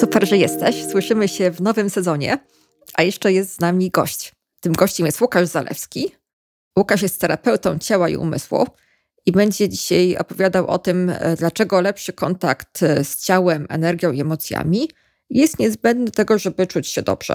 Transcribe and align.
Super, 0.00 0.28
że 0.28 0.36
jesteś. 0.36 0.84
Słyszymy 0.90 1.28
się 1.28 1.50
w 1.50 1.60
nowym 1.60 1.90
sezonie, 1.90 2.38
a 2.94 3.02
jeszcze 3.02 3.32
jest 3.32 3.54
z 3.54 3.60
nami 3.60 3.90
gość. 3.90 4.32
Tym 4.60 4.72
gościem 4.72 5.06
jest 5.06 5.20
Łukasz 5.20 5.48
Zalewski. 5.48 6.14
Łukasz 6.78 7.02
jest 7.02 7.20
terapeutą 7.20 7.78
ciała 7.78 8.08
i 8.08 8.16
umysłu 8.16 8.66
i 9.26 9.32
będzie 9.32 9.68
dzisiaj 9.68 10.16
opowiadał 10.16 10.66
o 10.66 10.78
tym, 10.78 11.10
e, 11.10 11.36
dlaczego 11.36 11.80
lepszy 11.80 12.12
kontakt 12.12 12.82
e, 12.82 13.04
z 13.04 13.24
ciałem, 13.24 13.66
energią 13.70 14.12
i 14.12 14.20
emocjami 14.20 14.90
jest 15.30 15.58
niezbędny 15.58 16.04
do 16.04 16.10
tego, 16.10 16.38
żeby 16.38 16.66
czuć 16.66 16.88
się 16.88 17.02
dobrze 17.02 17.34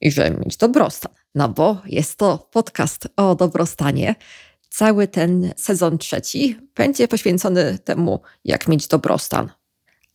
i 0.00 0.10
żeby 0.10 0.38
mieć 0.38 0.56
dobrostan. 0.56 1.12
No 1.34 1.48
bo 1.48 1.82
jest 1.86 2.16
to 2.16 2.48
podcast 2.52 3.08
o 3.16 3.34
dobrostanie. 3.34 4.14
Cały 4.70 5.08
ten 5.08 5.52
sezon 5.56 5.98
trzeci 5.98 6.58
będzie 6.74 7.08
poświęcony 7.08 7.78
temu, 7.78 8.20
jak 8.44 8.68
mieć 8.68 8.88
dobrostan. 8.88 9.50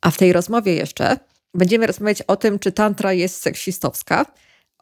A 0.02 0.12
w 0.12 0.18
tej 0.18 0.34
rozmowie 0.34 0.74
jeszcze 0.74 1.18
będziemy 1.54 1.88
rozmawiać 1.88 2.22
o 2.22 2.36
tym, 2.36 2.60
czy 2.60 2.72
tantra 2.72 3.14
jest 3.14 3.42
seksistowska, 3.42 4.26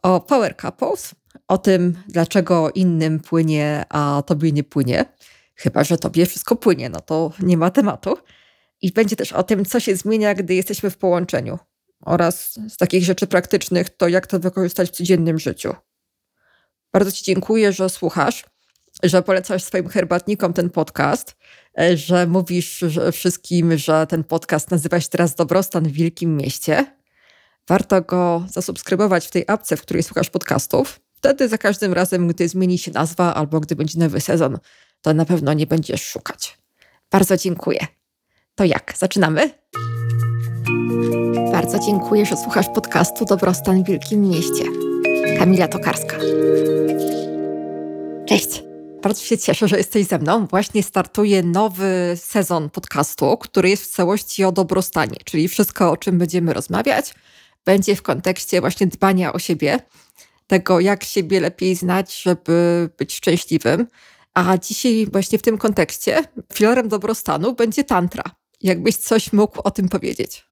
o 0.02 0.20
power 0.20 0.56
couples, 0.56 1.14
o 1.48 1.58
tym, 1.58 2.02
dlaczego 2.08 2.70
innym 2.70 3.20
płynie, 3.20 3.84
a 3.88 4.22
tobie 4.26 4.52
nie 4.52 4.64
płynie. 4.64 5.04
Chyba, 5.54 5.84
że 5.84 5.98
tobie 5.98 6.26
wszystko 6.26 6.56
płynie, 6.56 6.88
no 6.88 7.00
to 7.00 7.32
nie 7.40 7.56
ma 7.56 7.70
tematu. 7.70 8.16
I 8.82 8.92
będzie 8.92 9.16
też 9.16 9.32
o 9.32 9.42
tym, 9.42 9.64
co 9.64 9.80
się 9.80 9.96
zmienia, 9.96 10.34
gdy 10.34 10.54
jesteśmy 10.54 10.90
w 10.90 10.96
połączeniu. 10.96 11.58
Oraz 12.00 12.58
z 12.68 12.76
takich 12.76 13.04
rzeczy 13.04 13.26
praktycznych, 13.26 13.90
to 13.90 14.08
jak 14.08 14.26
to 14.26 14.38
wykorzystać 14.38 14.88
w 14.88 14.92
codziennym 14.92 15.38
życiu. 15.38 15.74
Bardzo 16.92 17.12
Ci 17.12 17.24
dziękuję, 17.24 17.72
że 17.72 17.88
słuchasz, 17.88 18.44
że 19.02 19.22
polecasz 19.22 19.62
swoim 19.62 19.88
herbatnikom 19.88 20.52
ten 20.52 20.70
podcast, 20.70 21.36
że 21.94 22.26
mówisz 22.26 22.84
wszystkim, 23.12 23.78
że 23.78 24.06
ten 24.06 24.24
podcast 24.24 24.70
nazywa 24.70 25.00
się 25.00 25.08
teraz 25.08 25.34
Dobrostan 25.34 25.84
w 25.84 25.92
Wielkim 25.92 26.36
Mieście. 26.36 26.86
Warto 27.68 28.02
go 28.02 28.46
zasubskrybować 28.48 29.26
w 29.26 29.30
tej 29.30 29.44
apce, 29.46 29.76
w 29.76 29.82
której 29.82 30.02
słuchasz 30.02 30.30
podcastów. 30.30 31.00
Wtedy 31.14 31.48
za 31.48 31.58
każdym 31.58 31.92
razem, 31.92 32.28
gdy 32.28 32.48
zmieni 32.48 32.78
się 32.78 32.90
nazwa 32.90 33.34
albo 33.34 33.60
gdy 33.60 33.76
będzie 33.76 33.98
nowy 33.98 34.20
sezon, 34.20 34.58
to 35.02 35.14
na 35.14 35.24
pewno 35.24 35.52
nie 35.52 35.66
będziesz 35.66 36.04
szukać. 36.04 36.58
Bardzo 37.10 37.36
dziękuję. 37.36 37.86
To 38.54 38.64
jak? 38.64 38.94
Zaczynamy? 38.98 39.50
Bardzo 41.52 41.78
dziękuję, 41.78 42.26
że 42.26 42.36
słuchasz 42.36 42.66
podcastu 42.74 43.24
Dobrostan 43.24 43.84
w 43.84 43.86
Wielkim 43.86 44.20
Mieście. 44.20 44.64
Kamila 45.38 45.68
Tokarska. 45.68 46.16
Cześć. 48.26 48.67
Bardzo 49.02 49.22
się 49.22 49.38
cieszę, 49.38 49.68
że 49.68 49.78
jesteś 49.78 50.06
ze 50.06 50.18
mną. 50.18 50.46
Właśnie 50.46 50.82
startuje 50.82 51.42
nowy 51.42 52.12
sezon 52.16 52.70
podcastu, 52.70 53.36
który 53.36 53.70
jest 53.70 53.84
w 53.84 53.94
całości 53.94 54.44
o 54.44 54.52
dobrostanie, 54.52 55.16
czyli 55.24 55.48
wszystko, 55.48 55.90
o 55.90 55.96
czym 55.96 56.18
będziemy 56.18 56.52
rozmawiać, 56.52 57.14
będzie 57.64 57.96
w 57.96 58.02
kontekście 58.02 58.60
właśnie 58.60 58.86
dbania 58.86 59.32
o 59.32 59.38
siebie, 59.38 59.78
tego, 60.46 60.80
jak 60.80 61.04
siebie 61.04 61.40
lepiej 61.40 61.74
znać, 61.74 62.22
żeby 62.22 62.88
być 62.98 63.14
szczęśliwym. 63.14 63.86
A 64.34 64.58
dzisiaj 64.58 65.06
właśnie 65.12 65.38
w 65.38 65.42
tym 65.42 65.58
kontekście 65.58 66.24
filarem 66.52 66.88
dobrostanu 66.88 67.54
będzie 67.54 67.84
tantra. 67.84 68.22
Jakbyś 68.60 68.96
coś 68.96 69.32
mógł 69.32 69.60
o 69.64 69.70
tym 69.70 69.88
powiedzieć? 69.88 70.44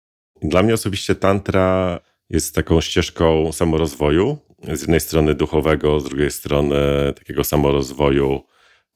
Dla 0.43 0.63
mnie 0.63 0.75
osobiście 0.75 1.15
tantra 1.15 2.01
jest 2.31 2.55
taką 2.55 2.81
ścieżką 2.81 3.53
samorozwoju. 3.53 4.39
Z 4.73 4.81
jednej 4.81 5.01
strony 5.01 5.35
duchowego, 5.35 6.01
z 6.01 6.05
drugiej 6.05 6.31
strony 6.31 6.77
takiego 7.19 7.45
samorozwoju 7.45 8.43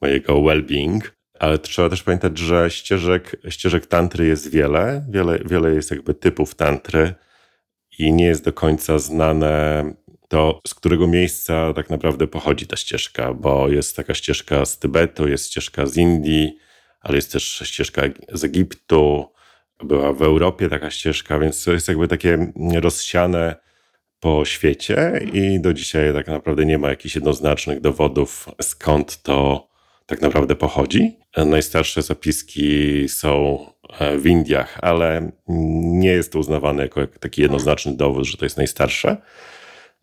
mojego 0.01 0.35
well-being. 0.35 1.01
Ale 1.39 1.59
trzeba 1.59 1.91
też 1.91 2.03
pamiętać, 2.03 2.39
że 2.39 2.71
ścieżek, 2.71 3.37
ścieżek 3.49 3.87
tantry 3.87 4.27
jest 4.27 4.51
wiele. 4.51 5.05
wiele. 5.11 5.39
Wiele 5.45 5.75
jest 5.75 5.91
jakby 5.91 6.15
typów 6.15 6.55
tantry 6.55 7.15
i 7.99 8.13
nie 8.13 8.25
jest 8.25 8.45
do 8.45 8.53
końca 8.53 8.99
znane 8.99 9.85
to, 10.29 10.61
z 10.67 10.75
którego 10.75 11.07
miejsca 11.07 11.73
tak 11.75 11.91
naprawdę 11.91 12.27
pochodzi 12.27 12.67
ta 12.67 12.77
ścieżka, 12.77 13.35
bo 13.35 13.69
jest 13.69 13.97
taka 13.97 14.15
ścieżka 14.15 14.65
z 14.65 14.79
Tybetu, 14.79 15.29
jest 15.29 15.47
ścieżka 15.47 15.87
z 15.87 15.97
Indii, 15.97 16.59
ale 17.01 17.17
jest 17.17 17.33
też 17.33 17.63
ścieżka 17.65 18.03
z 18.33 18.45
Egiptu, 18.45 19.33
była 19.85 20.13
w 20.13 20.23
Europie 20.23 20.69
taka 20.69 20.91
ścieżka, 20.91 21.39
więc 21.39 21.65
to 21.65 21.73
jest 21.73 21.89
jakby 21.89 22.09
takie 22.09 22.53
rozsiane 22.75 23.70
po 24.21 24.45
świecie 24.45 25.21
i 25.33 25.61
do 25.61 25.75
dzisiaj 25.75 26.13
tak 26.15 26.27
naprawdę 26.27 26.65
nie 26.65 26.79
ma 26.79 26.89
jakichś 26.89 27.15
jednoznacznych 27.15 27.81
dowodów, 27.81 28.49
skąd 28.63 29.23
to 29.23 29.69
tak 30.07 30.21
naprawdę 30.21 30.57
pochodzi. 30.57 31.17
Najstarsze 31.37 32.03
zapiski 32.03 33.09
są 33.09 33.59
e, 33.99 34.19
w 34.19 34.27
Indiach, 34.27 34.79
ale 34.83 35.31
nie 35.49 36.09
jest 36.09 36.33
to 36.33 36.39
uznawane 36.39 36.83
jako 36.83 37.07
taki 37.07 37.43
jednoznaczny 37.43 37.97
dowód, 37.97 38.25
że 38.25 38.37
to 38.37 38.45
jest 38.45 38.57
najstarsze. 38.57 39.17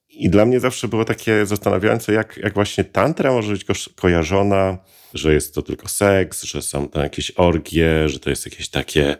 I 0.09 0.29
dla 0.29 0.45
mnie 0.45 0.59
zawsze 0.59 0.88
było 0.88 1.06
takie 1.06 1.45
zastanawiające, 1.45 2.13
jak, 2.13 2.38
jak 2.38 2.53
właśnie 2.53 2.83
tantra 2.83 3.31
może 3.31 3.53
być 3.53 3.66
ko 3.66 3.73
kojarzona, 3.95 4.77
że 5.13 5.33
jest 5.33 5.56
to 5.56 5.61
tylko 5.61 5.88
seks, 5.88 6.44
że 6.44 6.61
są 6.61 6.89
tam 6.89 7.03
jakieś 7.03 7.31
orgie, 7.31 8.09
że 8.09 8.19
to 8.19 8.29
jest 8.29 8.45
jakieś 8.45 8.69
takie 8.69 9.17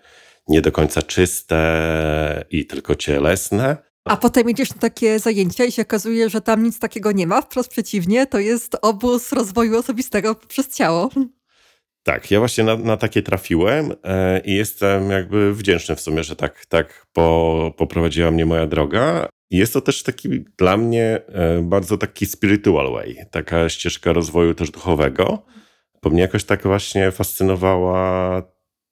nie 0.48 0.62
do 0.62 0.72
końca 0.72 1.02
czyste 1.02 2.46
i 2.52 2.66
tylko 2.66 2.96
cielesne. 2.96 3.78
A 4.10 4.18
potem 4.18 4.50
idziesz 4.50 4.70
na 4.70 4.82
takie 4.82 5.20
zajęcia 5.20 5.66
i 5.66 5.72
się 5.72 5.82
okazuje, 5.82 6.30
że 6.30 6.42
tam 6.42 6.64
nic 6.64 6.80
takiego 6.80 7.12
nie 7.12 7.28
ma. 7.28 7.42
Wprost 7.42 7.70
przeciwnie, 7.70 8.28
to 8.28 8.40
jest 8.40 8.78
obóz 8.82 9.32
rozwoju 9.32 9.78
osobistego 9.78 10.36
przez 10.36 10.76
ciało. 10.76 11.10
Tak, 12.04 12.32
ja 12.32 12.40
właśnie 12.40 12.64
na, 12.64 12.78
na 12.78 12.98
takie 12.98 13.22
trafiłem 13.22 13.94
e, 14.04 14.40
i 14.40 14.56
jestem 14.56 15.12
jakby 15.12 15.54
wdzięczny 15.54 15.96
w 15.96 16.02
sumie, 16.02 16.24
że 16.24 16.36
tak, 16.36 16.66
tak 16.66 17.06
po, 17.14 17.74
poprowadziła 17.78 18.32
mnie 18.32 18.46
moja 18.46 18.68
droga. 18.68 19.30
Jest 19.52 19.74
to 19.74 19.82
też 19.82 20.04
taki 20.04 20.30
dla 20.58 20.78
mnie 20.78 21.22
e, 21.28 21.62
bardzo 21.62 21.98
taki 21.98 22.26
spiritual 22.26 22.92
way, 22.92 23.18
taka 23.32 23.70
ścieżka 23.70 24.14
rozwoju 24.14 24.54
też 24.54 24.72
duchowego. 24.72 25.46
Bo 26.04 26.10
mnie 26.10 26.22
jakoś 26.22 26.44
tak 26.44 26.64
właśnie 26.64 27.12
fascynowała 27.12 28.42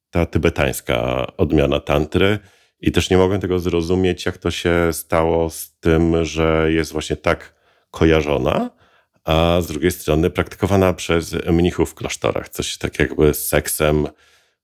ta 0.09 0.25
tybetańska 0.25 1.27
odmiana 1.37 1.79
tantry 1.79 2.39
i 2.81 2.91
też 2.91 3.09
nie 3.09 3.17
mogłem 3.17 3.41
tego 3.41 3.59
zrozumieć, 3.59 4.25
jak 4.25 4.37
to 4.37 4.51
się 4.51 4.93
stało 4.93 5.49
z 5.49 5.75
tym, 5.79 6.25
że 6.25 6.67
jest 6.71 6.91
właśnie 6.91 7.15
tak 7.15 7.55
kojarzona, 7.91 8.69
a 9.23 9.57
z 9.61 9.67
drugiej 9.67 9.91
strony 9.91 10.29
praktykowana 10.29 10.93
przez 10.93 11.35
mnichów 11.51 11.91
w 11.91 11.95
klasztorach. 11.95 12.49
Coś 12.49 12.77
tak 12.77 12.99
jakby 12.99 13.33
z 13.33 13.47
seksem, 13.47 14.07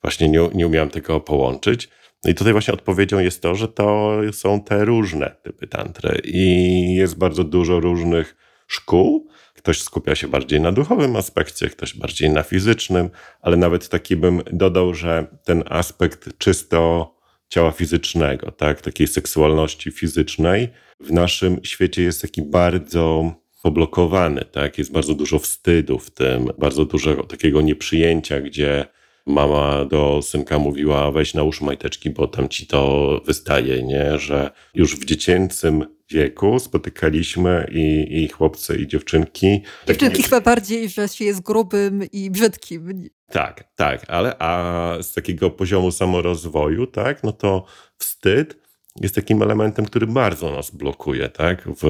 właśnie 0.01 0.29
nie, 0.29 0.49
nie 0.53 0.67
umiałem 0.67 0.89
tego 0.89 1.19
połączyć. 1.19 1.89
No 2.23 2.31
i 2.31 2.35
tutaj 2.35 2.53
właśnie 2.53 2.73
odpowiedzią 2.73 3.19
jest 3.19 3.41
to, 3.41 3.55
że 3.55 3.67
to 3.67 4.17
są 4.31 4.63
te 4.63 4.85
różne 4.85 5.35
typy 5.43 5.67
tantry 5.67 6.21
i 6.23 6.95
jest 6.95 7.17
bardzo 7.17 7.43
dużo 7.43 7.79
różnych 7.79 8.35
szkół. 8.67 9.27
Ktoś 9.53 9.81
skupia 9.81 10.15
się 10.15 10.27
bardziej 10.27 10.61
na 10.61 10.71
duchowym 10.71 11.15
aspekcie, 11.15 11.69
ktoś 11.69 11.93
bardziej 11.93 12.29
na 12.29 12.43
fizycznym, 12.43 13.09
ale 13.41 13.57
nawet 13.57 13.89
taki 13.89 14.15
bym 14.15 14.41
dodał, 14.51 14.93
że 14.93 15.27
ten 15.43 15.63
aspekt 15.69 16.37
czysto 16.37 17.13
ciała 17.51 17.71
fizycznego, 17.71 18.51
tak, 18.51 18.81
takiej 18.81 19.07
seksualności 19.07 19.91
fizycznej. 19.91 20.69
W 20.99 21.11
naszym 21.11 21.59
świecie 21.63 22.01
jest 22.03 22.21
taki 22.21 22.41
bardzo 22.41 23.33
poblokowany, 23.63 24.45
tak, 24.51 24.77
jest 24.77 24.91
bardzo 24.91 25.13
dużo 25.13 25.39
wstydu 25.39 25.99
w 25.99 26.11
tym, 26.11 26.49
bardzo 26.57 26.85
dużo 26.85 27.23
takiego 27.23 27.61
nieprzyjęcia, 27.61 28.41
gdzie 28.41 28.85
mama 29.25 29.85
do 29.85 30.19
synka 30.21 30.59
mówiła 30.59 31.11
weź 31.11 31.33
nałóż 31.33 31.61
majteczki, 31.61 32.09
bo 32.09 32.27
tam 32.27 32.49
ci 32.49 32.67
to 32.67 33.21
wystaje, 33.25 33.83
nie? 33.83 34.19
Że 34.19 34.51
już 34.73 34.95
w 34.95 35.05
dziecięcym 35.05 35.85
wieku 36.11 36.59
spotykaliśmy 36.59 37.67
i, 37.71 38.07
i 38.23 38.27
chłopcy 38.27 38.75
i 38.75 38.87
dziewczynki. 38.87 39.61
Dziewczynki 39.87 40.23
chyba 40.23 40.41
bardziej, 40.41 40.89
że 40.89 41.07
się 41.07 41.25
jest 41.25 41.41
grubym 41.41 42.03
i 42.11 42.31
brzydkim. 42.31 43.09
Tak, 43.31 43.63
tak, 43.75 44.05
ale 44.07 44.35
a 44.39 44.93
z 45.01 45.13
takiego 45.13 45.49
poziomu 45.49 45.91
samorozwoju, 45.91 46.87
tak, 46.87 47.23
no 47.23 47.31
to 47.31 47.65
wstyd 47.97 48.57
jest 49.01 49.15
takim 49.15 49.41
elementem, 49.41 49.85
który 49.85 50.07
bardzo 50.07 50.51
nas 50.51 50.71
blokuje, 50.71 51.29
tak, 51.29 51.63
w, 51.67 51.83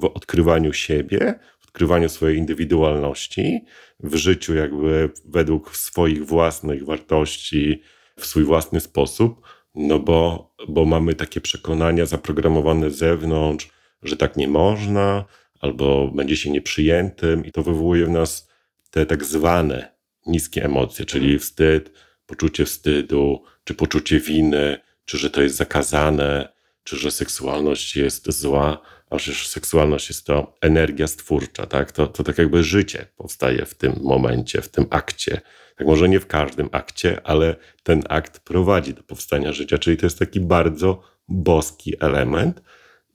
w 0.00 0.04
odkrywaniu 0.04 0.72
siebie, 0.72 1.34
odkrywaniu 1.76 2.08
swojej 2.08 2.38
indywidualności 2.38 3.64
w 4.00 4.14
życiu, 4.16 4.54
jakby 4.54 5.10
według 5.24 5.76
swoich 5.76 6.26
własnych 6.26 6.84
wartości, 6.84 7.82
w 8.18 8.26
swój 8.26 8.44
własny 8.44 8.80
sposób, 8.80 9.40
no 9.76 9.98
bo, 9.98 10.50
bo 10.68 10.84
mamy 10.84 11.14
takie 11.14 11.40
przekonania 11.40 12.06
zaprogramowane 12.06 12.90
z 12.90 12.96
zewnątrz, 12.96 13.70
że 14.02 14.16
tak 14.16 14.36
nie 14.36 14.48
można, 14.48 15.24
albo 15.60 16.08
będzie 16.08 16.36
się 16.36 16.50
nieprzyjętym, 16.50 17.44
i 17.44 17.52
to 17.52 17.62
wywołuje 17.62 18.06
w 18.06 18.10
nas 18.10 18.48
te 18.90 19.06
tak 19.06 19.24
zwane 19.24 19.96
niskie 20.26 20.64
emocje, 20.64 21.04
czyli 21.04 21.38
wstyd, 21.38 21.92
poczucie 22.26 22.64
wstydu, 22.64 23.42
czy 23.64 23.74
poczucie 23.74 24.20
winy, 24.20 24.78
czy 25.04 25.18
że 25.18 25.30
to 25.30 25.42
jest 25.42 25.56
zakazane, 25.56 26.48
czy 26.84 26.96
że 26.96 27.10
seksualność 27.10 27.96
jest 27.96 28.32
zła, 28.32 28.80
a 29.10 29.16
przecież 29.16 29.48
seksualność 29.48 30.08
jest 30.08 30.26
to 30.26 30.56
energia 30.60 31.06
stwórcza, 31.06 31.66
tak? 31.66 31.92
To, 31.92 32.06
to 32.06 32.24
tak 32.24 32.38
jakby 32.38 32.64
życie 32.64 33.06
powstaje 33.16 33.66
w 33.66 33.74
tym 33.74 33.92
momencie, 34.02 34.62
w 34.62 34.68
tym 34.68 34.86
akcie. 34.90 35.40
Tak 35.76 35.86
może 35.86 36.08
nie 36.08 36.20
w 36.20 36.26
każdym 36.26 36.68
akcie, 36.72 37.20
ale 37.24 37.56
ten 37.82 38.02
akt 38.08 38.40
prowadzi 38.40 38.94
do 38.94 39.02
powstania 39.02 39.52
życia, 39.52 39.78
czyli 39.78 39.96
to 39.96 40.06
jest 40.06 40.18
taki 40.18 40.40
bardzo 40.40 41.02
boski 41.28 41.94
element. 42.00 42.62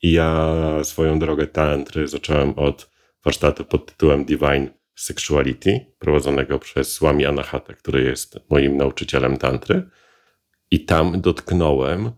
I 0.01 0.11
ja 0.11 0.55
swoją 0.83 1.19
drogę 1.19 1.47
tantry 1.47 2.07
zacząłem 2.07 2.53
od 2.59 2.89
warsztatu 3.25 3.65
pod 3.65 3.85
tytułem 3.85 4.25
Divine 4.25 4.69
Sexuality, 4.95 5.85
prowadzonego 5.99 6.59
przez 6.59 6.93
Swami 6.93 7.25
Anahata, 7.25 7.73
który 7.73 8.03
jest 8.03 8.39
moim 8.49 8.77
nauczycielem 8.77 9.37
tantry. 9.37 9.89
I 10.71 10.85
tam 10.85 11.21
dotknąłem 11.21 12.11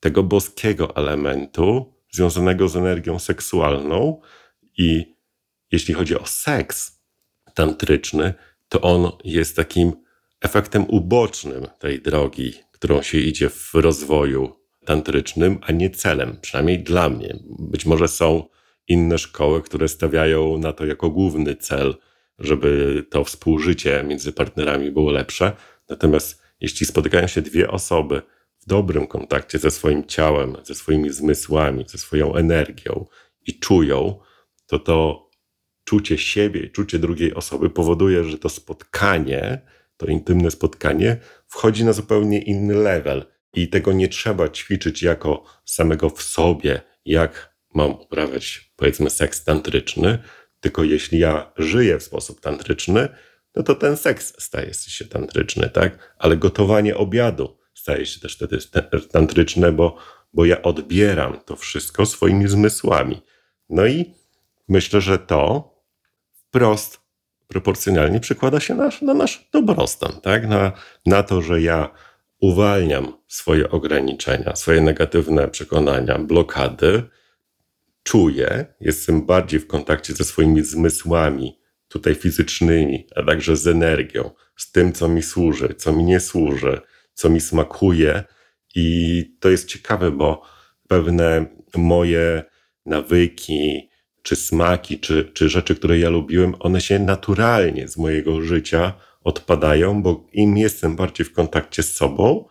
tego 0.00 0.22
boskiego 0.22 0.96
elementu 0.96 1.97
związanego 2.10 2.68
z 2.68 2.76
energią 2.76 3.18
seksualną. 3.18 4.20
I 4.78 5.14
jeśli 5.72 5.94
chodzi 5.94 6.18
o 6.18 6.26
seks 6.26 7.00
tantryczny, 7.54 8.34
to 8.68 8.80
on 8.80 9.12
jest 9.24 9.56
takim 9.56 9.92
efektem 10.40 10.84
ubocznym 10.88 11.66
tej 11.78 12.02
drogi, 12.02 12.52
którą 12.72 13.02
się 13.02 13.18
idzie 13.18 13.50
w 13.50 13.74
rozwoju 13.74 14.56
tantrycznym, 14.84 15.58
a 15.62 15.72
nie 15.72 15.90
celem, 15.90 16.38
przynajmniej 16.40 16.78
dla 16.78 17.08
mnie. 17.08 17.36
Być 17.58 17.86
może 17.86 18.08
są 18.08 18.48
inne 18.88 19.18
szkoły, 19.18 19.62
które 19.62 19.88
stawiają 19.88 20.58
na 20.58 20.72
to 20.72 20.86
jako 20.86 21.10
główny 21.10 21.56
cel, 21.56 21.94
żeby 22.38 23.04
to 23.10 23.24
współżycie 23.24 24.04
między 24.06 24.32
partnerami 24.32 24.90
było 24.90 25.10
lepsze. 25.10 25.52
Natomiast 25.88 26.42
jeśli 26.60 26.86
spotykają 26.86 27.26
się 27.26 27.42
dwie 27.42 27.70
osoby 27.70 28.22
dobrym 28.68 29.06
kontakcie 29.06 29.58
ze 29.58 29.70
swoim 29.70 30.06
ciałem, 30.06 30.56
ze 30.62 30.74
swoimi 30.74 31.10
zmysłami, 31.10 31.84
ze 31.88 31.98
swoją 31.98 32.34
energią 32.34 33.06
i 33.46 33.58
czują, 33.58 34.20
to 34.66 34.78
to 34.78 35.28
czucie 35.84 36.18
siebie 36.18 36.60
i 36.60 36.70
czucie 36.70 36.98
drugiej 36.98 37.34
osoby 37.34 37.70
powoduje, 37.70 38.24
że 38.24 38.38
to 38.38 38.48
spotkanie, 38.48 39.60
to 39.96 40.06
intymne 40.06 40.50
spotkanie 40.50 41.16
wchodzi 41.46 41.84
na 41.84 41.92
zupełnie 41.92 42.42
inny 42.42 42.74
level. 42.74 43.24
I 43.54 43.68
tego 43.68 43.92
nie 43.92 44.08
trzeba 44.08 44.48
ćwiczyć 44.48 45.02
jako 45.02 45.44
samego 45.64 46.10
w 46.10 46.22
sobie, 46.22 46.80
jak 47.04 47.54
mam 47.74 47.90
uprawiać, 47.90 48.72
powiedzmy, 48.76 49.10
seks 49.10 49.44
tantryczny, 49.44 50.18
tylko 50.60 50.84
jeśli 50.84 51.18
ja 51.18 51.52
żyję 51.56 51.98
w 51.98 52.02
sposób 52.02 52.40
tantryczny, 52.40 53.08
no 53.56 53.62
to 53.62 53.74
ten 53.74 53.96
seks 53.96 54.34
staje 54.38 54.74
się 54.74 55.04
tantryczny, 55.04 55.70
tak? 55.70 56.14
Ale 56.18 56.36
gotowanie 56.36 56.96
obiadu 56.96 57.57
staje 57.88 58.06
się 58.06 58.20
też 58.20 58.36
wtedy 58.36 58.58
tantryczne, 59.12 59.72
bo, 59.72 59.96
bo 60.32 60.44
ja 60.44 60.62
odbieram 60.62 61.40
to 61.44 61.56
wszystko 61.56 62.06
swoimi 62.06 62.48
zmysłami. 62.48 63.22
No 63.68 63.86
i 63.86 64.14
myślę, 64.68 65.00
że 65.00 65.18
to 65.18 65.70
wprost 66.32 67.00
proporcjonalnie 67.46 68.20
przekłada 68.20 68.60
się 68.60 68.74
na, 68.74 68.90
na 69.02 69.14
nasz 69.14 69.48
dobrostan, 69.52 70.12
tak? 70.22 70.48
Na, 70.48 70.72
na 71.06 71.22
to, 71.22 71.42
że 71.42 71.60
ja 71.60 71.90
uwalniam 72.40 73.12
swoje 73.26 73.70
ograniczenia, 73.70 74.56
swoje 74.56 74.80
negatywne 74.80 75.48
przekonania, 75.48 76.18
blokady, 76.18 77.02
czuję, 78.02 78.66
jestem 78.80 79.26
bardziej 79.26 79.60
w 79.60 79.66
kontakcie 79.66 80.14
ze 80.14 80.24
swoimi 80.24 80.62
zmysłami, 80.64 81.58
tutaj 81.88 82.14
fizycznymi, 82.14 83.06
a 83.16 83.22
także 83.22 83.56
z 83.56 83.66
energią, 83.66 84.30
z 84.56 84.72
tym, 84.72 84.92
co 84.92 85.08
mi 85.08 85.22
służy, 85.22 85.74
co 85.74 85.92
mi 85.92 86.04
nie 86.04 86.20
służy, 86.20 86.80
co 87.18 87.30
mi 87.30 87.40
smakuje. 87.40 88.24
I 88.74 89.24
to 89.40 89.50
jest 89.50 89.68
ciekawe, 89.68 90.10
bo 90.10 90.42
pewne 90.88 91.46
moje 91.76 92.42
nawyki, 92.86 93.88
czy 94.22 94.36
smaki, 94.36 95.00
czy, 95.00 95.30
czy 95.34 95.48
rzeczy, 95.48 95.74
które 95.74 95.98
ja 95.98 96.10
lubiłem, 96.10 96.54
one 96.58 96.80
się 96.80 96.98
naturalnie 96.98 97.88
z 97.88 97.96
mojego 97.96 98.42
życia 98.42 98.92
odpadają, 99.24 100.02
bo 100.02 100.26
im 100.32 100.56
jestem 100.56 100.96
bardziej 100.96 101.26
w 101.26 101.32
kontakcie 101.32 101.82
z 101.82 101.96
sobą, 101.96 102.44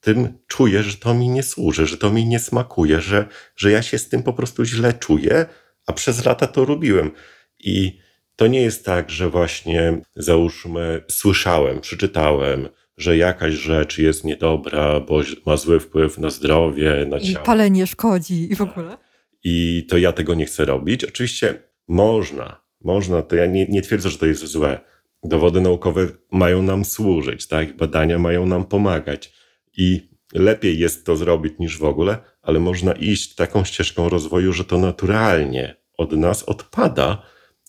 tym 0.00 0.38
czuję, 0.46 0.82
że 0.82 0.96
to 0.96 1.14
mi 1.14 1.28
nie 1.28 1.42
służy, 1.42 1.86
że 1.86 1.98
to 1.98 2.10
mi 2.10 2.26
nie 2.26 2.38
smakuje, 2.38 3.00
że, 3.00 3.26
że 3.56 3.70
ja 3.70 3.82
się 3.82 3.98
z 3.98 4.08
tym 4.08 4.22
po 4.22 4.32
prostu 4.32 4.64
źle 4.64 4.92
czuję, 4.92 5.46
a 5.86 5.92
przez 5.92 6.24
lata 6.24 6.46
to 6.46 6.64
robiłem. 6.64 7.10
I 7.58 7.98
to 8.36 8.46
nie 8.46 8.62
jest 8.62 8.84
tak, 8.84 9.10
że 9.10 9.30
właśnie 9.30 10.00
załóżmy, 10.16 11.04
słyszałem, 11.08 11.80
przeczytałem, 11.80 12.68
że 13.00 13.16
jakaś 13.16 13.54
rzecz 13.54 13.98
jest 13.98 14.24
niedobra, 14.24 15.00
bo 15.00 15.20
ma 15.46 15.56
zły 15.56 15.80
wpływ 15.80 16.18
na 16.18 16.30
zdrowie, 16.30 17.06
na 17.08 17.20
ciało. 17.20 17.42
I 17.42 17.46
palenie 17.46 17.86
szkodzi 17.86 18.52
i 18.52 18.54
w 18.54 18.60
ogóle. 18.60 18.96
I 19.44 19.86
to 19.88 19.98
ja 19.98 20.12
tego 20.12 20.34
nie 20.34 20.46
chcę 20.46 20.64
robić. 20.64 21.04
Oczywiście 21.04 21.62
można, 21.88 22.60
można, 22.80 23.22
to 23.22 23.36
ja 23.36 23.46
nie, 23.46 23.66
nie 23.66 23.82
twierdzę, 23.82 24.10
że 24.10 24.18
to 24.18 24.26
jest 24.26 24.46
złe. 24.46 24.80
Dowody 25.22 25.60
naukowe 25.60 26.06
mają 26.32 26.62
nam 26.62 26.84
służyć, 26.84 27.46
tak? 27.46 27.76
Badania 27.76 28.18
mają 28.18 28.46
nam 28.46 28.64
pomagać 28.64 29.32
i 29.76 30.10
lepiej 30.32 30.78
jest 30.78 31.06
to 31.06 31.16
zrobić 31.16 31.54
niż 31.58 31.78
w 31.78 31.84
ogóle, 31.84 32.18
ale 32.42 32.60
można 32.60 32.92
iść 32.92 33.34
taką 33.34 33.64
ścieżką 33.64 34.08
rozwoju, 34.08 34.52
że 34.52 34.64
to 34.64 34.78
naturalnie 34.78 35.76
od 35.98 36.12
nas 36.12 36.42
odpada 36.42 37.22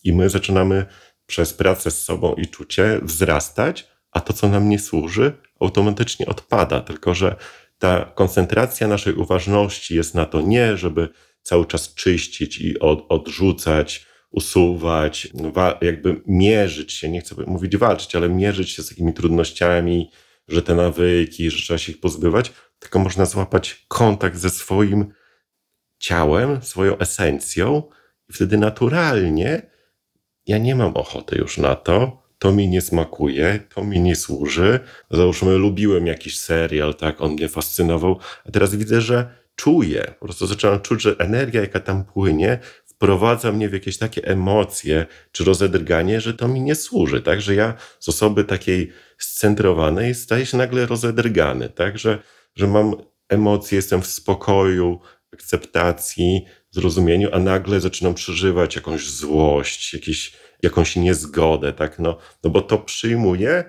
i 0.03 0.13
my 0.13 0.29
zaczynamy 0.29 0.85
przez 1.25 1.53
pracę 1.53 1.91
z 1.91 2.03
sobą 2.03 2.33
i 2.33 2.47
czucie 2.47 2.99
wzrastać, 3.03 3.90
a 4.11 4.21
to, 4.21 4.33
co 4.33 4.49
nam 4.49 4.69
nie 4.69 4.79
służy, 4.79 5.33
automatycznie 5.59 6.25
odpada. 6.25 6.81
Tylko, 6.81 7.13
że 7.13 7.35
ta 7.79 8.05
koncentracja 8.15 8.87
naszej 8.87 9.13
uważności 9.13 9.95
jest 9.95 10.15
na 10.15 10.25
to 10.25 10.41
nie, 10.41 10.77
żeby 10.77 11.09
cały 11.41 11.65
czas 11.65 11.93
czyścić 11.93 12.61
i 12.61 12.79
od, 12.79 13.05
odrzucać, 13.09 14.05
usuwać, 14.31 15.27
jakby 15.81 16.21
mierzyć 16.27 16.93
się, 16.93 17.09
nie 17.09 17.21
chcę 17.21 17.35
mówić 17.47 17.77
walczyć, 17.77 18.15
ale 18.15 18.29
mierzyć 18.29 18.69
się 18.69 18.83
z 18.83 18.89
takimi 18.89 19.13
trudnościami, 19.13 20.11
że 20.47 20.61
te 20.61 20.75
nawyki, 20.75 21.51
że 21.51 21.57
trzeba 21.57 21.77
się 21.77 21.91
ich 21.91 21.99
pozbywać, 21.99 22.51
tylko 22.79 22.99
można 22.99 23.25
złapać 23.25 23.85
kontakt 23.87 24.37
ze 24.37 24.49
swoim 24.49 25.13
ciałem, 25.99 26.61
swoją 26.61 26.97
esencją 26.97 27.83
i 28.29 28.33
wtedy 28.33 28.57
naturalnie 28.57 29.71
ja 30.45 30.57
nie 30.57 30.75
mam 30.75 30.93
ochoty 30.93 31.35
już 31.35 31.57
na 31.57 31.75
to, 31.75 32.23
to 32.41 32.51
mi 32.51 32.67
nie 32.67 32.81
smakuje, 32.81 33.59
to 33.75 33.83
mi 33.83 33.99
nie 33.99 34.15
służy. 34.15 34.79
Załóżmy, 35.11 35.57
lubiłem 35.57 36.07
jakiś 36.07 36.39
serial, 36.39 36.95
tak, 36.95 37.21
on 37.21 37.31
mnie 37.31 37.47
fascynował, 37.49 38.19
a 38.45 38.51
teraz 38.51 38.75
widzę, 38.75 39.01
że 39.01 39.35
czuję, 39.55 40.13
po 40.19 40.25
prostu 40.25 40.47
zaczynam 40.47 40.79
czuć, 40.79 41.01
że 41.01 41.15
energia, 41.19 41.61
jaka 41.61 41.79
tam 41.79 42.03
płynie, 42.03 42.59
wprowadza 42.85 43.51
mnie 43.51 43.69
w 43.69 43.73
jakieś 43.73 43.97
takie 43.97 44.23
emocje 44.23 45.05
czy 45.31 45.43
rozedrganie, 45.43 46.21
że 46.21 46.33
to 46.33 46.47
mi 46.47 46.61
nie 46.61 46.75
służy, 46.75 47.21
tak, 47.21 47.41
że 47.41 47.55
ja 47.55 47.73
z 47.99 48.09
osoby 48.09 48.43
takiej 48.43 48.91
scentrowanej 49.17 50.15
staję 50.15 50.45
się 50.45 50.57
nagle 50.57 50.85
rozedrgany, 50.85 51.69
tak, 51.69 51.97
że, 51.97 52.19
że 52.55 52.67
mam 52.67 52.95
emocje, 53.29 53.75
jestem 53.75 54.01
w 54.01 54.07
spokoju, 54.07 54.99
akceptacji, 55.33 56.45
zrozumieniu, 56.71 57.29
a 57.31 57.39
nagle 57.39 57.79
zaczynam 57.79 58.13
przeżywać 58.13 58.75
jakąś 58.75 59.09
złość, 59.09 59.93
jakieś, 59.93 60.33
jakąś 60.63 60.95
niezgodę, 60.95 61.73
tak, 61.73 61.99
no, 61.99 62.17
no 62.43 62.49
bo 62.49 62.61
to 62.61 62.77
przyjmuję 62.77 63.63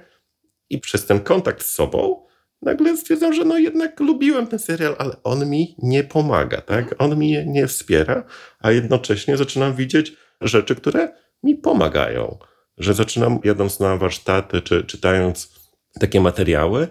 i 0.71 0.79
przez 0.79 1.07
ten 1.07 1.21
kontakt 1.21 1.63
z 1.63 1.75
sobą 1.75 2.27
nagle 2.63 2.97
stwierdzam, 2.97 3.33
że 3.33 3.45
no 3.45 3.59
jednak 3.59 4.01
lubiłem 4.01 4.47
ten 4.47 4.59
serial, 4.59 4.97
ale 4.99 5.17
on 5.23 5.51
mi 5.51 5.77
nie 5.79 6.05
pomaga, 6.05 6.61
tak? 6.61 6.95
On 6.99 7.19
mi 7.19 7.47
nie 7.47 7.67
wspiera, 7.67 8.25
a 8.59 8.71
jednocześnie 8.71 9.37
zaczynam 9.37 9.75
widzieć 9.75 10.17
rzeczy, 10.41 10.75
które 10.75 11.13
mi 11.43 11.55
pomagają. 11.55 12.39
Że 12.79 12.95
zaczynam, 12.95 13.39
jadąc 13.45 13.81
na 13.81 13.97
warsztaty, 13.97 14.61
czy 14.61 14.85
czytając 14.85 15.55
takie 16.01 16.21
materiały, 16.21 16.89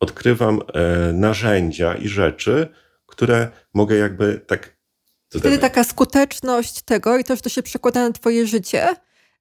odkrywam 0.00 0.60
e, 0.60 1.12
narzędzia 1.12 1.94
i 1.94 2.08
rzeczy, 2.08 2.68
które 3.06 3.48
mogę 3.74 3.96
jakby 3.96 4.40
tak. 4.46 4.78
Wtedy 5.30 5.58
taka 5.58 5.84
skuteczność 5.84 6.82
tego 6.82 7.18
i 7.18 7.24
to, 7.24 7.36
że 7.36 7.42
to 7.42 7.48
się 7.48 7.62
przekłada 7.62 8.08
na 8.08 8.12
Twoje 8.12 8.46
życie, 8.46 8.88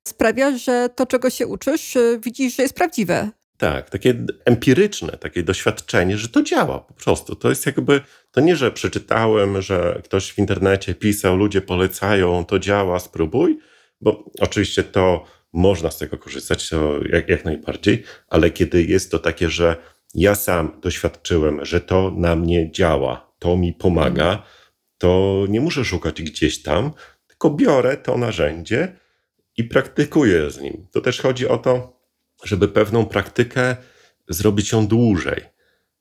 sprawia, 0.07 0.57
że 0.57 0.89
to, 0.95 1.05
czego 1.05 1.29
się 1.29 1.47
uczysz, 1.47 1.97
e, 1.97 2.19
widzisz, 2.19 2.55
że 2.55 2.63
jest 2.63 2.75
prawdziwe. 2.75 3.29
Tak, 3.57 3.89
takie 3.89 4.13
empiryczne, 4.45 5.17
takie 5.17 5.43
doświadczenie, 5.43 6.17
że 6.17 6.29
to 6.29 6.43
działa 6.43 6.79
po 6.79 6.93
prostu. 6.93 7.35
To 7.35 7.49
jest 7.49 7.65
jakby, 7.65 8.01
to 8.31 8.41
nie, 8.41 8.55
że 8.55 8.71
przeczytałem, 8.71 9.61
że 9.61 10.01
ktoś 10.03 10.31
w 10.31 10.37
internecie 10.37 10.95
pisał, 10.95 11.37
ludzie 11.37 11.61
polecają, 11.61 12.45
to 12.45 12.59
działa, 12.59 12.99
spróbuj, 12.99 13.59
bo 14.01 14.23
oczywiście 14.39 14.83
to 14.83 15.25
można 15.53 15.91
z 15.91 15.97
tego 15.97 16.17
korzystać, 16.17 16.69
to 16.69 16.99
jak, 17.09 17.29
jak 17.29 17.45
najbardziej, 17.45 18.03
ale 18.29 18.51
kiedy 18.51 18.83
jest 18.83 19.11
to 19.11 19.19
takie, 19.19 19.49
że 19.49 19.75
ja 20.15 20.35
sam 20.35 20.79
doświadczyłem, 20.81 21.65
że 21.65 21.81
to 21.81 22.11
na 22.17 22.35
mnie 22.35 22.71
działa, 22.71 23.31
to 23.39 23.57
mi 23.57 23.73
pomaga, 23.73 24.43
to 24.97 25.43
nie 25.49 25.61
muszę 25.61 25.85
szukać 25.85 26.21
gdzieś 26.21 26.61
tam, 26.61 26.91
tylko 27.27 27.49
biorę 27.49 27.97
to 27.97 28.17
narzędzie 28.17 28.97
i 29.57 29.63
praktykuję 29.63 30.51
z 30.51 30.61
nim. 30.61 30.87
To 30.91 31.01
też 31.01 31.21
chodzi 31.21 31.47
o 31.47 31.57
to, 31.57 31.99
żeby 32.43 32.67
pewną 32.67 33.05
praktykę 33.05 33.75
zrobić 34.29 34.71
ją 34.71 34.87
dłużej. 34.87 35.41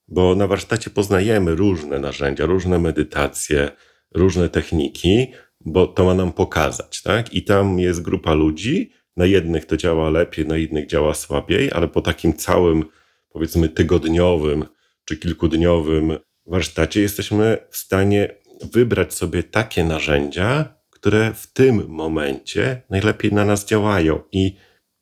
Bo 0.08 0.34
na 0.34 0.46
warsztacie 0.46 0.90
poznajemy 0.90 1.54
różne 1.54 1.98
narzędzia, 1.98 2.46
różne 2.46 2.78
medytacje, 2.78 3.70
różne 4.14 4.48
techniki. 4.48 5.32
bo 5.60 5.86
to 5.86 6.04
ma 6.04 6.14
nam 6.14 6.32
pokazać, 6.32 7.02
tak? 7.02 7.34
I 7.34 7.44
tam 7.44 7.78
jest 7.78 8.02
grupa 8.02 8.34
ludzi, 8.34 8.92
na 9.16 9.26
jednych 9.26 9.64
to 9.64 9.76
działa 9.76 10.10
lepiej, 10.10 10.46
na 10.46 10.56
innych 10.56 10.86
działa 10.86 11.14
słabiej, 11.14 11.72
ale 11.72 11.88
po 11.88 12.02
takim 12.02 12.34
całym, 12.34 12.84
powiedzmy, 13.28 13.68
tygodniowym 13.68 14.64
czy 15.04 15.16
kilkudniowym 15.16 16.18
warsztacie 16.46 17.00
jesteśmy 17.00 17.58
w 17.70 17.76
stanie 17.76 18.34
wybrać 18.72 19.14
sobie 19.14 19.42
takie 19.42 19.84
narzędzia, 19.84 20.74
które 21.06 21.34
w 21.34 21.46
tym 21.46 21.88
momencie 21.88 22.82
najlepiej 22.90 23.32
na 23.32 23.44
nas 23.44 23.66
działają 23.66 24.22
i 24.32 24.56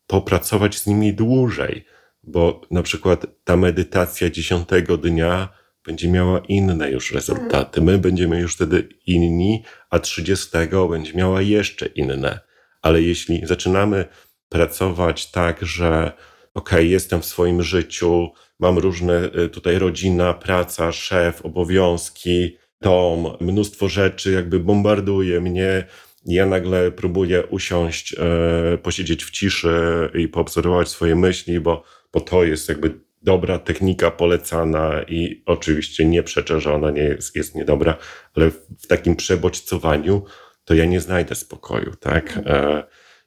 popracować 0.06 0.78
z 0.78 0.86
nimi 0.86 1.14
dłużej, 1.14 1.84
bo 2.22 2.60
na 2.70 2.82
przykład 2.82 3.26
ta 3.44 3.56
medytacja 3.56 4.30
dziesiątego 4.30 4.96
dnia 4.96 5.48
będzie 5.86 6.08
miała 6.08 6.38
inne 6.48 6.90
już 6.90 7.12
rezultaty. 7.12 7.80
My 7.80 7.98
będziemy 7.98 8.40
już 8.40 8.54
wtedy 8.54 8.88
inni, 9.06 9.62
a 9.90 9.98
trzydziestego 9.98 10.88
będzie 10.88 11.12
miała 11.14 11.42
jeszcze 11.42 11.86
inne. 11.86 12.40
Ale 12.82 13.02
jeśli 13.02 13.46
zaczynamy 13.46 14.04
pracować 14.48 15.30
tak, 15.30 15.66
że 15.66 16.12
ok, 16.54 16.70
jestem 16.78 17.20
w 17.20 17.26
swoim 17.26 17.62
życiu, 17.62 18.28
mam 18.58 18.78
różne 18.78 19.30
y, 19.38 19.48
tutaj 19.48 19.78
rodzina, 19.78 20.34
praca, 20.34 20.92
szef, 20.92 21.42
obowiązki, 21.42 22.56
dom, 22.84 23.36
mnóstwo 23.40 23.88
rzeczy 23.88 24.32
jakby 24.32 24.60
bombarduje 24.60 25.40
mnie. 25.40 25.84
Ja 26.26 26.46
nagle 26.46 26.90
próbuję 26.90 27.46
usiąść, 27.46 28.14
e, 28.18 28.78
posiedzieć 28.78 29.24
w 29.24 29.30
ciszy 29.30 30.10
i 30.14 30.28
poobserwować 30.28 30.88
swoje 30.88 31.16
myśli, 31.16 31.60
bo, 31.60 31.82
bo 32.12 32.20
to 32.20 32.44
jest 32.44 32.68
jakby 32.68 33.00
dobra 33.22 33.58
technika 33.58 34.10
polecana 34.10 35.02
i 35.08 35.42
oczywiście 35.46 36.04
nie 36.04 36.22
przeczę, 36.22 36.60
że 36.60 36.74
ona 36.74 36.90
nie 36.90 37.02
jest, 37.02 37.36
jest 37.36 37.54
niedobra, 37.54 37.96
ale 38.34 38.50
w 38.50 38.86
takim 38.88 39.16
przebodźcowaniu 39.16 40.24
to 40.64 40.74
ja 40.74 40.84
nie 40.84 41.00
znajdę 41.00 41.34
spokoju, 41.34 41.94
tak? 42.00 42.40
E, 42.46 42.84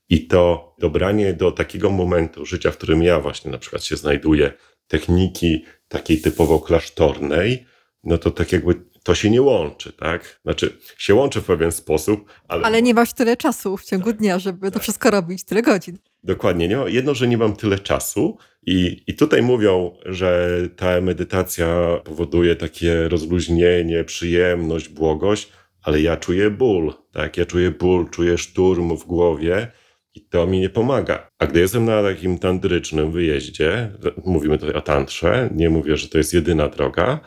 I 0.09 0.27
to 0.27 0.75
dobranie 0.79 1.33
do 1.33 1.51
takiego 1.51 1.89
momentu 1.89 2.45
życia, 2.45 2.71
w 2.71 2.77
którym 2.77 3.03
ja 3.03 3.19
właśnie 3.19 3.51
na 3.51 3.57
przykład 3.57 3.83
się 3.83 3.95
znajduję, 3.95 4.53
techniki 4.87 5.65
takiej 5.87 6.21
typowo 6.21 6.59
klasztornej, 6.59 7.65
no 8.03 8.17
to 8.17 8.31
tak 8.31 8.51
jakby 8.51 8.73
to 9.07 9.15
się 9.15 9.29
nie 9.29 9.41
łączy, 9.41 9.93
tak? 9.93 10.39
Znaczy, 10.43 10.77
się 10.97 11.15
łączy 11.15 11.41
w 11.41 11.45
pewien 11.45 11.71
sposób, 11.71 12.31
ale... 12.47 12.65
Ale 12.65 12.81
nie 12.81 12.93
masz 12.93 13.13
tyle 13.13 13.37
czasu 13.37 13.77
w 13.77 13.85
ciągu 13.85 14.05
tak, 14.05 14.17
dnia, 14.17 14.39
żeby 14.39 14.67
to 14.67 14.73
tak. 14.73 14.83
wszystko 14.83 15.11
robić, 15.11 15.43
tyle 15.43 15.61
godzin. 15.61 15.97
Dokładnie. 16.23 16.67
Nie? 16.67 16.77
Jedno, 16.87 17.15
że 17.15 17.27
nie 17.27 17.37
mam 17.37 17.55
tyle 17.55 17.79
czasu 17.79 18.37
i, 18.65 19.03
i 19.07 19.15
tutaj 19.15 19.41
mówią, 19.41 19.97
że 20.05 20.59
ta 20.75 21.01
medytacja 21.01 21.99
powoduje 22.03 22.55
takie 22.55 23.07
rozluźnienie, 23.07 24.03
przyjemność, 24.03 24.89
błogość, 24.89 25.51
ale 25.81 26.01
ja 26.01 26.17
czuję 26.17 26.49
ból, 26.49 26.93
tak? 27.11 27.37
Ja 27.37 27.45
czuję 27.45 27.71
ból, 27.71 28.09
czuję 28.09 28.37
szturm 28.37 28.97
w 28.97 29.05
głowie 29.05 29.71
i 30.15 30.21
to 30.21 30.47
mi 30.47 30.59
nie 30.59 30.69
pomaga. 30.69 31.29
A 31.39 31.45
gdy 31.45 31.59
jestem 31.59 31.85
na 31.85 32.03
takim 32.03 32.39
tantrycznym 32.39 33.11
wyjeździe, 33.11 33.91
mówimy 34.25 34.57
tutaj 34.57 34.75
o 34.75 34.81
tantrze, 34.81 35.49
nie 35.55 35.69
mówię, 35.69 35.97
że 35.97 36.07
to 36.07 36.17
jest 36.17 36.33
jedyna 36.33 36.67
droga, 36.67 37.19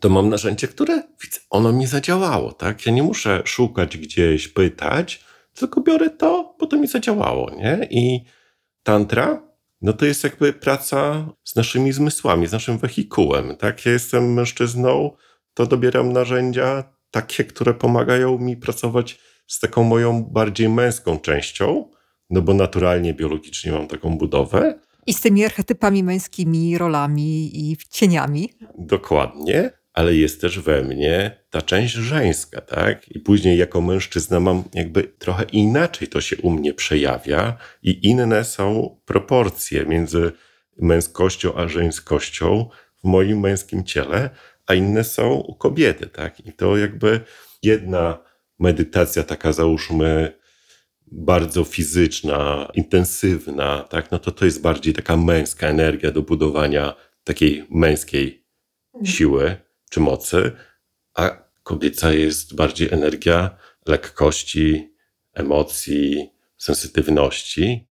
to 0.00 0.08
mam 0.08 0.28
narzędzie, 0.28 0.68
które 0.68 1.02
widzę, 1.22 1.40
ono 1.50 1.72
mi 1.72 1.86
zadziałało, 1.86 2.52
tak? 2.52 2.86
Ja 2.86 2.92
nie 2.92 3.02
muszę 3.02 3.42
szukać 3.44 3.98
gdzieś, 3.98 4.48
pytać, 4.48 5.24
tylko 5.54 5.80
biorę 5.80 6.10
to, 6.10 6.56
bo 6.60 6.66
to 6.66 6.76
mi 6.76 6.86
zadziałało, 6.86 7.50
nie? 7.50 7.88
I 7.90 8.24
tantra, 8.82 9.42
no 9.82 9.92
to 9.92 10.06
jest 10.06 10.24
jakby 10.24 10.52
praca 10.52 11.28
z 11.44 11.56
naszymi 11.56 11.92
zmysłami, 11.92 12.46
z 12.46 12.52
naszym 12.52 12.78
wehikułem, 12.78 13.56
tak? 13.56 13.86
Ja 13.86 13.92
jestem 13.92 14.32
mężczyzną, 14.32 15.10
to 15.54 15.66
dobieram 15.66 16.12
narzędzia 16.12 16.84
takie, 17.10 17.44
które 17.44 17.74
pomagają 17.74 18.38
mi 18.38 18.56
pracować 18.56 19.18
z 19.46 19.60
taką 19.60 19.84
moją 19.84 20.24
bardziej 20.24 20.68
męską 20.68 21.18
częścią, 21.18 21.90
no 22.30 22.42
bo 22.42 22.54
naturalnie, 22.54 23.14
biologicznie 23.14 23.72
mam 23.72 23.86
taką 23.86 24.18
budowę. 24.18 24.78
I 25.06 25.14
z 25.14 25.20
tymi 25.20 25.44
archetypami 25.44 26.04
męskimi, 26.04 26.78
rolami 26.78 27.50
i 27.70 27.76
cieniami. 27.90 28.52
Dokładnie 28.78 29.70
ale 29.98 30.14
jest 30.14 30.40
też 30.40 30.58
we 30.60 30.82
mnie 30.82 31.30
ta 31.50 31.62
część 31.62 31.94
żeńska, 31.94 32.60
tak? 32.60 33.08
I 33.08 33.20
później 33.20 33.58
jako 33.58 33.80
mężczyzna 33.80 34.40
mam 34.40 34.64
jakby 34.74 35.02
trochę 35.02 35.44
inaczej 35.52 36.08
to 36.08 36.20
się 36.20 36.36
u 36.36 36.50
mnie 36.50 36.74
przejawia 36.74 37.56
i 37.82 38.08
inne 38.08 38.44
są 38.44 38.96
proporcje 39.04 39.86
między 39.86 40.32
męskością 40.76 41.54
a 41.54 41.68
żeńskością 41.68 42.68
w 43.04 43.08
moim 43.08 43.40
męskim 43.40 43.84
ciele, 43.84 44.30
a 44.66 44.74
inne 44.74 45.04
są 45.04 45.34
u 45.34 45.54
kobiety, 45.54 46.06
tak? 46.06 46.46
I 46.46 46.52
to 46.52 46.76
jakby 46.76 47.20
jedna 47.62 48.18
medytacja 48.58 49.24
taka 49.24 49.52
załóżmy 49.52 50.32
bardzo 51.06 51.64
fizyczna, 51.64 52.68
intensywna, 52.74 53.82
tak? 53.90 54.10
No 54.10 54.18
to 54.18 54.30
to 54.30 54.44
jest 54.44 54.62
bardziej 54.62 54.94
taka 54.94 55.16
męska 55.16 55.66
energia 55.68 56.10
do 56.10 56.22
budowania 56.22 56.94
takiej 57.24 57.64
męskiej 57.70 58.44
siły, 59.04 59.67
czy 59.88 60.00
mocy, 60.00 60.52
a 61.14 61.48
kobieca 61.62 62.12
jest 62.12 62.54
bardziej 62.54 62.88
energia 62.92 63.56
lekkości, 63.86 64.94
emocji, 65.34 66.30
sensytywności. 66.56 67.88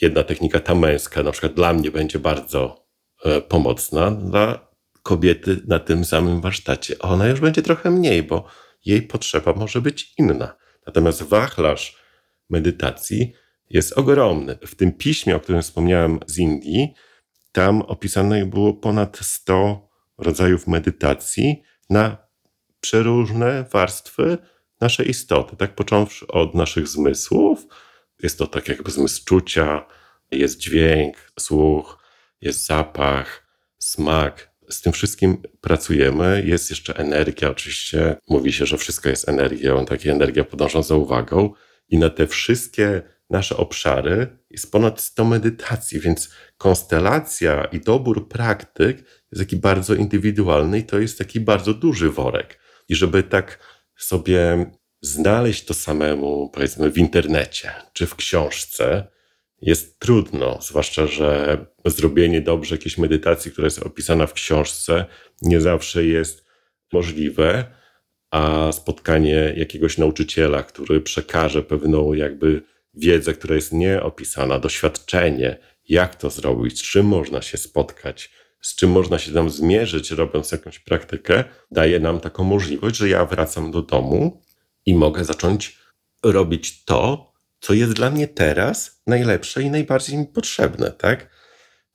Jedna 0.00 0.24
technika, 0.24 0.60
ta 0.60 0.74
męska, 0.74 1.22
na 1.22 1.32
przykład 1.32 1.54
dla 1.54 1.72
mnie 1.72 1.90
będzie 1.90 2.18
bardzo 2.18 2.86
e, 3.24 3.40
pomocna, 3.40 4.10
dla 4.10 4.68
kobiety 5.02 5.60
na 5.66 5.78
tym 5.78 6.04
samym 6.04 6.40
warsztacie. 6.40 6.98
Ona 6.98 7.26
już 7.26 7.40
będzie 7.40 7.62
trochę 7.62 7.90
mniej, 7.90 8.22
bo 8.22 8.46
jej 8.84 9.02
potrzeba 9.02 9.52
może 9.52 9.80
być 9.80 10.14
inna. 10.18 10.56
Natomiast 10.86 11.22
wachlarz 11.22 11.96
medytacji 12.50 13.32
jest 13.70 13.98
ogromny. 13.98 14.58
W 14.66 14.74
tym 14.74 14.92
piśmie, 14.92 15.36
o 15.36 15.40
którym 15.40 15.62
wspomniałem 15.62 16.20
z 16.26 16.38
Indii, 16.38 16.94
tam 17.52 17.82
opisane 17.82 18.46
było 18.46 18.74
ponad 18.74 19.18
100 19.22 19.88
rodzajów 20.18 20.66
medytacji 20.66 21.62
na 21.90 22.16
przeróżne 22.80 23.64
warstwy 23.72 24.38
naszej 24.80 25.10
istoty, 25.10 25.56
tak 25.56 25.74
począwszy 25.74 26.26
od 26.26 26.54
naszych 26.54 26.88
zmysłów. 26.88 27.66
Jest 28.22 28.38
to 28.38 28.46
tak 28.46 28.68
jakby 28.68 28.90
zmysł 28.90 29.24
czucia, 29.24 29.86
jest 30.30 30.58
dźwięk, 30.58 31.16
słuch, 31.40 31.98
jest 32.40 32.66
zapach, 32.66 33.46
smak. 33.78 34.54
Z 34.68 34.80
tym 34.80 34.92
wszystkim 34.92 35.42
pracujemy. 35.60 36.42
Jest 36.46 36.70
jeszcze 36.70 36.96
energia, 36.96 37.50
oczywiście 37.50 38.16
mówi 38.28 38.52
się, 38.52 38.66
że 38.66 38.78
wszystko 38.78 39.08
jest 39.08 39.28
energią, 39.28 39.84
taka 39.86 40.10
energia 40.10 40.44
podąża 40.44 40.82
za 40.82 40.94
uwagą. 40.94 41.52
I 41.88 41.98
na 41.98 42.10
te 42.10 42.26
wszystkie 42.26 43.02
nasze 43.30 43.56
obszary 43.56 44.38
jest 44.50 44.72
ponad 44.72 45.00
100 45.00 45.24
medytacji, 45.24 46.00
więc 46.00 46.30
konstelacja 46.56 47.64
i 47.64 47.80
dobór 47.80 48.28
praktyk 48.28 49.23
jest 49.34 49.44
taki 49.50 49.56
bardzo 49.56 49.94
indywidualny 49.94 50.78
i 50.78 50.84
to 50.84 50.98
jest 50.98 51.18
taki 51.18 51.40
bardzo 51.40 51.74
duży 51.74 52.10
worek. 52.10 52.58
I 52.88 52.94
żeby 52.94 53.22
tak 53.22 53.58
sobie 53.96 54.70
znaleźć 55.00 55.64
to 55.64 55.74
samemu, 55.74 56.50
powiedzmy, 56.54 56.90
w 56.90 56.98
internecie 56.98 57.72
czy 57.92 58.06
w 58.06 58.14
książce, 58.14 59.06
jest 59.60 59.98
trudno, 59.98 60.58
zwłaszcza, 60.62 61.06
że 61.06 61.58
zrobienie 61.84 62.40
dobrze 62.40 62.74
jakiejś 62.74 62.98
medytacji, 62.98 63.50
która 63.50 63.64
jest 63.64 63.78
opisana 63.78 64.26
w 64.26 64.32
książce, 64.32 65.04
nie 65.42 65.60
zawsze 65.60 66.04
jest 66.04 66.44
możliwe, 66.92 67.64
a 68.30 68.72
spotkanie 68.72 69.54
jakiegoś 69.56 69.98
nauczyciela, 69.98 70.62
który 70.62 71.00
przekaże 71.00 71.62
pewną 71.62 72.12
jakby 72.12 72.62
wiedzę, 72.94 73.34
która 73.34 73.54
jest 73.54 73.72
nieopisana, 73.72 74.58
doświadczenie, 74.58 75.58
jak 75.88 76.14
to 76.14 76.30
zrobić, 76.30 76.78
z 76.78 76.82
czym 76.82 77.06
można 77.06 77.42
się 77.42 77.58
spotkać, 77.58 78.30
z 78.64 78.74
czym 78.74 78.90
można 78.90 79.18
się 79.18 79.32
tam 79.32 79.50
zmierzyć, 79.50 80.10
robiąc 80.10 80.52
jakąś 80.52 80.78
praktykę, 80.78 81.44
daje 81.70 82.00
nam 82.00 82.20
taką 82.20 82.44
możliwość, 82.44 82.96
że 82.96 83.08
ja 83.08 83.24
wracam 83.24 83.70
do 83.70 83.82
domu 83.82 84.42
i 84.86 84.94
mogę 84.94 85.24
zacząć 85.24 85.78
robić 86.22 86.84
to, 86.84 87.32
co 87.60 87.74
jest 87.74 87.92
dla 87.92 88.10
mnie 88.10 88.28
teraz 88.28 89.02
najlepsze 89.06 89.62
i 89.62 89.70
najbardziej 89.70 90.18
mi 90.18 90.26
potrzebne, 90.26 90.90
tak? 90.90 91.30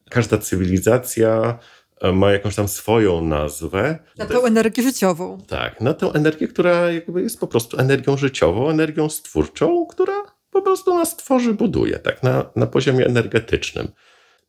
Każda 0.09 0.37
cywilizacja 0.37 1.59
e, 2.01 2.11
ma 2.11 2.31
jakąś 2.31 2.55
tam 2.55 2.67
swoją 2.67 3.21
nazwę. 3.21 3.99
Na 4.17 4.25
tą 4.25 4.45
energię 4.45 4.83
życiową. 4.83 5.37
Tak, 5.47 5.81
na 5.81 5.93
tę 5.93 6.11
energię, 6.13 6.47
która 6.47 6.91
jakby 6.91 7.21
jest 7.21 7.39
po 7.39 7.47
prostu 7.47 7.77
energią 7.77 8.17
życiową, 8.17 8.69
energią 8.69 9.09
stwórczą, 9.09 9.85
która 9.85 10.13
po 10.51 10.61
prostu 10.61 10.97
nas 10.97 11.17
tworzy, 11.17 11.53
buduje, 11.53 11.99
tak, 11.99 12.23
na, 12.23 12.49
na 12.55 12.67
poziomie 12.67 13.05
energetycznym. 13.05 13.87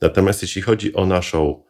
Natomiast 0.00 0.42
jeśli 0.42 0.62
chodzi 0.62 0.94
o 0.94 1.06
naszą 1.06 1.69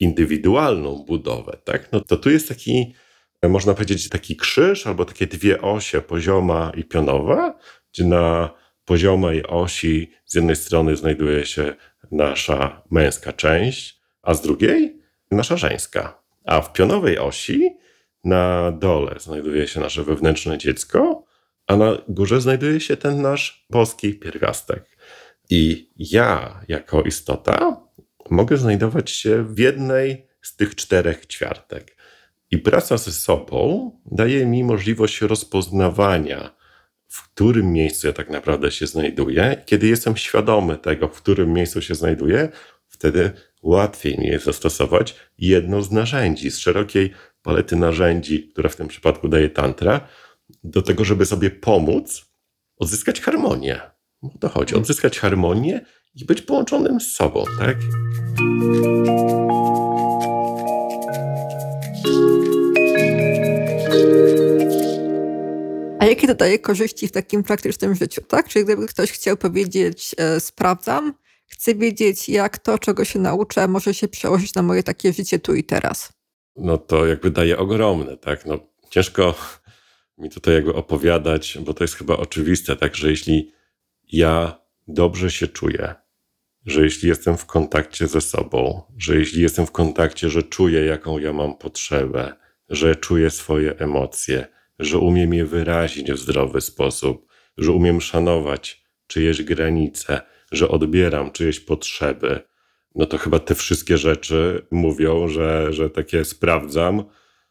indywidualną 0.00 1.04
budowę, 1.08 1.58
tak, 1.64 1.92
no 1.92 2.00
to 2.00 2.16
tu 2.16 2.30
jest 2.30 2.48
taki, 2.48 2.94
można 3.42 3.74
powiedzieć, 3.74 4.08
taki 4.08 4.36
krzyż 4.36 4.86
albo 4.86 5.04
takie 5.04 5.26
dwie 5.26 5.60
osie, 5.60 6.00
pozioma 6.00 6.72
i 6.76 6.84
pionowa, 6.84 7.58
gdzie 7.92 8.04
na 8.04 8.50
poziomej 8.84 9.46
osi 9.46 10.10
z 10.24 10.34
jednej 10.34 10.56
strony 10.56 10.96
znajduje 10.96 11.46
się 11.46 11.74
nasza 12.10 12.82
męska 12.90 13.32
część, 13.32 14.00
a 14.22 14.34
z 14.34 14.42
drugiej 14.42 15.00
nasza 15.30 15.56
żeńska. 15.56 16.22
A 16.44 16.60
w 16.60 16.72
pionowej 16.72 17.18
osi 17.18 17.70
na 18.24 18.72
dole 18.72 19.14
znajduje 19.18 19.68
się 19.68 19.80
nasze 19.80 20.02
wewnętrzne 20.04 20.58
dziecko, 20.58 21.24
a 21.66 21.76
na 21.76 21.98
górze 22.08 22.40
znajduje 22.40 22.80
się 22.80 22.96
ten 22.96 23.22
nasz 23.22 23.66
boski 23.70 24.14
pierwiastek. 24.14 24.84
I 25.50 25.90
ja, 25.96 26.60
jako 26.68 27.02
istota, 27.02 27.76
mogę 28.30 28.56
znajdować 28.56 29.10
się 29.10 29.44
w 29.44 29.58
jednej 29.58 30.26
z 30.42 30.56
tych 30.56 30.74
czterech 30.74 31.26
ćwiartek. 31.26 31.96
I 32.50 32.58
praca 32.58 32.98
ze 32.98 33.12
sobą 33.12 33.90
daje 34.06 34.46
mi 34.46 34.64
możliwość 34.64 35.20
rozpoznawania, 35.20 36.56
w 37.08 37.22
którym 37.28 37.72
miejscu 37.72 38.06
ja 38.06 38.12
tak 38.12 38.30
naprawdę 38.30 38.70
się 38.70 38.86
znajduję. 38.86 39.62
Kiedy 39.66 39.86
jestem 39.86 40.16
świadomy 40.16 40.78
tego, 40.78 41.08
w 41.08 41.22
którym 41.22 41.52
miejscu 41.52 41.82
się 41.82 41.94
znajduję, 41.94 42.48
wtedy 42.88 43.30
łatwiej 43.62 44.18
mi 44.18 44.26
jest 44.26 44.44
zastosować 44.44 45.16
jedno 45.38 45.82
z 45.82 45.90
narzędzi, 45.90 46.50
z 46.50 46.58
szerokiej 46.58 47.12
palety 47.42 47.76
narzędzi, 47.76 48.48
które 48.48 48.68
w 48.68 48.76
tym 48.76 48.88
przypadku 48.88 49.28
daje 49.28 49.48
Tantra, 49.48 50.08
do 50.64 50.82
tego, 50.82 51.04
żeby 51.04 51.26
sobie 51.26 51.50
pomóc 51.50 52.26
odzyskać 52.76 53.20
harmonię. 53.20 53.80
O 54.22 54.38
to 54.40 54.48
chodzi. 54.48 54.74
Odzyskać 54.74 55.18
harmonię 55.18 55.80
i 56.14 56.24
być 56.24 56.42
połączonym 56.42 57.00
z 57.00 57.12
sobą, 57.12 57.44
tak? 57.58 57.76
A 65.98 66.06
jakie 66.06 66.26
to 66.26 66.34
daje 66.34 66.58
korzyści 66.58 67.08
w 67.08 67.12
takim 67.12 67.42
praktycznym 67.42 67.94
życiu, 67.94 68.20
tak? 68.28 68.48
Czyli 68.48 68.64
gdyby 68.64 68.86
ktoś 68.86 69.12
chciał 69.12 69.36
powiedzieć, 69.36 70.14
e, 70.18 70.40
sprawdzam, 70.40 71.14
chcę 71.46 71.74
wiedzieć, 71.74 72.28
jak 72.28 72.58
to, 72.58 72.78
czego 72.78 73.04
się 73.04 73.18
nauczę, 73.18 73.68
może 73.68 73.94
się 73.94 74.08
przełożyć 74.08 74.54
na 74.54 74.62
moje 74.62 74.82
takie 74.82 75.12
życie 75.12 75.38
tu 75.38 75.54
i 75.54 75.64
teraz. 75.64 76.12
No 76.56 76.78
to 76.78 77.06
jakby 77.06 77.30
daje 77.30 77.58
ogromne, 77.58 78.16
tak? 78.16 78.46
No 78.46 78.58
ciężko 78.90 79.34
mi 80.18 80.30
tutaj 80.30 80.54
jakby 80.54 80.74
opowiadać, 80.74 81.58
bo 81.60 81.74
to 81.74 81.84
jest 81.84 81.94
chyba 81.94 82.16
oczywiste, 82.16 82.76
tak, 82.76 82.96
że 82.96 83.10
jeśli 83.10 83.52
ja 84.12 84.60
dobrze 84.88 85.30
się 85.30 85.48
czuję, 85.48 85.94
że 86.66 86.82
jeśli 86.82 87.08
jestem 87.08 87.36
w 87.36 87.46
kontakcie 87.46 88.06
ze 88.06 88.20
sobą, 88.20 88.82
że 88.98 89.16
jeśli 89.16 89.42
jestem 89.42 89.66
w 89.66 89.72
kontakcie, 89.72 90.30
że 90.30 90.42
czuję, 90.42 90.84
jaką 90.84 91.18
ja 91.18 91.32
mam 91.32 91.58
potrzebę, 91.58 92.32
że 92.68 92.96
czuję 92.96 93.30
swoje 93.30 93.78
emocje, 93.78 94.46
że 94.78 94.98
umiem 94.98 95.34
je 95.34 95.46
wyrazić 95.46 96.12
w 96.12 96.18
zdrowy 96.18 96.60
sposób, 96.60 97.26
że 97.58 97.72
umiem 97.72 98.00
szanować 98.00 98.84
czyjeś 99.06 99.42
granice, 99.42 100.20
że 100.52 100.68
odbieram 100.68 101.30
czyjeś 101.30 101.60
potrzeby, 101.60 102.40
no 102.94 103.06
to 103.06 103.18
chyba 103.18 103.38
te 103.38 103.54
wszystkie 103.54 103.98
rzeczy 103.98 104.66
mówią, 104.70 105.28
że, 105.28 105.72
że 105.72 105.90
takie 105.90 106.24
sprawdzam. 106.24 107.04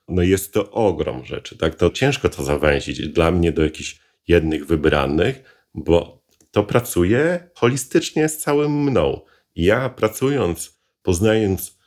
No 0.08 0.22
jest 0.22 0.54
to 0.54 0.72
ogrom 0.72 1.26
rzeczy, 1.26 1.58
tak? 1.58 1.76
To 1.76 1.90
ciężko 1.90 2.30
to 2.30 2.44
zawęzić 2.44 3.08
dla 3.08 3.32
mnie 3.32 3.52
do 3.52 3.64
jakichś 3.64 4.00
jednych 4.28 4.66
wybranych, 4.66 5.68
bo 5.74 6.19
to 6.52 6.64
pracuje 6.64 7.50
holistycznie 7.56 8.30
z 8.30 8.38
całym 8.38 8.84
mną. 8.84 9.22
Ja 9.56 9.90
pracując, 9.90 10.82
poznając 11.02 11.78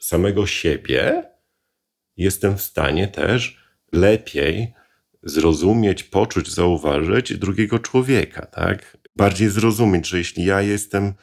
samego 0.00 0.46
siebie, 0.46 1.24
jestem 2.16 2.56
w 2.56 2.62
stanie 2.62 3.08
też 3.08 3.62
lepiej 3.92 4.72
zrozumieć, 5.22 6.04
poczuć, 6.04 6.50
zauważyć 6.50 7.38
drugiego 7.38 7.78
człowieka, 7.78 8.46
tak? 8.46 8.98
Bardziej 9.16 9.48
zrozumieć, 9.48 10.08
że 10.08 10.18
jeśli 10.18 10.44
ja 10.44 10.62
jestem 10.62 11.14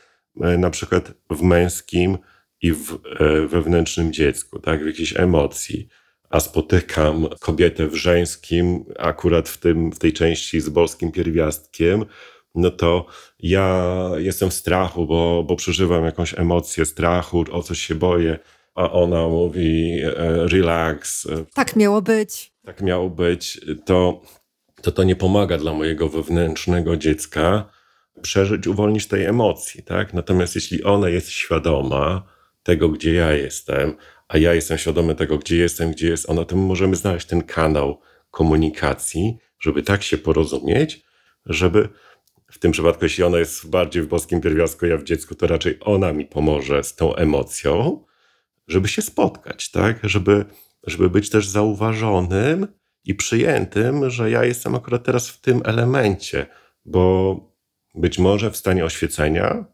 e, 0.42 0.58
na 0.58 0.70
przykład 0.70 1.14
w 1.30 1.42
męskim 1.42 2.18
i 2.62 2.74
w 2.74 2.94
e, 3.20 3.48
wewnętrznym 3.48 4.14
dziecku, 4.14 4.60
tak? 4.60 4.84
W 4.84 4.88
jakiejś 4.88 5.18
emocji, 5.18 5.88
a 6.30 6.40
spotykam 6.40 7.28
kobietę 7.40 7.88
w 7.88 7.96
żeńskim, 7.96 8.86
akurat 9.00 9.50
w, 9.50 9.58
tym, 9.58 9.92
w 9.92 10.00
tej 10.00 10.14
części 10.14 10.62
z 10.62 10.70
boskim 10.70 11.12
pierwiastkiem, 11.12 12.06
no 12.56 12.72
to 12.72 13.06
ja 13.40 13.92
jestem 14.18 14.50
w 14.50 14.54
strachu, 14.54 15.06
bo, 15.06 15.44
bo 15.48 15.56
przeżywam 15.56 16.06
jakąś 16.06 16.40
emocję 16.40 16.86
strachu, 16.86 17.46
o 17.52 17.64
coś 17.64 17.80
się 17.80 17.96
boję, 17.96 18.40
a 18.76 18.92
ona 18.92 19.28
mówi 19.28 20.00
e, 20.04 20.14
relax. 20.48 21.28
Tak 21.54 21.76
miało 21.76 22.02
być. 22.02 22.54
Tak 22.66 22.82
miało 22.82 23.10
być. 23.10 23.62
To 23.86 24.22
to, 24.82 24.92
to 24.92 25.04
nie 25.04 25.16
pomaga 25.16 25.58
dla 25.58 25.74
mojego 25.74 26.10
wewnętrznego 26.10 26.98
dziecka 26.98 27.70
przeżyć, 28.22 28.68
uwolnić 28.68 29.08
tej 29.08 29.26
emocji, 29.26 29.84
tak? 29.84 30.14
Natomiast 30.14 30.56
jeśli 30.56 30.84
ona 30.84 31.10
jest 31.10 31.30
świadoma 31.30 32.24
tego, 32.64 32.90
gdzie 32.90 33.14
ja 33.14 33.32
jestem, 33.34 33.96
a 34.28 34.38
ja 34.38 34.54
jestem 34.54 34.78
świadomy 34.78 35.16
tego, 35.16 35.38
gdzie 35.38 35.58
jestem, 35.58 35.92
gdzie 35.92 36.08
jest 36.08 36.30
ona, 36.30 36.46
to 36.46 36.56
my 36.56 36.62
możemy 36.62 36.96
znaleźć 36.96 37.28
ten 37.28 37.44
kanał 37.44 38.02
komunikacji, 38.32 39.38
żeby 39.60 39.84
tak 39.84 40.04
się 40.04 40.18
porozumieć, 40.18 41.04
żeby 41.46 41.90
w 42.52 42.60
tym 42.60 42.72
przypadku, 42.72 43.06
jeśli 43.06 43.24
ona 43.24 43.38
jest 43.38 43.70
bardziej 43.70 44.04
w 44.04 44.08
boskim 44.08 44.42
pierwiastku, 44.42 44.86
ja 44.86 44.98
w 44.98 45.04
dziecku, 45.04 45.36
to 45.36 45.48
raczej 45.48 45.78
ona 45.82 46.14
mi 46.14 46.26
pomoże 46.26 46.84
z 46.84 46.96
tą 46.96 47.16
emocją, 47.16 48.04
żeby 48.68 48.88
się 48.88 49.02
spotkać, 49.02 49.72
tak? 49.72 50.00
Żeby, 50.04 50.46
żeby 50.84 51.10
być 51.10 51.30
też 51.30 51.48
zauważonym 51.48 52.68
i 53.06 53.16
przyjętym, 53.16 54.10
że 54.10 54.32
ja 54.32 54.46
jestem 54.46 54.76
akurat 54.76 55.04
teraz 55.04 55.30
w 55.30 55.42
tym 55.42 55.62
elemencie, 55.66 56.46
bo 56.86 57.36
być 57.96 58.20
może 58.20 58.52
w 58.52 58.58
stanie 58.58 58.86
oświecenia, 58.86 59.66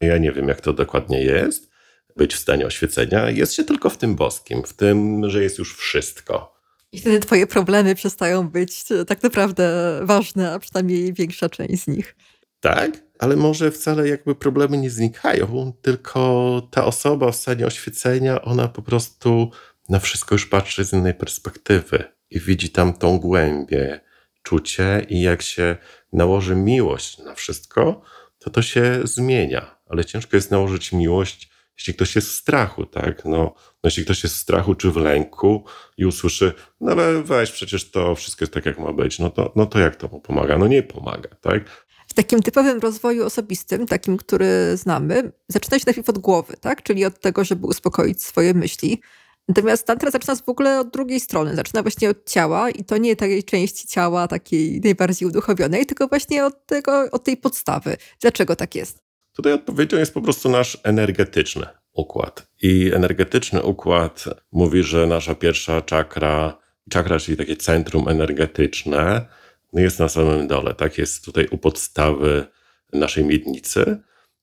ja 0.00 0.18
nie 0.18 0.32
wiem 0.32 0.48
jak 0.48 0.60
to 0.60 0.72
dokładnie 0.72 1.22
jest, 1.22 1.70
być 2.16 2.34
w 2.34 2.38
stanie 2.38 2.66
oświecenia, 2.66 3.30
jest 3.30 3.54
się 3.54 3.64
tylko 3.64 3.90
w 3.90 3.98
tym 3.98 4.14
boskim, 4.14 4.62
w 4.62 4.72
tym, 4.72 5.30
że 5.30 5.42
jest 5.42 5.58
już 5.58 5.76
wszystko. 5.76 6.55
I 6.96 7.00
wtedy 7.00 7.20
twoje 7.20 7.46
problemy 7.46 7.94
przestają 7.94 8.48
być 8.48 8.84
tak 9.06 9.22
naprawdę 9.22 9.98
ważne, 10.02 10.52
a 10.52 10.58
przynajmniej 10.58 11.12
większa 11.12 11.48
część 11.48 11.82
z 11.82 11.86
nich. 11.86 12.16
Tak, 12.60 12.90
ale 13.18 13.36
może 13.36 13.70
wcale 13.70 14.08
jakby 14.08 14.34
problemy 14.34 14.78
nie 14.78 14.90
znikają, 14.90 15.72
tylko 15.82 16.62
ta 16.70 16.84
osoba 16.84 17.32
w 17.32 17.36
stanie 17.36 17.66
oświecenia, 17.66 18.42
ona 18.42 18.68
po 18.68 18.82
prostu 18.82 19.50
na 19.88 19.98
wszystko 19.98 20.34
już 20.34 20.46
patrzy 20.46 20.84
z 20.84 20.92
innej 20.92 21.14
perspektywy 21.14 22.04
i 22.30 22.40
widzi 22.40 22.70
tam 22.70 22.92
tą 22.92 23.18
głębię, 23.18 24.00
czucie 24.42 25.06
i 25.08 25.22
jak 25.22 25.42
się 25.42 25.76
nałoży 26.12 26.56
miłość 26.56 27.18
na 27.18 27.34
wszystko, 27.34 28.02
to 28.38 28.50
to 28.50 28.62
się 28.62 29.00
zmienia. 29.04 29.76
Ale 29.88 30.04
ciężko 30.04 30.36
jest 30.36 30.50
nałożyć 30.50 30.92
miłość, 30.92 31.50
jeśli 31.78 31.94
ktoś 31.94 32.16
jest 32.16 32.28
w 32.28 32.32
strachu, 32.32 32.86
tak? 32.86 33.24
No, 33.24 33.30
no 33.30 33.54
jeśli 33.84 34.04
ktoś 34.04 34.22
jest 34.22 34.34
w 34.34 34.38
strachu 34.38 34.74
czy 34.74 34.90
w 34.90 34.96
lęku 34.96 35.64
i 35.96 36.06
usłyszy, 36.06 36.52
no 36.80 36.92
ale 36.92 37.22
weź, 37.22 37.50
przecież 37.52 37.90
to 37.90 38.14
wszystko 38.14 38.42
jest 38.44 38.52
tak, 38.52 38.66
jak 38.66 38.78
ma 38.78 38.92
być, 38.92 39.18
no 39.18 39.30
to, 39.30 39.52
no 39.56 39.66
to 39.66 39.78
jak 39.78 39.96
to 39.96 40.08
mu 40.08 40.20
pomaga? 40.20 40.58
No 40.58 40.66
nie 40.66 40.82
pomaga, 40.82 41.28
tak? 41.40 41.86
W 42.08 42.14
takim 42.14 42.42
typowym 42.42 42.80
rozwoju 42.80 43.24
osobistym, 43.26 43.86
takim, 43.86 44.16
który 44.16 44.76
znamy, 44.76 45.32
zaczyna 45.48 45.78
się 45.78 45.84
najpierw 45.86 46.08
od 46.08 46.18
głowy, 46.18 46.54
tak? 46.60 46.82
Czyli 46.82 47.04
od 47.04 47.20
tego, 47.20 47.44
żeby 47.44 47.66
uspokoić 47.66 48.22
swoje 48.22 48.54
myśli, 48.54 49.00
Natomiast 49.48 49.86
tantra 49.86 50.10
zaczyna 50.10 50.34
w 50.36 50.48
ogóle 50.48 50.80
od 50.80 50.90
drugiej 50.90 51.20
strony. 51.20 51.56
Zaczyna 51.56 51.82
właśnie 51.82 52.10
od 52.10 52.30
ciała 52.30 52.70
i 52.70 52.84
to 52.84 52.96
nie 52.96 53.16
tej 53.16 53.44
części 53.44 53.88
ciała 53.88 54.28
takiej 54.28 54.80
najbardziej 54.80 55.28
uduchowionej, 55.28 55.86
tylko 55.86 56.08
właśnie 56.08 56.44
od, 56.44 56.66
tego, 56.66 57.10
od 57.12 57.24
tej 57.24 57.36
podstawy. 57.36 57.96
Dlaczego 58.20 58.56
tak 58.56 58.74
jest? 58.74 59.05
Tutaj 59.36 59.52
odpowiedzią 59.52 59.98
jest 59.98 60.14
po 60.14 60.22
prostu 60.22 60.48
nasz 60.48 60.78
energetyczny 60.82 61.66
układ. 61.92 62.46
I 62.62 62.90
energetyczny 62.94 63.62
układ 63.62 64.24
mówi, 64.52 64.82
że 64.82 65.06
nasza 65.06 65.34
pierwsza 65.34 65.82
czakra, 65.82 66.58
czakra, 66.90 67.18
czyli 67.18 67.36
takie 67.36 67.56
centrum 67.56 68.08
energetyczne, 68.08 69.26
jest 69.72 69.98
na 69.98 70.08
samym 70.08 70.46
dole. 70.46 70.74
Tak 70.74 70.98
jest 70.98 71.24
tutaj 71.24 71.46
u 71.50 71.58
podstawy 71.58 72.46
naszej 72.92 73.24
miednicy. 73.24 73.98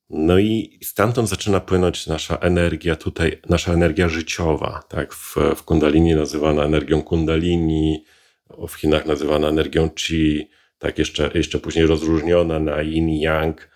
No 0.10 0.40
i 0.40 0.80
stamtąd 0.84 1.30
zaczyna 1.30 1.60
płynąć 1.60 2.08
nasza 2.08 2.38
energia 2.38 2.96
tutaj, 2.96 3.42
nasza 3.50 3.74
energia 3.74 4.10
życiowa, 4.10 4.84
tak? 4.90 5.14
W, 5.14 5.36
w 5.56 5.64
kundalini 5.64 6.16
nazywana 6.16 6.64
energią 6.64 7.02
kundalini, 7.02 8.06
w 8.68 8.74
Chinach 8.74 9.06
nazywana 9.06 9.48
energią 9.48 9.90
chi, 9.96 10.50
tak 10.78 11.00
jeszcze, 11.00 11.32
jeszcze 11.34 11.60
później 11.60 11.86
rozróżniona 11.86 12.60
na 12.60 12.82
yin 12.82 13.10
yang. 13.10 13.73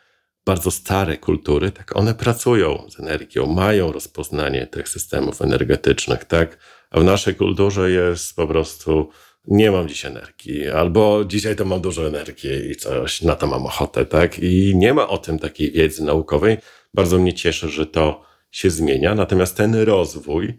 Bardzo 0.47 0.71
stare 0.71 1.17
kultury, 1.17 1.71
tak 1.71 1.97
one 1.97 2.15
pracują 2.15 2.87
z 2.89 2.99
energią, 2.99 3.45
mają 3.45 3.91
rozpoznanie 3.91 4.67
tych 4.67 4.89
systemów 4.89 5.41
energetycznych, 5.41 6.25
tak? 6.25 6.57
A 6.89 6.99
w 6.99 7.03
naszej 7.03 7.35
kulturze 7.35 7.91
jest 7.91 8.35
po 8.35 8.47
prostu 8.47 9.09
nie 9.47 9.71
mam 9.71 9.87
dziś 9.87 10.05
energii, 10.05 10.67
albo 10.67 11.25
dzisiaj 11.25 11.55
to 11.55 11.65
mam 11.65 11.81
dużo 11.81 12.07
energii 12.07 12.71
i 12.71 12.75
coś, 12.75 13.21
na 13.21 13.35
to 13.35 13.47
mam 13.47 13.65
ochotę, 13.65 14.05
tak? 14.05 14.39
I 14.39 14.75
nie 14.75 14.93
ma 14.93 15.07
o 15.07 15.17
tym 15.17 15.39
takiej 15.39 15.71
wiedzy 15.71 16.03
naukowej. 16.03 16.57
Bardzo 16.93 17.19
mnie 17.19 17.33
cieszy, 17.33 17.69
że 17.69 17.85
to 17.85 18.23
się 18.51 18.69
zmienia, 18.69 19.15
natomiast 19.15 19.57
ten 19.57 19.75
rozwój 19.75 20.57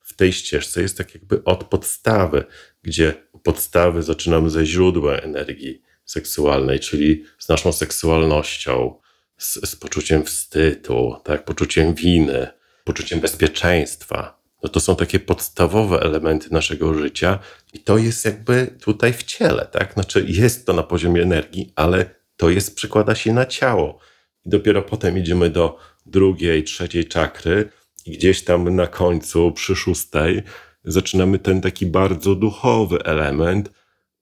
w 0.00 0.16
tej 0.16 0.32
ścieżce 0.32 0.82
jest 0.82 0.98
tak 0.98 1.14
jakby 1.14 1.44
od 1.44 1.64
podstawy, 1.64 2.44
gdzie 2.82 3.14
podstawy 3.42 4.02
zaczynamy 4.02 4.50
ze 4.50 4.66
źródła 4.66 5.16
energii 5.16 5.82
seksualnej, 6.04 6.80
czyli 6.80 7.24
z 7.38 7.48
naszą 7.48 7.72
seksualnością, 7.72 9.00
z, 9.40 9.70
z 9.70 9.76
poczuciem 9.76 10.24
wstydu, 10.24 11.16
tak? 11.24 11.44
poczuciem 11.44 11.94
winy, 11.94 12.48
poczuciem 12.84 13.20
bezpieczeństwa, 13.20 14.40
no 14.62 14.68
to 14.68 14.80
są 14.80 14.96
takie 14.96 15.20
podstawowe 15.20 16.00
elementy 16.00 16.48
naszego 16.50 16.94
życia 16.94 17.38
i 17.72 17.78
to 17.78 17.98
jest 17.98 18.24
jakby 18.24 18.76
tutaj 18.80 19.12
w 19.12 19.22
ciele, 19.22 19.68
tak? 19.72 19.92
Znaczy 19.92 20.24
jest 20.28 20.66
to 20.66 20.72
na 20.72 20.82
poziomie 20.82 21.22
energii, 21.22 21.72
ale 21.76 22.14
to 22.36 22.50
jest, 22.50 22.74
przykłada 22.74 23.14
się 23.14 23.32
na 23.32 23.46
ciało. 23.46 23.98
I 24.46 24.50
dopiero 24.50 24.82
potem 24.82 25.18
idziemy 25.18 25.50
do 25.50 25.78
drugiej, 26.06 26.64
trzeciej 26.64 27.04
czakry 27.04 27.68
i 28.06 28.10
gdzieś 28.10 28.44
tam 28.44 28.76
na 28.76 28.86
końcu, 28.86 29.52
przy 29.52 29.76
szóstej, 29.76 30.42
zaczynamy 30.84 31.38
ten 31.38 31.60
taki 31.60 31.86
bardzo 31.86 32.34
duchowy 32.34 32.98
element. 33.04 33.70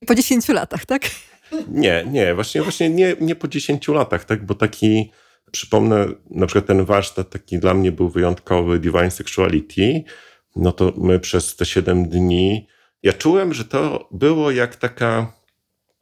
Po 0.06 0.14
10 0.14 0.48
latach, 0.48 0.86
tak? 0.86 1.02
Nie, 1.68 2.04
nie, 2.10 2.34
właśnie, 2.34 2.62
właśnie 2.62 2.90
nie, 2.90 3.16
nie 3.20 3.34
po 3.34 3.48
10 3.48 3.88
latach, 3.88 4.24
tak? 4.24 4.46
Bo 4.46 4.54
taki, 4.54 5.10
przypomnę, 5.50 6.06
na 6.30 6.46
przykład 6.46 6.66
ten 6.66 6.84
warsztat 6.84 7.30
taki 7.30 7.58
dla 7.58 7.74
mnie 7.74 7.92
był 7.92 8.08
wyjątkowy, 8.08 8.78
Divine 8.78 9.10
Sexuality, 9.10 10.04
no 10.56 10.72
to 10.72 10.92
my 10.96 11.20
przez 11.20 11.56
te 11.56 11.66
7 11.66 12.08
dni, 12.08 12.66
ja 13.02 13.12
czułem, 13.12 13.54
że 13.54 13.64
to 13.64 14.08
było 14.10 14.50
jak 14.50 14.76
taka 14.76 15.32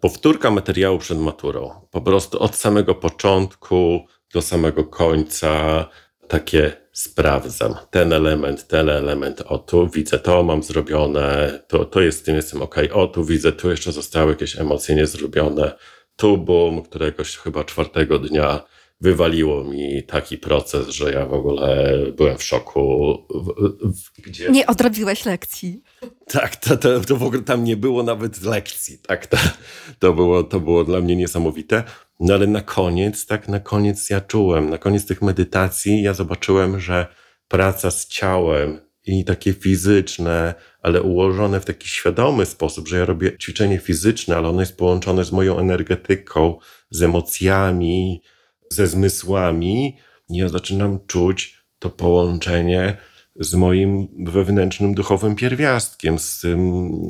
powtórka 0.01 0.51
materiału 0.51 0.99
przed 0.99 1.19
maturą. 1.19 1.71
Po 1.91 2.01
prostu 2.01 2.39
od 2.39 2.57
samego 2.57 2.95
początku 2.95 4.07
do 4.35 4.43
samego 4.43 4.85
końca 4.85 5.85
takie 6.29 6.73
sprawdzam. 6.93 7.75
Ten 7.91 8.13
element, 8.13 8.67
ten 8.67 8.89
element, 8.89 9.43
o 9.47 9.59
tu 9.59 9.89
widzę 9.89 10.19
to, 10.19 10.43
mam 10.43 10.63
zrobione, 10.63 11.61
to, 11.69 11.85
to 11.85 12.01
jest 12.01 12.25
tym 12.25 12.37
jestem 12.37 12.63
ok, 12.63 12.77
o 12.93 13.07
tu 13.07 13.25
widzę, 13.25 13.53
tu 13.53 13.71
jeszcze 13.71 13.93
zostały 13.93 14.33
jakieś 14.33 14.59
emocje 14.59 14.95
niezrobione. 14.95 15.73
Tu 16.17 16.39
boom, 16.39 16.83
któregoś 16.83 17.37
chyba 17.37 17.65
czwartego 17.65 18.19
dnia 18.19 18.65
wywaliło 19.01 19.65
mi 19.65 20.03
taki 20.03 20.39
proces, 20.39 20.89
że 20.89 21.13
ja 21.13 21.27
w 21.27 21.33
ogóle 21.33 21.99
byłem 22.17 22.39
w 22.39 22.43
szoku. 22.43 23.17
Gdzie... 24.19 24.51
Nie 24.51 24.67
odrobiłeś 24.67 25.25
lekcji. 25.25 25.83
Tak, 26.27 26.57
to, 26.57 26.77
to, 26.77 27.01
to 27.01 27.17
w 27.17 27.23
ogóle 27.23 27.43
tam 27.43 27.65
nie 27.65 27.77
było 27.77 28.03
nawet 28.03 28.43
lekcji. 28.43 28.99
Tak, 28.99 29.27
to, 29.27 29.37
to, 29.99 30.13
było, 30.13 30.43
to 30.43 30.61
było 30.61 30.85
dla 30.85 31.01
mnie 31.01 31.17
niesamowite. 31.17 31.85
No 32.21 32.35
ale 32.35 32.47
na 32.47 32.61
koniec, 32.61 33.27
tak, 33.27 33.49
na 33.49 33.61
koniec 33.61 34.11
ja 34.11 34.21
czułem, 34.21 34.71
na 34.71 34.79
koniec 34.79 35.07
tych 35.07 35.23
medytacji 35.23 36.03
ja 36.03 36.15
zobaczyłem, 36.15 36.81
że 36.81 37.07
praca 37.49 37.91
z 37.91 38.07
ciałem 38.07 38.81
i 39.07 39.25
takie 39.25 39.53
fizyczne, 39.53 40.55
ale 40.83 41.03
ułożone 41.03 41.61
w 41.61 41.65
taki 41.65 41.89
świadomy 41.89 42.47
sposób, 42.47 42.89
że 42.89 42.99
ja 42.99 43.05
robię 43.05 43.39
ćwiczenie 43.39 43.79
fizyczne, 43.79 44.37
ale 44.37 44.49
ono 44.49 44.61
jest 44.61 44.77
połączone 44.77 45.25
z 45.25 45.33
moją 45.33 45.59
energetyką, 45.59 46.59
z 46.91 47.03
emocjami, 47.03 48.23
ze 48.71 48.87
zmysłami. 48.87 49.97
I 50.29 50.37
ja 50.37 50.49
zaczynam 50.49 50.99
czuć 51.07 51.65
to 51.79 51.91
połączenie 51.91 52.97
z 53.41 53.55
moim 53.55 54.09
wewnętrznym 54.25 54.95
duchowym 54.95 55.37
pierwiastkiem, 55.37 56.19
z, 56.19 56.41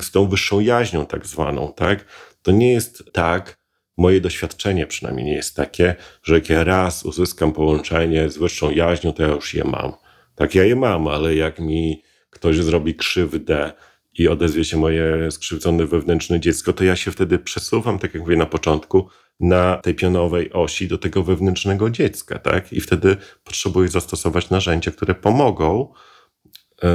z 0.03 0.11
tą 0.11 0.29
wyższą 0.29 0.61
jaźnią 0.61 1.07
tak 1.07 1.27
zwaną, 1.27 1.73
tak? 1.77 2.05
To 2.42 2.51
nie 2.51 2.73
jest 2.73 3.12
tak, 3.12 3.59
moje 3.96 4.20
doświadczenie 4.20 4.87
przynajmniej 4.87 5.26
nie 5.26 5.35
jest 5.35 5.56
takie, 5.56 5.94
że 6.22 6.35
jak 6.35 6.48
ja 6.48 6.64
raz 6.64 7.04
uzyskam 7.04 7.52
połączenie 7.52 8.30
z 8.30 8.38
wyższą 8.38 8.70
jaźnią, 8.70 9.12
to 9.12 9.22
ja 9.22 9.28
już 9.28 9.54
je 9.54 9.64
mam. 9.64 9.92
Tak, 10.35 10.54
ja 10.54 10.64
je 10.64 10.76
mam, 10.76 11.09
ale 11.09 11.35
jak 11.35 11.59
mi 11.59 12.02
ktoś 12.30 12.56
zrobi 12.56 12.94
krzywdę 12.94 13.72
i 14.18 14.28
odezwie 14.28 14.64
się 14.64 14.76
moje 14.76 15.30
skrzywdzone 15.30 15.87
wewnętrzne 15.87 16.40
dziecko, 16.40 16.72
to 16.72 16.85
ja 16.85 16.96
się 16.96 17.11
wtedy 17.11 17.38
przesuwam, 17.38 17.98
tak 17.98 18.14
jak 18.14 18.22
mówię 18.22 18.37
na 18.37 18.46
początku, 18.46 19.09
na 19.40 19.76
tej 19.76 19.94
pionowej 19.94 20.52
osi 20.52 20.88
do 20.88 20.98
tego 20.98 21.22
wewnętrznego 21.22 21.90
dziecka, 21.90 22.38
tak? 22.38 22.72
I 22.72 22.80
wtedy 22.80 23.16
potrzebuję 23.44 23.88
zastosować 23.88 24.50
narzędzia, 24.50 24.90
które 24.90 25.14
pomogą 25.14 25.92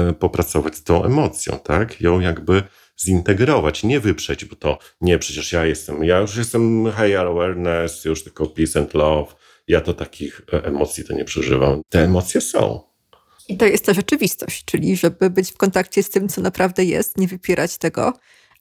y, 0.10 0.14
popracować 0.14 0.76
z 0.76 0.84
tą 0.84 1.06
emocją, 1.06 1.60
tak? 1.60 2.02
Ją 2.02 2.20
jakby 2.20 2.64
zintegrować, 3.04 3.84
nie 3.84 4.00
wyprzeć, 4.00 4.46
bo 4.46 4.56
to 4.56 4.78
nie, 5.02 5.20
przecież 5.20 5.52
ja 5.52 5.66
jestem, 5.66 6.04
ja 6.04 6.20
już 6.20 6.36
jestem 6.36 6.86
higher 6.86 7.28
awareness, 7.28 8.06
już 8.06 8.24
tylko 8.24 8.48
peace 8.48 8.80
and 8.80 8.94
love, 8.94 9.34
ja 9.68 9.82
to 9.82 9.94
takich 9.94 10.42
e, 10.54 10.66
emocji 10.66 11.04
to 11.04 11.14
nie 11.14 11.26
przeżywam. 11.26 11.82
Te 11.90 12.04
emocje 12.04 12.42
są. 12.42 12.92
I 13.48 13.58
to 13.58 13.66
jest 13.66 13.86
ta 13.86 13.94
rzeczywistość, 13.94 14.66
czyli 14.66 14.96
żeby 14.96 15.30
być 15.30 15.52
w 15.52 15.58
kontakcie 15.58 16.04
z 16.04 16.10
tym, 16.10 16.30
co 16.30 16.42
naprawdę 16.42 16.84
jest, 16.84 17.18
nie 17.18 17.28
wypierać 17.28 17.78
tego, 17.78 18.14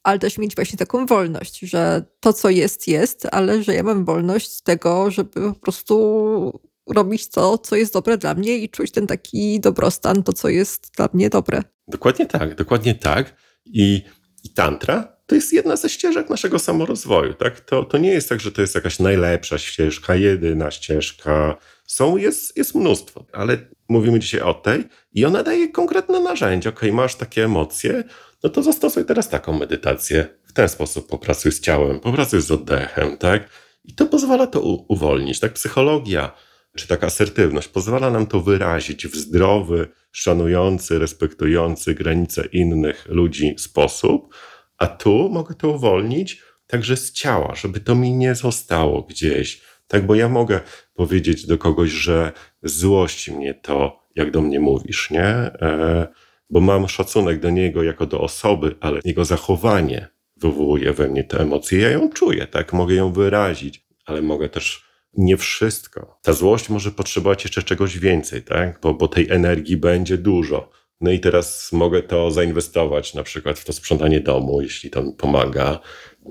ale 0.03 0.19
też 0.19 0.37
mieć 0.37 0.55
właśnie 0.55 0.77
taką 0.77 1.05
wolność, 1.05 1.59
że 1.59 2.05
to, 2.19 2.33
co 2.33 2.49
jest, 2.49 2.87
jest, 2.87 3.27
ale 3.31 3.63
że 3.63 3.73
ja 3.73 3.83
mam 3.83 4.05
wolność 4.05 4.61
tego, 4.61 5.11
żeby 5.11 5.53
po 5.53 5.59
prostu 5.59 6.59
robić 6.89 7.29
to, 7.29 7.57
co 7.57 7.75
jest 7.75 7.93
dobre 7.93 8.17
dla 8.17 8.33
mnie 8.33 8.57
i 8.57 8.69
czuć 8.69 8.91
ten 8.91 9.07
taki 9.07 9.59
dobrostan, 9.59 10.23
to, 10.23 10.33
co 10.33 10.49
jest 10.49 10.91
dla 10.97 11.09
mnie 11.13 11.29
dobre. 11.29 11.63
Dokładnie 11.87 12.25
tak, 12.25 12.55
dokładnie 12.55 12.95
tak. 12.95 13.35
I 13.65 14.01
i 14.43 14.49
tantra 14.49 15.21
to 15.31 15.35
jest 15.35 15.53
jedna 15.53 15.75
ze 15.75 15.89
ścieżek 15.89 16.29
naszego 16.29 16.59
samorozwoju. 16.59 17.33
Tak? 17.33 17.59
To, 17.59 17.83
to 17.83 17.97
nie 17.97 18.09
jest 18.09 18.29
tak, 18.29 18.39
że 18.39 18.51
to 18.51 18.61
jest 18.61 18.75
jakaś 18.75 18.99
najlepsza 18.99 19.57
ścieżka, 19.57 20.15
jedyna 20.15 20.71
ścieżka. 20.71 21.57
Są, 21.87 22.17
jest, 22.17 22.57
jest 22.57 22.75
mnóstwo, 22.75 23.25
ale 23.33 23.57
mówimy 23.89 24.19
dzisiaj 24.19 24.41
o 24.41 24.53
tej 24.53 24.83
i 25.13 25.25
ona 25.25 25.43
daje 25.43 25.69
konkretne 25.69 26.19
narzędzia. 26.19 26.69
Ok, 26.69 26.81
masz 26.91 27.15
takie 27.15 27.45
emocje, 27.45 28.03
no 28.43 28.49
to 28.49 28.63
zastosuj 28.63 29.05
teraz 29.05 29.29
taką 29.29 29.59
medytację. 29.59 30.27
W 30.47 30.53
ten 30.53 30.69
sposób 30.69 31.07
popracuj 31.07 31.51
z 31.51 31.59
ciałem, 31.59 31.99
popracuj 31.99 32.41
z 32.41 32.51
oddechem, 32.51 33.17
tak? 33.17 33.49
I 33.83 33.95
to 33.95 34.05
pozwala 34.05 34.47
to 34.47 34.61
uwolnić. 34.87 35.39
Tak, 35.39 35.53
psychologia 35.53 36.31
czy 36.77 36.87
taka 36.87 37.07
asertywność 37.07 37.67
pozwala 37.67 38.11
nam 38.11 38.27
to 38.27 38.41
wyrazić 38.41 39.07
w 39.07 39.15
zdrowy, 39.15 39.87
szanujący, 40.11 40.99
respektujący 40.99 41.93
granice 41.93 42.45
innych 42.45 43.05
ludzi 43.09 43.55
sposób, 43.57 44.35
a 44.77 44.87
tu 44.87 45.29
mogę 45.29 45.55
to 45.55 45.69
uwolnić 45.69 46.41
także 46.67 46.97
z 46.97 47.11
ciała, 47.11 47.55
żeby 47.55 47.79
to 47.79 47.95
mi 47.95 48.11
nie 48.11 48.35
zostało 48.35 49.01
gdzieś. 49.01 49.61
Tak, 49.87 50.05
bo 50.05 50.15
ja 50.15 50.29
mogę 50.29 50.59
powiedzieć 50.93 51.45
do 51.45 51.57
kogoś, 51.57 51.89
że 51.89 52.31
złości 52.63 53.31
mnie 53.31 53.53
to, 53.53 54.07
jak 54.15 54.31
do 54.31 54.41
mnie 54.41 54.59
mówisz, 54.59 55.11
nie? 55.11 55.25
E, 55.25 56.07
bo 56.49 56.59
mam 56.61 56.87
szacunek 56.87 57.39
do 57.39 57.49
niego 57.49 57.83
jako 57.83 58.05
do 58.05 58.21
osoby, 58.21 58.75
ale 58.79 58.99
jego 59.05 59.25
zachowanie 59.25 60.07
wywołuje 60.37 60.93
we 60.93 61.07
mnie 61.07 61.23
te 61.23 61.39
emocje. 61.39 61.79
Ja 61.79 61.89
ją 61.89 62.09
czuję, 62.09 62.47
tak? 62.47 62.73
Mogę 62.73 62.95
ją 62.95 63.13
wyrazić, 63.13 63.85
ale 64.05 64.21
mogę 64.21 64.49
też 64.49 64.90
nie 65.13 65.37
wszystko. 65.37 66.19
Ta 66.21 66.33
złość 66.33 66.69
może 66.69 66.91
potrzebować 66.91 67.43
jeszcze 67.43 67.63
czegoś 67.63 67.99
więcej, 67.99 68.43
tak? 68.43 68.79
Bo, 68.81 68.93
bo 68.93 69.07
tej 69.07 69.29
energii 69.29 69.77
będzie 69.77 70.17
dużo. 70.17 70.69
No 71.01 71.11
i 71.11 71.19
teraz 71.19 71.71
mogę 71.71 72.03
to 72.03 72.31
zainwestować 72.31 73.13
na 73.13 73.23
przykład 73.23 73.59
w 73.59 73.65
to 73.65 73.73
sprzątanie 73.73 74.19
domu, 74.19 74.61
jeśli 74.61 74.89
to 74.89 75.03
mi 75.03 75.13
pomaga. 75.13 75.79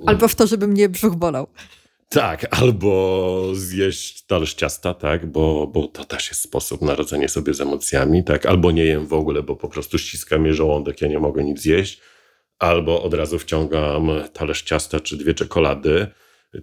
Albo 0.06 0.28
w 0.28 0.34
to, 0.34 0.46
żeby 0.46 0.66
mnie 0.66 0.88
brzuch 0.88 1.16
bolał. 1.16 1.46
Tak, 2.08 2.60
albo 2.60 3.52
zjeść 3.54 4.26
talerz 4.26 4.54
ciasta, 4.54 4.94
tak, 4.94 5.26
bo, 5.26 5.66
bo 5.66 5.88
to 5.88 6.04
też 6.04 6.28
jest 6.28 6.40
sposób 6.40 6.82
na 6.82 6.94
radzenie 6.94 7.28
sobie 7.28 7.54
z 7.54 7.60
emocjami, 7.60 8.24
tak, 8.24 8.46
albo 8.46 8.70
nie 8.70 8.84
jem 8.84 9.06
w 9.06 9.12
ogóle, 9.12 9.42
bo 9.42 9.56
po 9.56 9.68
prostu 9.68 9.98
ściska 9.98 10.38
mnie 10.38 10.54
żołądek, 10.54 11.00
ja 11.00 11.08
nie 11.08 11.18
mogę 11.18 11.44
nic 11.44 11.60
zjeść, 11.60 12.00
albo 12.58 13.02
od 13.02 13.14
razu 13.14 13.38
wciągam 13.38 14.10
talerz 14.32 14.62
ciasta 14.62 15.00
czy 15.00 15.16
dwie 15.16 15.34
czekolady, 15.34 16.06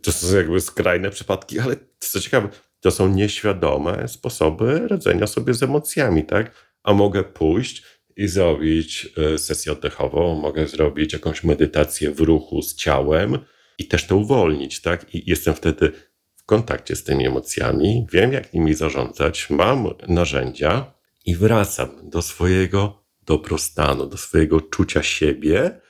to 0.03 0.11
są 0.11 0.35
jakby 0.35 0.61
skrajne 0.61 1.09
przypadki, 1.09 1.59
ale 1.59 1.75
co 1.99 2.19
ciekawe, 2.19 2.49
to 2.79 2.91
są 2.91 3.09
nieświadome 3.09 4.07
sposoby 4.07 4.87
radzenia 4.87 5.27
sobie 5.27 5.53
z 5.53 5.63
emocjami, 5.63 6.25
tak? 6.25 6.51
A 6.83 6.93
mogę 6.93 7.23
pójść 7.23 7.83
i 8.17 8.27
zrobić 8.27 9.09
e, 9.33 9.37
sesję 9.37 9.71
oddechową, 9.71 10.35
mogę 10.35 10.67
zrobić 10.67 11.13
jakąś 11.13 11.43
medytację 11.43 12.11
w 12.11 12.19
ruchu 12.19 12.61
z 12.61 12.75
ciałem 12.75 13.39
i 13.77 13.87
też 13.87 14.07
to 14.07 14.15
uwolnić, 14.15 14.81
tak? 14.81 15.15
I 15.15 15.29
jestem 15.29 15.53
wtedy 15.53 15.91
w 16.35 16.43
kontakcie 16.45 16.95
z 16.95 17.03
tymi 17.03 17.27
emocjami, 17.27 18.07
wiem 18.11 18.33
jak 18.33 18.53
nimi 18.53 18.73
zarządzać, 18.73 19.49
mam 19.49 19.89
narzędzia 20.07 20.93
i 21.25 21.35
wracam 21.35 22.09
do 22.09 22.21
swojego 22.21 23.03
dobrostanu, 23.21 24.05
do 24.05 24.17
swojego 24.17 24.61
czucia 24.61 25.03
siebie. 25.03 25.81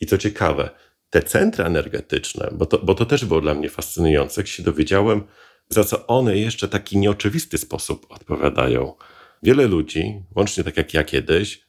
I 0.00 0.06
co 0.06 0.18
ciekawe, 0.18 0.70
te 1.10 1.22
centra 1.22 1.64
energetyczne, 1.64 2.48
bo 2.52 2.66
to, 2.66 2.78
bo 2.78 2.94
to 2.94 3.06
też 3.06 3.24
było 3.24 3.40
dla 3.40 3.54
mnie 3.54 3.70
fascynujące, 3.70 4.40
jak 4.40 4.48
się 4.48 4.62
dowiedziałem, 4.62 5.22
za 5.68 5.84
co 5.84 6.06
one 6.06 6.36
jeszcze 6.36 6.68
taki 6.68 6.98
nieoczywisty 6.98 7.58
sposób 7.58 8.06
odpowiadają. 8.08 8.94
Wiele 9.42 9.66
ludzi, 9.66 10.22
łącznie 10.36 10.64
tak 10.64 10.76
jak 10.76 10.94
ja 10.94 11.04
kiedyś, 11.04 11.68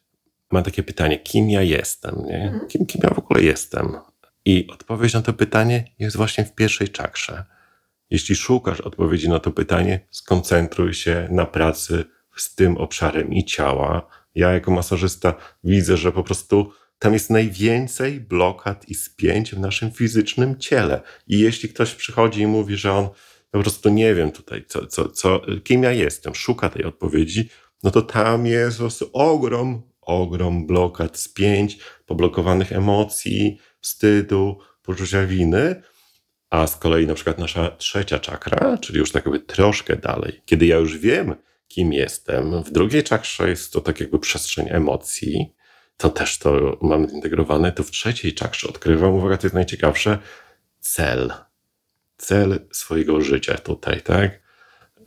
ma 0.51 0.61
takie 0.61 0.83
pytanie, 0.83 1.19
kim 1.19 1.49
ja 1.49 1.61
jestem, 1.61 2.15
nie? 2.25 2.43
Mhm. 2.43 2.67
Kim, 2.67 2.85
kim 2.85 3.01
ja 3.03 3.09
w 3.09 3.19
ogóle 3.19 3.43
jestem? 3.43 3.97
I 4.45 4.67
odpowiedź 4.67 5.13
na 5.13 5.21
to 5.21 5.33
pytanie 5.33 5.83
jest 5.99 6.17
właśnie 6.17 6.45
w 6.45 6.55
pierwszej 6.55 6.89
czakrze. 6.89 7.45
Jeśli 8.09 8.35
szukasz 8.35 8.81
odpowiedzi 8.81 9.29
na 9.29 9.39
to 9.39 9.51
pytanie, 9.51 9.99
skoncentruj 10.09 10.93
się 10.93 11.27
na 11.31 11.45
pracy 11.45 12.05
z 12.35 12.55
tym 12.55 12.77
obszarem 12.77 13.33
i 13.33 13.45
ciała. 13.45 14.07
Ja 14.35 14.51
jako 14.51 14.71
masażysta 14.71 15.33
widzę, 15.63 15.97
że 15.97 16.11
po 16.11 16.23
prostu 16.23 16.71
tam 16.99 17.13
jest 17.13 17.29
najwięcej 17.29 18.19
blokad 18.19 18.89
i 18.89 18.95
spięć 18.95 19.55
w 19.55 19.59
naszym 19.59 19.91
fizycznym 19.91 20.57
ciele. 20.57 21.01
I 21.27 21.39
jeśli 21.39 21.69
ktoś 21.69 21.95
przychodzi 21.95 22.41
i 22.41 22.47
mówi, 22.47 22.75
że 22.75 22.93
on 22.93 23.09
po 23.51 23.59
prostu 23.59 23.89
nie 23.89 24.15
wiem 24.15 24.31
tutaj, 24.31 24.65
co, 24.67 24.87
co, 24.87 25.09
co, 25.09 25.41
kim 25.63 25.83
ja 25.83 25.91
jestem, 25.91 26.35
szuka 26.35 26.69
tej 26.69 26.85
odpowiedzi, 26.85 27.49
no 27.83 27.91
to 27.91 28.01
tam 28.01 28.45
jest 28.45 28.81
ogrom, 29.13 29.81
ogrom 30.01 30.67
blokad, 30.67 31.17
spięć, 31.17 31.79
poblokowanych 32.05 32.71
emocji, 32.71 33.57
wstydu, 33.81 34.59
poczucia 34.81 35.25
winy, 35.25 35.81
a 36.49 36.67
z 36.67 36.75
kolei 36.75 37.07
na 37.07 37.13
przykład 37.13 37.39
nasza 37.39 37.71
trzecia 37.71 38.19
czakra, 38.19 38.77
czyli 38.77 38.99
już 38.99 39.11
tak 39.11 39.25
jakby 39.25 39.39
troszkę 39.39 39.95
dalej, 39.95 40.41
kiedy 40.45 40.65
ja 40.65 40.77
już 40.77 40.97
wiem, 40.97 41.35
kim 41.67 41.93
jestem, 41.93 42.63
w 42.63 42.71
drugiej 42.71 43.03
czakrze 43.03 43.49
jest 43.49 43.73
to 43.73 43.81
tak 43.81 43.99
jakby 43.99 44.19
przestrzeń 44.19 44.67
emocji, 44.69 45.53
to 45.99 46.09
też 46.09 46.37
to 46.37 46.77
mamy 46.81 47.09
zintegrowane, 47.09 47.71
to 47.71 47.83
w 47.83 47.91
trzeciej 47.91 48.33
czakrze 48.33 48.69
odkrywam, 48.69 49.13
uwaga, 49.13 49.37
to 49.37 49.47
jest 49.47 49.53
najciekawsze, 49.53 50.17
cel. 50.79 51.33
Cel 52.17 52.59
swojego 52.71 53.21
życia 53.21 53.57
tutaj, 53.57 54.01
tak? 54.01 54.39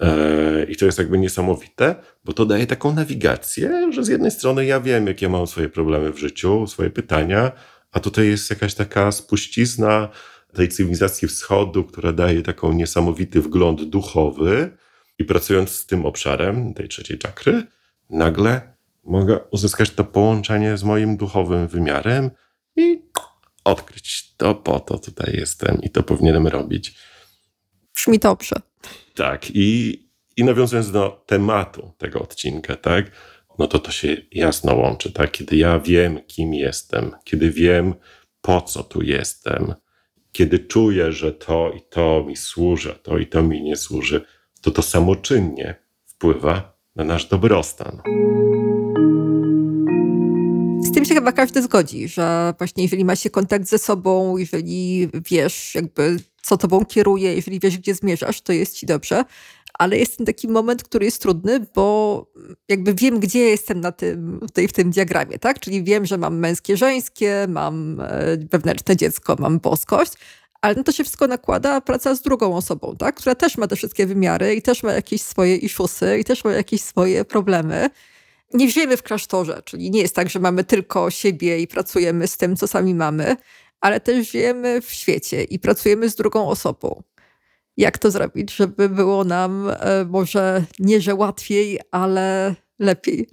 E, 0.01 0.65
I 0.65 0.77
to 0.77 0.87
jest 0.87 0.99
jakby 0.99 1.19
niesamowite, 1.19 1.95
bo 2.25 2.33
to 2.33 2.47
daje 2.47 2.67
taką 2.67 2.95
nawigację, 2.95 3.93
że 3.93 4.05
z 4.05 4.09
jednej 4.09 4.31
strony 4.31 4.67
ja 4.67 4.81
wiem, 4.81 5.07
jakie 5.07 5.29
mam 5.29 5.47
swoje 5.47 5.69
problemy 5.69 6.13
w 6.13 6.19
życiu, 6.19 6.67
swoje 6.67 6.91
pytania, 6.91 7.53
a 7.93 8.01
tutaj 8.01 8.27
jest 8.27 8.51
jakaś 8.51 8.75
taka 8.75 9.13
spuścizna 9.13 10.09
tej 10.55 10.69
cywilizacji 10.69 11.29
wschodu, 11.29 11.85
która 11.85 12.13
daje 12.13 12.43
taką 12.43 12.73
niesamowity 12.73 13.41
wgląd 13.41 13.85
duchowy. 13.85 14.77
I 15.19 15.25
pracując 15.25 15.71
z 15.71 15.87
tym 15.87 16.07
obszarem, 16.07 16.75
tej 16.75 16.89
trzeciej 16.89 17.19
czakry, 17.19 17.67
nagle 18.11 18.72
mogę 19.05 19.41
uzyskać 19.51 19.91
to 19.91 20.05
połączenie 20.05 20.77
z 20.77 20.85
moim 20.85 21.17
duchowym 21.17 21.69
wymiarem 21.69 22.31
i 22.77 23.03
odkryć 23.65 24.35
to 24.37 24.55
po 24.55 24.81
to 24.81 24.99
tutaj 24.99 25.35
jestem 25.35 25.83
i 25.83 25.91
to 25.91 26.03
powinienem 26.03 26.47
robić. 26.47 26.95
Brzmi 27.95 28.19
dobrze. 28.19 28.57
Tak, 29.15 29.51
i, 29.51 29.99
i 30.37 30.45
nawiązując 30.45 30.91
do 30.91 31.25
tematu 31.27 31.93
tego 31.99 32.21
odcinka, 32.21 32.77
tak, 32.77 33.11
no 33.59 33.67
to 33.67 33.79
to 33.79 33.91
się 33.91 34.17
jasno 34.33 34.75
łączy, 34.75 35.13
tak, 35.13 35.31
kiedy 35.31 35.57
ja 35.57 35.79
wiem, 35.79 36.21
kim 36.27 36.55
jestem, 36.55 37.11
kiedy 37.25 37.51
wiem, 37.51 37.95
po 38.41 38.61
co 38.61 38.83
tu 38.83 39.03
jestem, 39.03 39.75
kiedy 40.33 40.59
czuję, 40.59 41.13
że 41.13 41.33
to 41.33 41.73
i 41.77 41.83
to 41.91 42.25
mi 42.25 42.37
służy, 42.37 42.95
to 43.03 43.19
i 43.19 43.27
to 43.27 43.43
mi 43.43 43.63
nie 43.63 43.77
służy, 43.77 44.25
to 44.61 44.71
to 44.71 44.83
samoczynnie 44.83 45.75
wpływa 46.07 46.79
na 46.97 47.05
nasz 47.05 47.27
dobrostan. 47.27 48.03
Z 50.83 50.93
tym 50.93 51.05
się 51.05 51.15
chyba 51.15 51.33
każdy 51.33 51.63
zgodzi, 51.63 52.09
że 52.09 52.55
właśnie 52.59 52.83
jeżeli 52.83 53.05
ma 53.05 53.17
się 53.17 53.31
kontakt 53.31 53.69
ze 53.69 53.79
sobą, 53.79 54.37
jeżeli 54.37 55.09
wiesz 55.31 55.75
jakby 55.75 56.17
co 56.43 56.57
tobą 56.57 56.85
kieruje, 56.85 57.35
jeżeli 57.35 57.61
wiesz 57.61 57.79
gdzie 57.79 57.95
zmierzasz, 57.95 58.41
to 58.41 58.53
jest 58.53 58.77
ci 58.77 58.87
dobrze. 58.87 59.25
Ale 59.79 59.99
jest 59.99 60.17
ten 60.17 60.27
taki 60.27 60.49
moment, 60.49 60.83
który 60.83 61.05
jest 61.05 61.23
trudny, 61.23 61.67
bo 61.75 62.27
jakby 62.69 62.95
wiem, 62.95 63.21
gdzie 63.21 63.39
jestem 63.39 63.81
na 63.81 63.93
tym, 63.93 64.39
tutaj 64.41 64.69
w 64.69 64.73
tym 64.73 64.91
diagramie, 64.91 65.39
tak? 65.39 65.61
Czyli 65.61 65.85
wiem, 65.85 66.07
że 66.07 66.19
mam 66.19 66.39
męskie, 66.39 66.77
żeńskie, 66.77 67.47
mam 67.49 68.01
e, 68.01 68.37
wewnętrzne 68.51 68.97
dziecko, 68.97 69.37
mam 69.39 69.59
boskość, 69.59 70.13
ale 70.63 70.75
na 70.75 70.83
to 70.83 70.93
się 70.93 71.05
wszystko 71.05 71.27
nakłada 71.27 71.81
praca 71.81 72.15
z 72.15 72.23
drugą 72.23 72.57
osobą, 72.57 72.97
tak? 72.99 73.15
która 73.15 73.35
też 73.35 73.57
ma 73.57 73.67
te 73.67 73.77
wszystkie 73.77 74.07
wymiary 74.07 74.55
i 74.55 74.63
też 74.63 74.83
ma 74.83 74.93
jakieś 74.93 75.23
swoje 75.23 75.57
iszusy 75.57 76.19
i 76.19 76.25
też 76.25 76.45
ma 76.45 76.53
jakieś 76.53 76.83
swoje 76.83 77.25
problemy 77.25 77.91
nie 78.55 78.71
żyjemy 78.71 78.97
w 78.97 79.03
klasztorze, 79.03 79.63
czyli 79.65 79.91
nie 79.91 80.01
jest 80.01 80.15
tak, 80.15 80.31
że 80.31 80.39
mamy 80.39 80.65
tylko 80.65 81.11
siebie 81.11 81.59
i 81.59 81.67
pracujemy 81.67 82.27
z 82.27 82.37
tym, 82.37 82.57
co 82.57 82.67
sami 82.67 82.95
mamy, 82.95 83.37
ale 83.81 84.01
też 84.01 84.31
żyjemy 84.31 84.81
w 84.81 84.91
świecie 84.91 85.45
i 85.45 85.59
pracujemy 85.59 86.09
z 86.09 86.17
drugą 86.17 86.49
osobą. 86.49 87.03
Jak 87.77 87.99
to 87.99 88.11
zrobić, 88.11 88.55
żeby 88.55 88.89
było 88.89 89.25
nam 89.25 89.69
e, 89.71 90.05
może 90.05 90.65
nie, 90.79 91.01
że 91.01 91.15
łatwiej, 91.15 91.79
ale 91.91 92.55
lepiej? 92.79 93.29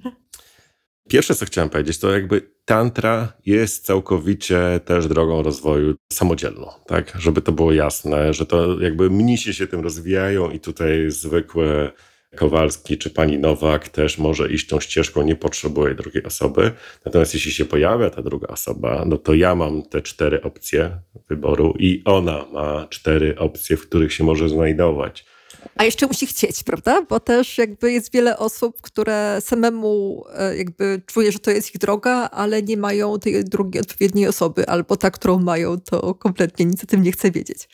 Pierwsze, 1.10 1.36
co 1.36 1.46
chciałem 1.46 1.70
powiedzieć, 1.70 2.00
to 2.00 2.12
jakby 2.12 2.52
tantra 2.66 3.34
jest 3.46 3.86
całkowicie 3.86 4.80
też 4.86 5.08
drogą 5.08 5.44
rozwoju 5.44 5.96
samodzielną, 6.14 6.72
tak? 6.88 7.14
Żeby 7.20 7.42
to 7.42 7.52
było 7.52 7.72
jasne, 7.72 8.34
że 8.34 8.46
to 8.46 8.82
jakby 8.82 9.10
mnisi 9.10 9.54
się 9.54 9.68
tym 9.68 9.82
rozwijają 9.82 10.52
i 10.52 10.60
tutaj 10.60 11.12
zwykłe 11.12 11.92
Kowalski 12.36 12.98
czy 12.98 13.10
pani 13.10 13.40
Nowak 13.40 13.90
też 13.90 14.18
może 14.18 14.52
iść 14.52 14.68
tą 14.68 14.80
ścieżką, 14.80 15.22
nie 15.22 15.36
potrzebuje 15.36 15.96
drugiej 15.96 16.24
osoby. 16.24 16.72
Natomiast 17.06 17.34
jeśli 17.34 17.52
się 17.52 17.66
pojawia 17.66 18.10
ta 18.10 18.22
druga 18.22 18.48
osoba, 18.48 19.04
no 19.06 19.18
to 19.18 19.34
ja 19.34 19.56
mam 19.56 19.84
te 19.84 20.02
cztery 20.02 20.42
opcje 20.42 21.00
wyboru 21.30 21.74
i 21.80 22.02
ona 22.06 22.46
ma 22.52 22.88
cztery 22.90 23.36
opcje, 23.38 23.78
w 23.78 23.82
których 23.82 24.14
się 24.14 24.24
może 24.24 24.50
znajdować. 24.50 25.26
A 25.76 25.84
jeszcze 25.84 26.08
musi 26.08 26.28
chcieć, 26.28 26.64
prawda? 26.64 27.02
Bo 27.10 27.20
też 27.20 27.58
jakby 27.58 27.92
jest 27.92 28.14
wiele 28.14 28.38
osób, 28.38 28.82
które 28.82 29.38
samemu 29.42 30.24
e, 30.34 30.58
jakby 30.58 31.02
czuje, 31.06 31.32
że 31.32 31.40
to 31.40 31.52
jest 31.52 31.76
ich 31.76 31.82
droga, 31.82 32.30
ale 32.32 32.64
nie 32.64 32.78
mają 32.78 33.20
tej 33.20 33.46
drugiej 33.46 33.82
odpowiedniej 33.82 34.28
osoby, 34.28 34.68
albo 34.68 34.96
ta, 34.96 35.12
którą 35.12 35.40
mają, 35.40 35.80
to 35.80 36.16
kompletnie 36.16 36.66
nic 36.66 36.84
o 36.84 36.88
tym 36.88 37.02
nie 37.02 37.12
chce 37.12 37.32
wiedzieć. 37.32 37.68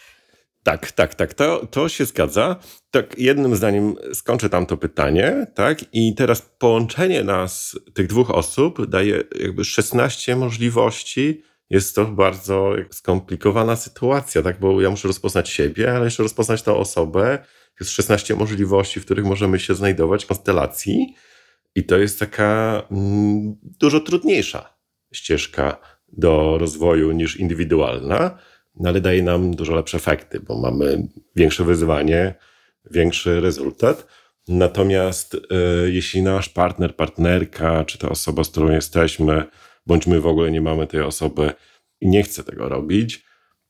Tak, 0.66 0.92
tak, 0.92 1.16
tak, 1.16 1.34
to, 1.34 1.68
to 1.68 1.90
się 1.90 2.06
zgadza. 2.06 2.56
Tak, 2.92 3.18
jednym 3.18 3.56
zdaniem 3.56 3.96
skończę 4.14 4.50
tam 4.50 4.66
to 4.66 4.78
pytanie, 4.78 5.48
tak? 5.56 5.94
I 5.94 6.16
teraz 6.16 6.42
połączenie 6.42 7.24
nas, 7.24 7.80
tych 7.94 8.08
dwóch 8.08 8.32
osób, 8.32 8.86
daje 8.86 9.24
jakby 9.40 9.66
16 9.66 10.36
możliwości. 10.36 11.44
Jest 11.70 11.96
to 11.96 12.06
bardzo 12.06 12.74
skomplikowana 12.92 13.76
sytuacja, 13.76 14.42
tak? 14.42 14.60
Bo 14.60 14.82
ja 14.82 14.90
muszę 14.90 15.08
rozpoznać 15.08 15.50
siebie, 15.50 15.96
ale 15.96 16.06
jeszcze 16.06 16.24
rozpoznać 16.24 16.62
tę 16.62 16.74
osobę. 16.74 17.40
Jest 17.80 17.92
16 17.92 18.36
możliwości, 18.36 19.00
w 19.00 19.06
których 19.06 19.26
możemy 19.26 19.60
się 19.60 19.76
znajdować, 19.76 20.26
konstelacji. 20.26 21.16
I 21.76 21.84
to 21.84 21.98
jest 21.98 22.20
taka 22.20 22.82
mm, 22.92 23.56
dużo 23.62 24.00
trudniejsza 24.00 24.78
ścieżka 25.14 25.78
do 26.08 26.58
rozwoju 26.58 27.12
niż 27.12 27.38
indywidualna 27.38 28.38
no 28.80 28.90
ale 28.90 29.02
daje 29.02 29.24
nam 29.24 29.56
dużo 29.56 29.76
lepsze 29.76 29.98
efekty, 29.98 30.40
bo 30.40 30.62
mamy 30.62 31.08
większe 31.36 31.64
wyzwanie, 31.64 32.36
większy 32.92 33.42
rezultat. 33.42 34.08
Natomiast 34.48 35.34
y, 35.34 35.40
jeśli 35.92 36.22
nasz 36.22 36.50
partner, 36.50 36.96
partnerka, 36.96 37.86
czy 37.86 37.98
ta 37.98 38.10
osoba, 38.10 38.44
z 38.44 38.50
którą 38.50 38.72
jesteśmy, 38.72 39.44
bądź 39.86 40.08
my 40.08 40.22
w 40.22 40.28
ogóle 40.28 40.52
nie 40.52 40.62
mamy 40.62 40.88
tej 40.88 41.02
osoby 41.02 41.52
i 42.02 42.08
nie 42.08 42.24
chce 42.24 42.44
tego 42.44 42.70
robić, 42.70 43.26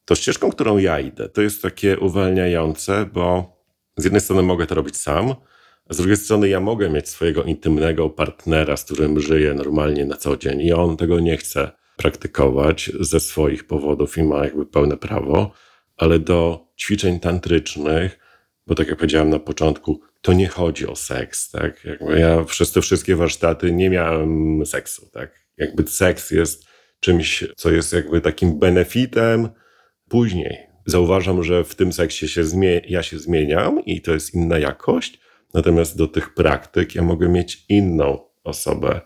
to 0.05 0.15
ścieżką, 0.15 0.51
którą 0.51 0.77
ja 0.77 0.99
idę, 0.99 1.29
to 1.29 1.41
jest 1.41 1.61
takie 1.61 1.99
uwalniające, 1.99 3.05
bo 3.13 3.55
z 3.97 4.03
jednej 4.03 4.21
strony 4.21 4.41
mogę 4.41 4.65
to 4.67 4.75
robić 4.75 4.97
sam, 4.97 5.35
a 5.89 5.93
z 5.93 5.97
drugiej 5.97 6.17
strony 6.17 6.49
ja 6.49 6.59
mogę 6.59 6.89
mieć 6.89 7.09
swojego 7.09 7.43
intymnego 7.43 8.09
partnera, 8.09 8.77
z 8.77 8.85
którym 8.85 9.19
żyję 9.19 9.53
normalnie 9.53 10.05
na 10.05 10.17
co 10.17 10.37
dzień 10.37 10.61
i 10.61 10.73
on 10.73 10.97
tego 10.97 11.19
nie 11.19 11.37
chce 11.37 11.71
praktykować 11.97 12.91
ze 12.99 13.19
swoich 13.19 13.67
powodów 13.67 14.17
i 14.17 14.23
ma 14.23 14.43
jakby 14.43 14.65
pełne 14.65 14.97
prawo, 14.97 15.51
ale 15.97 16.19
do 16.19 16.67
ćwiczeń 16.79 17.19
tantrycznych, 17.19 18.19
bo 18.67 18.75
tak 18.75 18.87
jak 18.87 18.97
powiedziałem 18.97 19.29
na 19.29 19.39
początku, 19.39 20.01
to 20.21 20.33
nie 20.33 20.47
chodzi 20.47 20.87
o 20.87 20.95
seks, 20.95 21.51
tak? 21.51 21.83
Jakby 21.85 22.19
ja 22.19 22.43
przez 22.43 22.71
te 22.71 22.81
wszystkie 22.81 23.15
warsztaty 23.15 23.71
nie 23.71 23.89
miałem 23.89 24.65
seksu, 24.65 25.09
tak? 25.13 25.45
Jakby 25.57 25.87
seks 25.87 26.31
jest 26.31 26.65
czymś, 26.99 27.43
co 27.55 27.71
jest 27.71 27.93
jakby 27.93 28.21
takim 28.21 28.59
benefitem 28.59 29.49
później. 30.09 30.57
Zauważam, 30.85 31.43
że 31.43 31.63
w 31.63 31.75
tym 31.75 31.93
seksie 31.93 32.27
się 32.27 32.43
ja 32.87 33.03
się 33.03 33.19
zmieniam 33.19 33.85
i 33.85 34.01
to 34.01 34.13
jest 34.13 34.33
inna 34.33 34.59
jakość, 34.59 35.19
natomiast 35.53 35.97
do 35.97 36.07
tych 36.07 36.33
praktyk 36.33 36.95
ja 36.95 37.01
mogę 37.01 37.29
mieć 37.29 37.65
inną 37.69 38.19
osobę, 38.43 39.01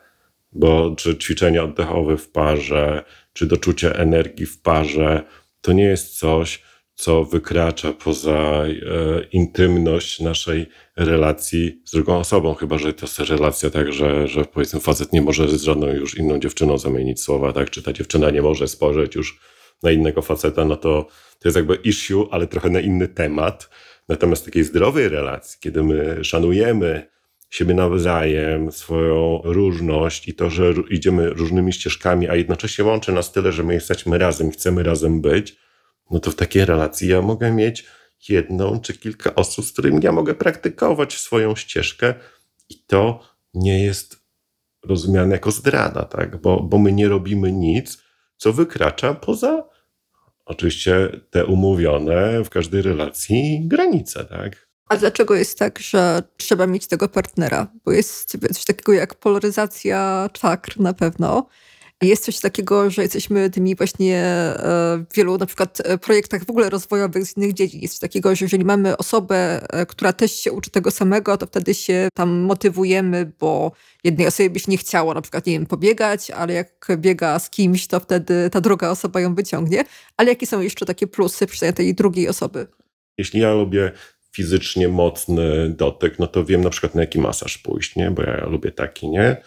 bo 0.51 0.95
czy 0.97 1.17
ćwiczenia 1.17 1.63
oddechowe 1.63 2.17
w 2.17 2.29
parze, 2.29 3.03
czy 3.33 3.45
doczucie 3.45 3.95
energii 3.95 4.45
w 4.45 4.61
parze, 4.61 5.23
to 5.61 5.73
nie 5.73 5.83
jest 5.83 6.19
coś, 6.19 6.63
co 6.95 7.25
wykracza 7.25 7.93
poza 7.93 8.63
e, 8.65 8.71
intymność 9.31 10.19
naszej 10.19 10.65
relacji 10.95 11.81
z 11.85 11.91
drugą 11.91 12.17
osobą, 12.17 12.53
chyba 12.53 12.77
że 12.77 12.93
to 12.93 13.05
jest 13.05 13.19
relacja 13.19 13.69
tak, 13.69 13.93
że, 13.93 14.27
że 14.27 14.45
powiedzmy 14.45 14.79
facet 14.79 15.13
nie 15.13 15.21
może 15.21 15.49
z 15.49 15.63
żadną 15.63 15.87
już 15.87 16.17
inną 16.17 16.39
dziewczyną 16.39 16.77
zamienić 16.77 17.21
słowa, 17.21 17.53
tak, 17.53 17.69
czy 17.69 17.83
ta 17.83 17.93
dziewczyna 17.93 18.29
nie 18.29 18.41
może 18.41 18.67
spojrzeć 18.67 19.15
już 19.15 19.39
na 19.83 19.91
innego 19.91 20.21
faceta, 20.21 20.65
no 20.65 20.77
to 20.77 21.07
to 21.39 21.47
jest 21.47 21.55
jakby 21.55 21.75
issue, 21.75 22.27
ale 22.31 22.47
trochę 22.47 22.69
na 22.69 22.79
inny 22.79 23.07
temat. 23.07 23.69
Natomiast 24.07 24.45
takiej 24.45 24.63
zdrowej 24.63 25.09
relacji, 25.09 25.57
kiedy 25.59 25.83
my 25.83 26.23
szanujemy 26.23 27.07
siebie 27.49 27.73
nawzajem, 27.73 28.71
swoją 28.71 29.41
różność 29.43 30.27
i 30.27 30.33
to, 30.33 30.49
że 30.49 30.73
idziemy 30.89 31.29
różnymi 31.29 31.73
ścieżkami, 31.73 32.29
a 32.29 32.35
jednocześnie 32.35 32.85
łączy 32.85 33.11
nas 33.11 33.31
tyle, 33.31 33.51
że 33.51 33.63
my 33.63 33.73
jesteśmy 33.73 34.17
razem, 34.17 34.51
chcemy 34.51 34.83
razem 34.83 35.21
być, 35.21 35.57
no 36.11 36.19
to 36.19 36.31
w 36.31 36.35
takiej 36.35 36.65
relacji 36.65 37.07
ja 37.07 37.21
mogę 37.21 37.51
mieć 37.51 37.85
jedną 38.29 38.79
czy 38.79 38.97
kilka 38.97 39.35
osób, 39.35 39.65
z 39.65 39.71
którymi 39.71 39.99
ja 40.03 40.11
mogę 40.11 40.33
praktykować 40.33 41.17
swoją 41.17 41.55
ścieżkę 41.55 42.13
i 42.69 42.83
to 42.87 43.19
nie 43.53 43.83
jest 43.83 44.19
rozumiane 44.83 45.31
jako 45.31 45.51
zdrada, 45.51 46.05
tak? 46.05 46.41
bo, 46.41 46.63
bo 46.63 46.77
my 46.77 46.91
nie 46.91 47.07
robimy 47.07 47.51
nic, 47.51 48.03
co 48.37 48.53
wykracza 48.53 49.13
poza 49.13 49.69
oczywiście 50.45 51.09
te 51.29 51.45
umówione 51.45 52.43
w 52.43 52.49
każdej 52.49 52.81
relacji 52.81 53.61
granice, 53.67 54.25
tak? 54.25 54.68
A 54.89 54.97
dlaczego 54.97 55.35
jest 55.35 55.59
tak, 55.59 55.79
że 55.79 56.23
trzeba 56.37 56.67
mieć 56.67 56.87
tego 56.87 57.09
partnera? 57.09 57.67
Bo 57.85 57.91
jest 57.91 58.37
coś 58.53 58.65
takiego 58.65 58.93
jak 58.93 59.15
polaryzacja 59.15 60.29
czakr 60.33 60.79
na 60.79 60.93
pewno. 60.93 61.47
Jest 62.01 62.25
coś 62.25 62.39
takiego, 62.39 62.89
że 62.89 63.01
jesteśmy 63.01 63.49
tymi 63.49 63.75
właśnie 63.75 64.17
e, 64.17 65.05
w 65.09 65.15
wielu 65.15 65.37
na 65.37 65.45
przykład 65.45 65.81
e, 65.83 65.97
projektach 65.97 66.45
w 66.45 66.49
ogóle 66.49 66.69
rozwojowych 66.69 67.25
z 67.25 67.37
innych 67.37 67.53
dziedzin. 67.53 67.81
Jest 67.81 67.93
coś 67.93 67.99
takiego, 67.99 68.35
że 68.35 68.45
jeżeli 68.45 68.65
mamy 68.65 68.97
osobę, 68.97 69.61
e, 69.69 69.85
która 69.85 70.13
też 70.13 70.31
się 70.31 70.51
uczy 70.51 70.71
tego 70.71 70.91
samego, 70.91 71.37
to 71.37 71.45
wtedy 71.45 71.73
się 71.73 72.09
tam 72.13 72.29
motywujemy, 72.29 73.31
bo 73.39 73.71
jednej 74.03 74.27
osobie 74.27 74.49
by 74.49 74.59
się 74.59 74.71
nie 74.71 74.77
chciało 74.77 75.13
na 75.13 75.21
przykład, 75.21 75.45
nie 75.45 75.53
wiem, 75.53 75.65
pobiegać, 75.65 76.31
ale 76.31 76.53
jak 76.53 76.87
biega 76.97 77.39
z 77.39 77.49
kimś, 77.49 77.87
to 77.87 77.99
wtedy 77.99 78.49
ta 78.49 78.61
druga 78.61 78.89
osoba 78.89 79.21
ją 79.21 79.35
wyciągnie. 79.35 79.83
Ale 80.17 80.29
jakie 80.29 80.47
są 80.47 80.61
jeszcze 80.61 80.85
takie 80.85 81.07
plusy 81.07 81.47
przy 81.47 81.73
tej 81.73 81.95
drugiej 81.95 82.29
osoby? 82.29 82.67
Jeśli 83.17 83.39
ja 83.39 83.53
lubię 83.53 83.91
fizycznie 84.31 84.87
mocny 84.87 85.69
dotyk, 85.69 86.19
no 86.19 86.27
to 86.27 86.45
wiem 86.45 86.61
na 86.61 86.69
przykład 86.69 86.95
na 86.95 87.01
jaki 87.01 87.19
masaż 87.19 87.57
pójść, 87.57 87.95
nie? 87.95 88.11
Bo 88.11 88.23
ja 88.23 88.45
lubię 88.45 88.71
taki, 88.71 89.09
nie? 89.09 89.37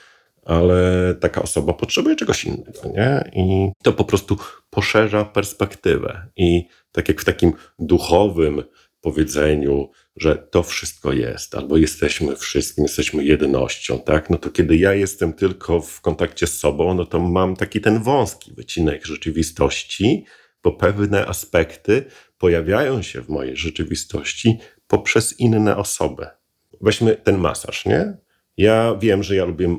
ale 0.44 1.14
taka 1.20 1.42
osoba 1.42 1.72
potrzebuje 1.72 2.16
czegoś 2.16 2.44
innego, 2.44 2.80
nie? 2.94 3.30
I 3.34 3.70
to 3.82 3.92
po 3.92 4.04
prostu 4.04 4.36
poszerza 4.70 5.24
perspektywę. 5.24 6.26
I 6.36 6.66
tak 6.92 7.08
jak 7.08 7.20
w 7.20 7.24
takim 7.24 7.52
duchowym 7.78 8.62
powiedzeniu, 9.00 9.90
że 10.16 10.36
to 10.36 10.62
wszystko 10.62 11.12
jest, 11.12 11.54
albo 11.54 11.76
jesteśmy 11.76 12.36
wszystkim, 12.36 12.84
jesteśmy 12.84 13.24
jednością, 13.24 13.98
tak? 13.98 14.30
No 14.30 14.38
to 14.38 14.50
kiedy 14.50 14.76
ja 14.76 14.94
jestem 14.94 15.32
tylko 15.32 15.80
w 15.80 16.00
kontakcie 16.00 16.46
z 16.46 16.58
sobą, 16.58 16.94
no 16.94 17.04
to 17.04 17.20
mam 17.20 17.56
taki 17.56 17.80
ten 17.80 18.02
wąski 18.02 18.52
wycinek 18.54 19.06
rzeczywistości, 19.06 20.24
bo 20.62 20.72
pewne 20.72 21.26
aspekty 21.26 22.04
pojawiają 22.38 23.02
się 23.02 23.22
w 23.22 23.28
mojej 23.28 23.56
rzeczywistości 23.56 24.58
poprzez 24.86 25.40
inne 25.40 25.76
osoby. 25.76 26.26
Weźmy 26.80 27.16
ten 27.16 27.38
masaż, 27.38 27.86
nie? 27.86 28.16
Ja 28.56 28.96
wiem, 29.00 29.22
że 29.22 29.36
ja 29.36 29.44
lubię 29.44 29.76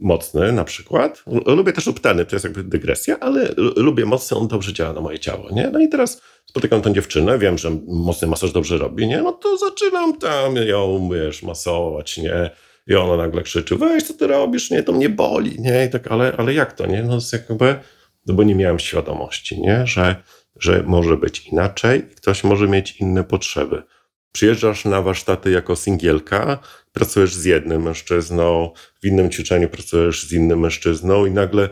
mocny 0.00 0.52
na 0.52 0.64
przykład. 0.64 1.24
Lubię 1.46 1.72
też 1.72 1.86
uptany, 1.86 2.26
to 2.26 2.36
jest 2.36 2.44
jakby 2.44 2.64
dygresja, 2.64 3.20
ale 3.20 3.54
lubię 3.56 4.04
mocny, 4.04 4.36
on 4.36 4.48
dobrze 4.48 4.72
działa 4.72 4.92
na 4.92 5.00
moje 5.00 5.18
ciało, 5.18 5.50
nie? 5.50 5.70
No 5.70 5.80
i 5.80 5.88
teraz 5.88 6.22
spotykam 6.46 6.82
tę 6.82 6.92
dziewczynę, 6.92 7.38
wiem, 7.38 7.58
że 7.58 7.70
mocny 7.86 8.28
masaż 8.28 8.52
dobrze 8.52 8.78
robi, 8.78 9.06
nie? 9.06 9.22
No 9.22 9.32
to 9.32 9.56
zaczynam 9.56 10.18
tam 10.18 10.56
ją, 10.56 11.08
wiesz, 11.12 11.42
masować, 11.42 12.18
nie? 12.18 12.50
I 12.86 12.94
ona 12.94 13.16
nagle 13.16 13.42
krzyczy, 13.42 13.76
weź, 13.76 14.02
co 14.02 14.14
ty 14.14 14.26
robisz, 14.26 14.70
nie? 14.70 14.82
To 14.82 14.92
mnie 14.92 15.08
boli, 15.08 15.60
nie? 15.60 15.84
I 15.84 15.90
tak, 15.90 16.12
ale, 16.12 16.32
ale 16.36 16.54
jak 16.54 16.72
to, 16.72 16.86
nie? 16.86 17.02
No 17.02 17.14
jest 17.14 17.32
jakby, 17.32 17.74
no 18.26 18.34
bo 18.34 18.42
nie 18.42 18.54
miałem 18.54 18.78
świadomości, 18.78 19.60
nie? 19.60 19.86
Że, 19.86 20.16
że 20.60 20.82
może 20.86 21.16
być 21.16 21.46
inaczej, 21.46 22.02
ktoś 22.16 22.44
może 22.44 22.68
mieć 22.68 23.00
inne 23.00 23.24
potrzeby. 23.24 23.82
Przyjeżdżasz 24.32 24.84
na 24.84 25.02
warsztaty 25.02 25.50
jako 25.50 25.76
singielka, 25.76 26.58
pracujesz 26.92 27.34
z 27.34 27.44
jednym 27.44 27.82
mężczyzną, 27.82 28.70
w 29.02 29.06
innym 29.06 29.30
ćwiczeniu 29.30 29.68
pracujesz 29.68 30.26
z 30.26 30.32
innym 30.32 30.60
mężczyzną 30.60 31.26
i 31.26 31.30
nagle 31.30 31.64
y, 31.64 31.70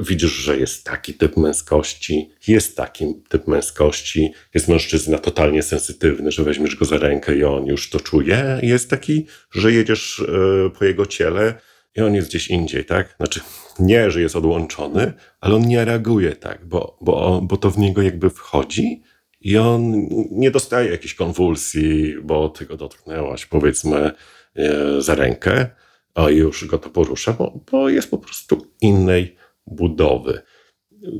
widzisz, 0.00 0.32
że 0.32 0.58
jest 0.58 0.84
taki 0.84 1.14
typ 1.14 1.36
męskości, 1.36 2.30
jest 2.46 2.76
taki 2.76 3.14
typ 3.28 3.48
męskości, 3.48 4.32
jest 4.54 4.68
mężczyzna 4.68 5.18
totalnie 5.18 5.62
sensytywny, 5.62 6.32
że 6.32 6.42
weźmiesz 6.42 6.76
go 6.76 6.84
za 6.84 6.98
rękę 6.98 7.36
i 7.36 7.44
on 7.44 7.66
już 7.66 7.90
to 7.90 8.00
czuje. 8.00 8.60
Jest 8.62 8.90
taki, 8.90 9.26
że 9.50 9.72
jedziesz 9.72 10.18
y, 10.18 10.70
po 10.78 10.84
jego 10.84 11.06
ciele 11.06 11.54
i 11.96 12.00
on 12.00 12.14
jest 12.14 12.28
gdzieś 12.28 12.48
indziej, 12.48 12.84
tak? 12.84 13.14
Znaczy, 13.16 13.40
nie, 13.78 14.10
że 14.10 14.20
jest 14.20 14.36
odłączony, 14.36 15.12
ale 15.40 15.54
on 15.54 15.62
nie 15.62 15.84
reaguje 15.84 16.36
tak, 16.36 16.66
bo, 16.66 16.98
bo, 17.00 17.40
bo 17.42 17.56
to 17.56 17.70
w 17.70 17.78
niego 17.78 18.02
jakby 18.02 18.30
wchodzi 18.30 19.02
i 19.40 19.58
on 19.58 20.08
nie 20.30 20.50
dostaje 20.50 20.90
jakiejś 20.90 21.14
konwulsji, 21.14 22.14
bo 22.22 22.48
ty 22.48 22.66
go 22.66 22.76
dotknęłaś, 22.76 23.46
powiedzmy, 23.46 24.10
e, 24.56 25.02
za 25.02 25.14
rękę, 25.14 25.66
a 26.14 26.30
już 26.30 26.66
go 26.66 26.78
to 26.78 26.90
porusza, 26.90 27.32
bo, 27.32 27.60
bo 27.72 27.88
jest 27.88 28.10
po 28.10 28.18
prostu 28.18 28.66
innej 28.80 29.36
budowy. 29.66 30.42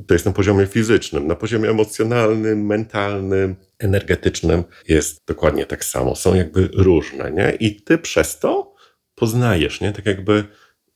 To 0.06 0.14
jest 0.14 0.26
na 0.26 0.32
poziomie 0.32 0.66
fizycznym, 0.66 1.26
na 1.26 1.34
poziomie 1.34 1.70
emocjonalnym, 1.70 2.66
mentalnym, 2.66 3.56
energetycznym 3.78 4.64
jest 4.88 5.26
dokładnie 5.26 5.66
tak 5.66 5.84
samo. 5.84 6.16
Są 6.16 6.34
jakby 6.34 6.68
różne, 6.72 7.32
nie? 7.32 7.56
I 7.60 7.82
ty 7.82 7.98
przez 7.98 8.38
to 8.38 8.74
poznajesz, 9.14 9.80
nie? 9.80 9.92
Tak 9.92 10.06
jakby 10.06 10.44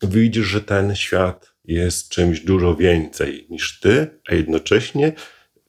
widzisz, 0.02 0.46
że 0.46 0.60
ten 0.60 0.96
świat 0.96 1.54
jest 1.64 2.08
czymś 2.08 2.40
dużo 2.40 2.76
więcej 2.76 3.46
niż 3.50 3.80
ty, 3.80 4.20
a 4.28 4.34
jednocześnie 4.34 5.12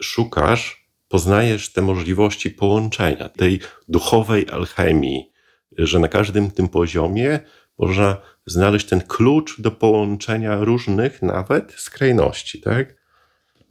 szukasz 0.01 0.89
poznajesz 1.07 1.73
te 1.73 1.81
możliwości 1.81 2.51
połączenia, 2.51 3.29
tej 3.29 3.59
duchowej 3.87 4.49
alchemii, 4.49 5.31
że 5.77 5.99
na 5.99 6.07
każdym 6.07 6.51
tym 6.51 6.67
poziomie 6.67 7.39
można 7.77 8.17
znaleźć 8.45 8.87
ten 8.87 9.01
klucz 9.01 9.61
do 9.61 9.71
połączenia 9.71 10.55
różnych 10.55 11.21
nawet 11.21 11.71
skrajności, 11.71 12.61
tak? 12.61 12.98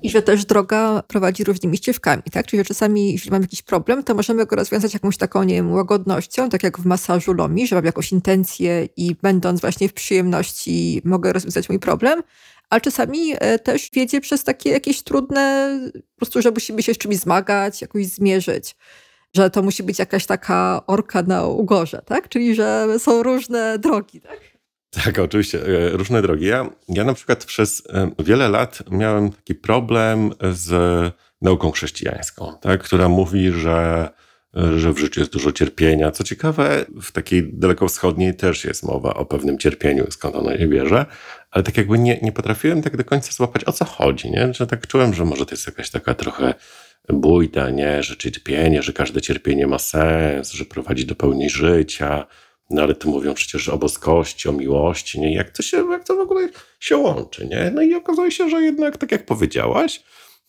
I 0.02 0.10
że 0.10 0.22
też 0.22 0.44
droga 0.44 1.02
prowadzi 1.08 1.44
różnymi 1.44 1.76
ścieżkami, 1.76 2.22
tak? 2.32 2.46
Czyli 2.46 2.60
że 2.60 2.64
czasami, 2.64 3.12
jeśli 3.12 3.30
mam 3.30 3.42
jakiś 3.42 3.62
problem, 3.62 4.02
to 4.02 4.14
możemy 4.14 4.46
go 4.46 4.56
rozwiązać 4.56 4.94
jakąś 4.94 5.16
taką, 5.16 5.42
nie 5.42 5.54
wiem, 5.54 5.72
łagodnością, 5.72 6.48
tak 6.48 6.62
jak 6.62 6.78
w 6.78 6.86
masażu 6.86 7.32
Lomi, 7.32 7.66
że 7.66 7.76
mam 7.76 7.84
jakąś 7.84 8.12
intencję 8.12 8.88
i 8.96 9.14
będąc 9.22 9.60
właśnie 9.60 9.88
w 9.88 9.92
przyjemności 9.92 11.02
mogę 11.04 11.32
rozwiązać 11.32 11.68
mój 11.68 11.78
problem, 11.78 12.22
ale 12.70 12.80
czasami 12.80 13.34
e, 13.38 13.58
też 13.58 13.90
wiedzie 13.92 14.20
przez 14.20 14.44
takie 14.44 14.70
jakieś 14.70 15.02
trudne, 15.02 15.70
po 15.94 16.16
prostu, 16.16 16.42
że 16.42 16.50
musimy 16.50 16.82
się 16.82 16.94
z 16.94 16.98
czymś 16.98 17.16
zmagać, 17.16 17.82
jakoś 17.82 18.06
zmierzyć. 18.06 18.76
Że 19.36 19.50
to 19.50 19.62
musi 19.62 19.82
być 19.82 19.98
jakaś 19.98 20.26
taka 20.26 20.82
orka 20.86 21.22
na 21.22 21.46
ugorze, 21.46 22.02
tak? 22.06 22.28
Czyli, 22.28 22.54
że 22.54 22.86
są 22.98 23.22
różne 23.22 23.78
drogi, 23.78 24.20
tak? 24.20 24.57
Tak, 24.90 25.18
oczywiście, 25.18 25.66
e, 25.66 25.90
różne 25.90 26.22
drogi. 26.22 26.46
Ja, 26.46 26.70
ja 26.88 27.04
na 27.04 27.14
przykład 27.14 27.44
przez 27.44 27.82
e, 27.88 28.10
wiele 28.18 28.48
lat 28.48 28.82
miałem 28.90 29.30
taki 29.30 29.54
problem 29.54 30.32
z 30.52 30.72
nauką 31.42 31.70
chrześcijańską, 31.70 32.52
tak? 32.60 32.82
która 32.82 33.08
mówi, 33.08 33.52
że 33.52 34.08
że 34.78 34.92
w 34.92 34.98
życiu 34.98 35.20
jest 35.20 35.32
dużo 35.32 35.52
cierpienia. 35.52 36.10
Co 36.10 36.24
ciekawe, 36.24 36.84
w 37.02 37.12
takiej 37.12 37.52
dalekowschodniej 37.52 38.34
też 38.34 38.64
jest 38.64 38.82
mowa 38.82 39.14
o 39.14 39.24
pewnym 39.24 39.58
cierpieniu, 39.58 40.10
skąd 40.10 40.36
ono 40.36 40.50
je 40.50 40.68
bierze, 40.68 41.06
ale 41.50 41.64
tak 41.64 41.76
jakby 41.76 41.98
nie, 41.98 42.18
nie 42.22 42.32
potrafiłem 42.32 42.82
tak 42.82 42.96
do 42.96 43.04
końca 43.04 43.32
złapać, 43.32 43.64
o 43.64 43.72
co 43.72 43.84
chodzi, 43.84 44.30
nie? 44.30 44.54
Że 44.54 44.66
tak 44.66 44.86
czułem, 44.86 45.14
że 45.14 45.24
może 45.24 45.46
to 45.46 45.50
jest 45.50 45.66
jakaś 45.66 45.90
taka 45.90 46.14
trochę 46.14 46.54
bójda, 47.08 47.70
nie? 47.70 48.02
Że 48.02 48.16
cierpienie, 48.16 48.82
że 48.82 48.92
każde 48.92 49.20
cierpienie 49.20 49.66
ma 49.66 49.78
sens, 49.78 50.52
że 50.52 50.64
prowadzi 50.64 51.06
do 51.06 51.14
pełni 51.14 51.50
życia, 51.50 52.26
no 52.70 52.82
ale 52.82 52.94
tu 52.94 53.10
mówią 53.10 53.34
przecież 53.34 53.68
o 53.68 53.78
boskości, 53.78 54.48
o 54.48 54.52
miłości, 54.52 55.20
nie? 55.20 55.34
Jak 55.34 55.50
to, 55.50 55.62
się, 55.62 55.76
jak 55.90 56.04
to 56.04 56.16
w 56.16 56.20
ogóle 56.20 56.48
się 56.80 56.96
łączy, 56.96 57.46
nie? 57.46 57.70
No 57.74 57.82
i 57.82 57.94
okazuje 57.94 58.30
się, 58.30 58.48
że 58.48 58.62
jednak, 58.62 58.96
tak 58.96 59.12
jak 59.12 59.26
powiedziałaś, 59.26 60.02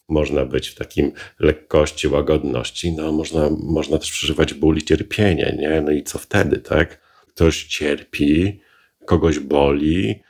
można 0.09 0.45
być 0.45 0.67
w 0.67 0.75
takim 0.75 1.11
lekkości, 1.39 2.07
łagodności, 2.07 2.91
no 2.91 3.11
można, 3.11 3.49
można 3.63 3.97
też 3.97 4.11
przeżywać 4.11 4.53
ból 4.53 4.77
i 4.77 4.81
cierpienie, 4.81 5.57
nie? 5.59 5.81
No 5.81 5.91
i 5.91 6.03
co 6.03 6.19
wtedy, 6.19 6.57
tak? 6.57 7.01
Ktoś 7.27 7.63
cierpi, 7.63 8.59
kogoś 9.05 9.39
boli 9.39 10.21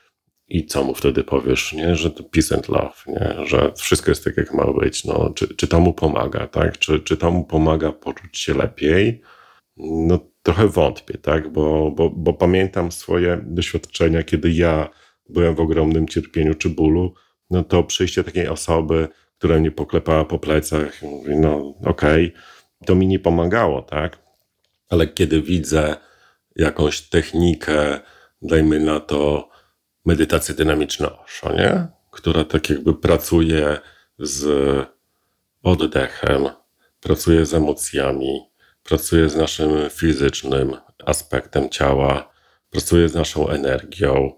i 0.47 0.65
co 0.65 0.83
mu 0.83 0.95
wtedy 0.95 1.23
powiesz, 1.23 1.73
nie? 1.73 1.95
Że 1.95 2.11
to 2.11 2.23
peace 2.23 2.55
and 2.55 2.69
love, 2.69 2.95
nie? 3.07 3.47
Że 3.47 3.71
wszystko 3.77 4.11
jest 4.11 4.23
tak, 4.23 4.37
jak 4.37 4.53
ma 4.53 4.73
być, 4.73 5.05
no. 5.05 5.31
Czy, 5.35 5.55
czy 5.55 5.67
to 5.67 5.79
mu 5.79 5.93
pomaga, 5.93 6.47
tak? 6.47 6.77
Czy, 6.77 6.99
czy 6.99 7.17
to 7.17 7.31
mu 7.31 7.43
pomaga 7.43 7.91
poczuć 7.91 8.37
się 8.39 8.53
lepiej? 8.53 9.21
No 9.77 10.28
trochę 10.43 10.67
wątpię, 10.67 11.17
tak? 11.17 11.51
Bo, 11.51 11.91
bo, 11.91 12.09
bo 12.09 12.33
pamiętam 12.33 12.91
swoje 12.91 13.41
doświadczenia, 13.45 14.23
kiedy 14.23 14.51
ja 14.51 14.89
byłem 15.29 15.55
w 15.55 15.59
ogromnym 15.59 16.07
cierpieniu 16.07 16.53
czy 16.53 16.69
bólu, 16.69 17.13
no 17.49 17.63
to 17.63 17.83
przyjście 17.83 18.23
takiej 18.23 18.47
osoby, 18.47 19.07
która 19.37 19.59
mnie 19.59 19.71
poklepała 19.71 20.25
po 20.25 20.39
plecach 20.39 21.03
i 21.03 21.05
mówi, 21.05 21.35
no 21.35 21.73
okej, 21.85 22.27
okay. 22.27 22.41
to 22.85 22.95
mi 22.95 23.07
nie 23.07 23.19
pomagało, 23.19 23.81
tak? 23.81 24.17
Ale 24.89 25.07
kiedy 25.07 25.41
widzę 25.41 25.95
jakąś 26.55 27.01
technikę, 27.01 27.99
dajmy 28.41 28.79
na 28.79 28.99
to 28.99 29.49
medytację 30.05 30.55
dynamiczną 30.55 31.19
Osho, 31.19 31.53
nie? 31.53 31.87
Która 32.11 32.43
tak 32.43 32.69
jakby 32.69 32.93
pracuje 32.93 33.77
z 34.19 34.47
oddechem, 35.63 36.49
pracuje 36.99 37.45
z 37.45 37.53
emocjami, 37.53 38.48
pracuje 38.89 39.29
z 39.29 39.35
naszym 39.35 39.89
fizycznym 39.89 40.75
aspektem 41.05 41.69
ciała, 41.69 42.31
pracuje 42.69 43.09
z 43.09 43.13
naszą 43.13 43.49
energią, 43.49 44.33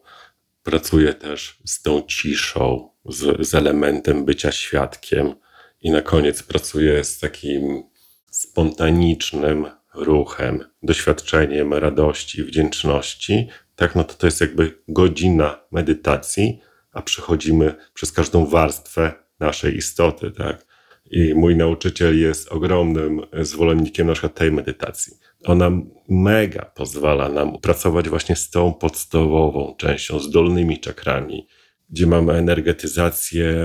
pracuje 0.63 1.13
też 1.13 1.59
z 1.65 1.81
tą 1.81 2.01
ciszą, 2.01 2.89
z, 3.05 3.47
z 3.47 3.55
elementem 3.55 4.25
bycia 4.25 4.51
świadkiem 4.51 5.35
i 5.81 5.91
na 5.91 6.01
koniec 6.01 6.43
pracuję 6.43 7.03
z 7.03 7.19
takim 7.19 7.83
spontanicznym 8.31 9.67
ruchem, 9.93 10.63
doświadczeniem 10.83 11.73
radości, 11.73 12.43
wdzięczności, 12.43 13.49
tak, 13.75 13.95
no 13.95 14.03
to 14.03 14.13
to 14.13 14.27
jest 14.27 14.41
jakby 14.41 14.81
godzina 14.87 15.59
medytacji, 15.71 16.61
a 16.91 17.01
przechodzimy 17.01 17.75
przez 17.93 18.11
każdą 18.11 18.45
warstwę 18.45 19.13
naszej 19.39 19.77
istoty, 19.77 20.31
tak. 20.31 20.70
I 21.11 21.33
mój 21.33 21.55
nauczyciel 21.55 22.19
jest 22.19 22.51
ogromnym 22.51 23.21
zwolennikiem 23.41 24.07
na 24.07 24.13
przykład 24.13 24.35
tej 24.35 24.51
medytacji. 24.51 25.13
ona 25.43 25.71
mega 26.09 26.65
pozwala 26.65 27.29
nam 27.29 27.57
pracować 27.61 28.09
właśnie 28.09 28.35
z 28.35 28.49
tą 28.49 28.73
podstawową 28.73 29.75
częścią, 29.77 30.19
z 30.19 30.29
dolnymi 30.29 30.79
czakrami, 30.79 31.47
gdzie 31.89 32.07
mamy 32.07 32.33
energetyzację 32.33 33.55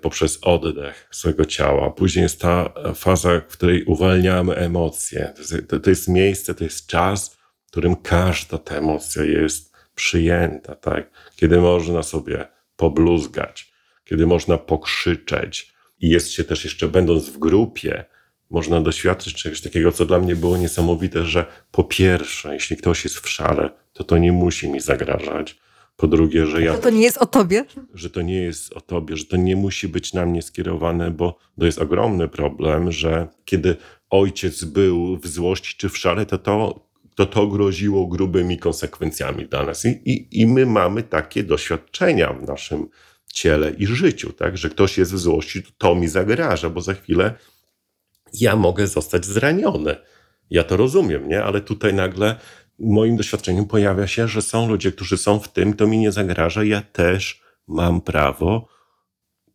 poprzez 0.00 0.38
oddech 0.42 1.08
swojego 1.10 1.44
ciała. 1.44 1.90
Później 1.90 2.22
jest 2.22 2.40
ta 2.40 2.72
faza, 2.94 3.40
w 3.40 3.52
której 3.52 3.84
uwalniamy 3.84 4.54
emocje. 4.54 5.32
To 5.34 5.40
jest, 5.40 5.84
to, 5.84 5.90
jest 5.90 6.08
miejsce, 6.08 6.54
to 6.54 6.64
jest 6.64 6.86
czas, 6.86 7.36
w 7.66 7.70
którym 7.70 7.96
każda 7.96 8.58
ta 8.58 8.74
emocja 8.74 9.24
jest 9.24 9.76
przyjęta, 9.94 10.74
tak? 10.74 11.10
Kiedy 11.36 11.60
można 11.60 12.02
sobie 12.02 12.46
pobluzgać, 12.76 13.72
kiedy 14.04 14.26
można 14.26 14.58
pokrzyczeć 14.58 15.75
i 16.00 16.08
jest 16.08 16.30
się 16.30 16.44
też 16.44 16.64
jeszcze 16.64 16.88
będąc 16.88 17.28
w 17.28 17.38
grupie, 17.38 18.04
można 18.50 18.80
doświadczyć 18.80 19.34
czegoś 19.34 19.60
takiego, 19.60 19.92
co 19.92 20.06
dla 20.06 20.18
mnie 20.18 20.36
było 20.36 20.56
niesamowite, 20.56 21.24
że 21.24 21.46
po 21.70 21.84
pierwsze, 21.84 22.54
jeśli 22.54 22.76
ktoś 22.76 23.04
jest 23.04 23.16
w 23.16 23.28
szale, 23.28 23.70
to 23.92 24.04
to 24.04 24.18
nie 24.18 24.32
musi 24.32 24.68
mi 24.68 24.80
zagrażać. 24.80 25.56
Po 25.96 26.06
drugie, 26.06 26.46
że 26.46 26.62
ja. 26.62 26.74
To, 26.74 26.78
to 26.78 26.90
nie 26.90 27.02
jest 27.02 27.18
o 27.18 27.26
tobie? 27.26 27.64
Że 27.94 28.10
to 28.10 28.22
nie 28.22 28.42
jest 28.42 28.72
o 28.72 28.80
tobie, 28.80 29.16
że 29.16 29.24
to 29.24 29.36
nie 29.36 29.56
musi 29.56 29.88
być 29.88 30.12
na 30.12 30.26
mnie 30.26 30.42
skierowane, 30.42 31.10
bo 31.10 31.38
to 31.58 31.66
jest 31.66 31.78
ogromny 31.78 32.28
problem, 32.28 32.92
że 32.92 33.28
kiedy 33.44 33.76
ojciec 34.10 34.64
był 34.64 35.16
w 35.16 35.26
złości 35.26 35.74
czy 35.76 35.88
w 35.88 35.98
szale, 35.98 36.26
to 36.26 36.38
to, 36.38 36.86
to, 37.14 37.26
to 37.26 37.46
groziło 37.46 38.06
grubymi 38.06 38.58
konsekwencjami 38.58 39.48
dla 39.48 39.64
nas. 39.64 39.84
I, 39.84 39.88
i, 39.88 40.40
I 40.40 40.46
my 40.46 40.66
mamy 40.66 41.02
takie 41.02 41.42
doświadczenia 41.42 42.32
w 42.32 42.42
naszym 42.42 42.88
ciele 43.36 43.70
i 43.70 43.86
życiu, 43.86 44.32
tak? 44.32 44.58
Że 44.58 44.70
ktoś 44.70 44.98
jest 44.98 45.12
w 45.12 45.18
złości, 45.18 45.62
to, 45.62 45.70
to 45.78 45.94
mi 45.94 46.08
zagraża, 46.08 46.70
bo 46.70 46.80
za 46.80 46.94
chwilę 46.94 47.34
ja 48.32 48.56
mogę 48.56 48.86
zostać 48.86 49.24
zraniony. 49.24 49.96
Ja 50.50 50.64
to 50.64 50.76
rozumiem, 50.76 51.28
nie? 51.28 51.44
Ale 51.44 51.60
tutaj 51.60 51.94
nagle 51.94 52.36
w 52.78 52.84
moim 52.84 53.16
doświadczeniu 53.16 53.66
pojawia 53.66 54.06
się, 54.06 54.28
że 54.28 54.42
są 54.42 54.68
ludzie, 54.68 54.92
którzy 54.92 55.16
są 55.16 55.40
w 55.40 55.48
tym, 55.48 55.74
to 55.74 55.86
mi 55.86 55.98
nie 55.98 56.12
zagraża. 56.12 56.64
Ja 56.64 56.82
też 56.82 57.42
mam 57.66 58.00
prawo 58.00 58.68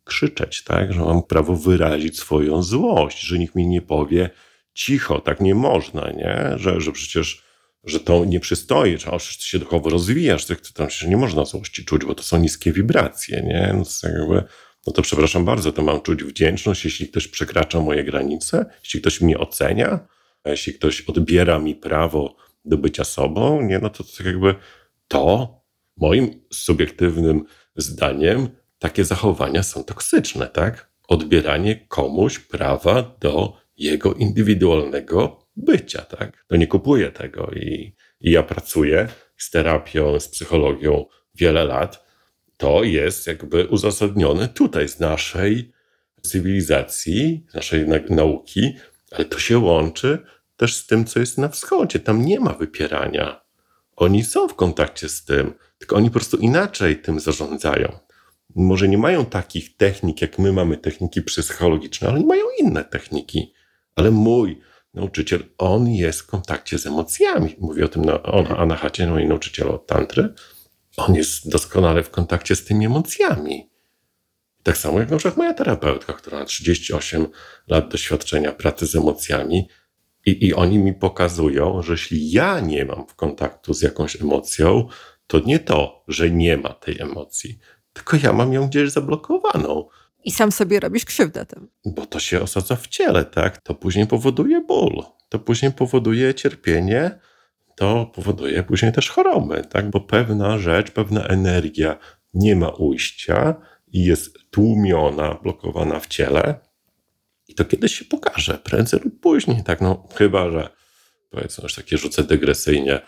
krzyczeć, 0.04 0.64
tak? 0.64 0.94
Że 0.94 1.00
mam 1.00 1.24
prawo 1.24 1.56
wyrazić 1.56 2.20
swoją 2.20 2.64
złość, 2.64 3.20
że 3.20 3.40
nikt 3.40 3.56
mi 3.56 3.68
nie 3.68 3.82
powie 3.82 4.30
cicho, 4.74 5.20
tak 5.20 5.42
nie 5.42 5.56
można, 5.56 6.12
nie? 6.12 6.54
Że, 6.56 6.82
że 6.82 6.92
przecież 6.92 7.44
że 7.84 8.00
to 8.00 8.26
nie 8.26 8.40
przystoi, 8.40 8.98
że 8.98 9.12
przecież 9.18 9.38
ty 9.38 9.44
się 9.44 9.60
duchowo 9.60 9.90
rozwijasz, 9.90 10.46
to 10.46 10.56
tam 10.74 10.90
się 10.90 11.08
nie 11.08 11.18
można 11.18 11.46
złości 11.46 11.86
czuć, 11.86 12.06
bo 12.06 12.16
to 12.16 12.24
są 12.24 12.40
niskie 12.40 12.72
wibracje, 12.72 13.42
nie? 13.42 13.74
No 13.78 13.84
to 14.02 14.08
jakby 14.08 14.44
no 14.88 14.94
to 14.94 15.02
przepraszam 15.02 15.46
bardzo, 15.46 15.72
to 15.72 15.84
mam 15.84 16.02
czuć 16.02 16.24
wdzięczność, 16.24 16.86
jeśli 16.86 17.08
ktoś 17.08 17.28
przekracza 17.28 17.80
moje 17.80 18.04
granice, 18.04 18.66
jeśli 18.84 19.02
ktoś 19.02 19.22
mnie 19.22 19.38
ocenia, 19.38 20.00
jeśli 20.46 20.74
ktoś 20.74 21.02
odbiera 21.02 21.60
mi 21.60 21.76
prawo 21.76 22.36
do 22.66 22.78
bycia 22.78 23.04
sobą, 23.04 23.62
nie, 23.62 23.80
no 23.80 23.90
to, 23.90 24.04
to 24.04 24.24
jakby 24.24 24.56
to 25.08 25.56
moim 25.98 26.44
subiektywnym 26.54 27.44
zdaniem 27.76 28.50
takie 28.80 29.06
zachowania 29.06 29.64
są 29.64 29.84
toksyczne, 29.84 30.48
tak? 30.48 30.92
Odbieranie 31.08 31.86
komuś 31.88 32.40
prawa 32.40 33.16
do 33.20 33.58
jego 33.78 34.14
indywidualnego 34.14 35.41
bycia, 35.56 36.02
tak? 36.02 36.46
To 36.48 36.56
nie 36.56 36.68
kupuję 36.68 37.12
tego 37.12 37.52
i, 37.56 37.96
i 38.22 38.32
ja 38.32 38.44
pracuję 38.44 39.08
z 39.38 39.50
terapią, 39.50 40.20
z 40.20 40.28
psychologią 40.28 41.06
wiele 41.36 41.64
lat 41.66 42.12
to 42.62 42.84
jest 42.84 43.28
jakby 43.28 43.68
uzasadnione 43.68 44.48
tutaj 44.48 44.90
z 44.90 45.00
naszej 45.00 45.72
cywilizacji, 46.22 47.46
z 47.50 47.54
naszej 47.54 47.88
nauki, 48.10 48.74
ale 49.12 49.26
to 49.26 49.40
się 49.40 49.60
łączy 49.60 50.20
też 50.58 50.76
z 50.76 50.88
tym, 50.88 51.06
co 51.06 51.20
jest 51.20 51.38
na 51.38 51.50
wschodzie. 51.50 52.00
Tam 52.00 52.26
nie 52.26 52.40
ma 52.40 52.54
wypierania. 52.54 53.42
Oni 53.96 54.24
są 54.24 54.48
w 54.48 54.56
kontakcie 54.56 55.10
z 55.10 55.26
tym, 55.26 55.54
tylko 55.78 55.96
oni 55.96 56.10
po 56.10 56.14
prostu 56.14 56.38
inaczej 56.38 57.02
tym 57.02 57.20
zarządzają. 57.20 58.00
Może 58.56 58.88
nie 58.88 58.98
mają 58.98 59.26
takich 59.26 59.78
technik, 59.78 60.22
jak 60.22 60.40
my 60.40 60.54
mamy 60.54 60.78
techniki 60.78 61.22
psychologiczne, 61.22 62.08
ale 62.08 62.18
oni 62.18 62.26
mają 62.26 62.44
inne 62.60 62.84
techniki. 62.84 63.54
Ale 63.96 64.12
mój 64.12 64.62
nauczyciel, 64.94 65.44
on 65.58 65.88
jest 65.88 66.22
w 66.22 66.28
kontakcie 66.28 66.80
z 66.80 66.86
emocjami. 66.86 67.56
Mówi 67.60 67.84
o 67.84 67.88
tym 67.88 68.06
na, 68.06 68.24
on, 68.24 68.48
Anahacie, 68.58 69.08
mój 69.08 69.28
nauczyciel 69.28 69.70
od 69.70 69.88
tantry 69.88 70.34
on 70.98 71.16
jest 71.16 71.50
doskonale 71.50 72.04
w 72.04 72.10
kontakcie 72.10 72.56
z 72.56 72.66
tymi 72.66 72.86
emocjami. 72.86 73.70
Tak 74.64 74.78
samo 74.78 75.00
jak 75.00 75.12
na 75.12 75.18
przykład 75.18 75.38
moja 75.38 75.54
terapeutka, 75.54 76.14
która 76.14 76.40
ma 76.40 76.46
38 76.46 77.28
lat 77.68 77.90
doświadczenia 77.90 78.52
pracy 78.52 78.88
z 78.88 78.96
emocjami, 78.96 79.68
i, 80.26 80.48
i 80.48 80.54
oni 80.54 80.80
mi 80.80 80.94
pokazują, 80.94 81.82
że 81.82 81.92
jeśli 81.92 82.32
ja 82.32 82.60
nie 82.60 82.86
mam 82.86 83.08
w 83.08 83.16
kontaktu 83.16 83.74
z 83.74 83.82
jakąś 83.82 84.22
emocją, 84.22 84.88
to 85.28 85.40
nie 85.40 85.60
to, 85.60 86.04
że 86.08 86.30
nie 86.30 86.58
ma 86.58 86.70
tej 86.70 87.02
emocji, 87.02 87.60
tylko 87.94 88.18
ja 88.24 88.34
mam 88.34 88.54
ją 88.54 88.68
gdzieś 88.68 88.90
zablokowaną. 88.90 89.90
I 90.24 90.32
sam 90.32 90.52
sobie 90.52 90.80
robisz 90.80 91.06
krzywdę 91.06 91.46
tym. 91.46 91.68
Bo 91.86 92.06
to 92.06 92.20
się 92.20 92.42
osadza 92.42 92.76
w 92.76 92.88
ciele, 92.88 93.26
tak? 93.26 93.62
To 93.62 93.76
później 93.76 94.08
powoduje 94.08 94.62
ból, 94.62 95.04
to 95.30 95.40
później 95.40 95.72
powoduje 95.72 96.34
cierpienie, 96.34 97.20
to 97.76 98.06
powoduje 98.06 98.64
później 98.64 98.92
też 98.92 99.10
choroby, 99.10 99.64
tak? 99.70 99.90
bo 99.90 100.02
pewna 100.02 100.58
rzecz, 100.58 100.92
pewna 100.92 101.24
energia 101.24 101.98
nie 102.34 102.56
ma 102.56 102.70
ujścia 102.70 103.56
i 103.88 104.06
jest 104.06 104.38
tłumiona, 104.52 105.40
blokowana 105.44 106.00
w 106.00 106.08
ciele. 106.08 106.60
I 107.48 107.56
to 107.56 107.66
kiedyś 107.66 108.00
się 108.00 108.06
pokaże, 108.06 108.58
prędzej 108.58 109.00
lub 109.00 109.20
później, 109.20 109.64
tak? 109.64 109.82
No, 109.82 110.08
chyba, 110.16 110.52
że 110.52 110.70
powiedzmy, 111.30 111.64
już 111.64 111.76
takie 111.76 111.98
rzucę 111.98 112.24
dygresyjnie, 112.24 113.02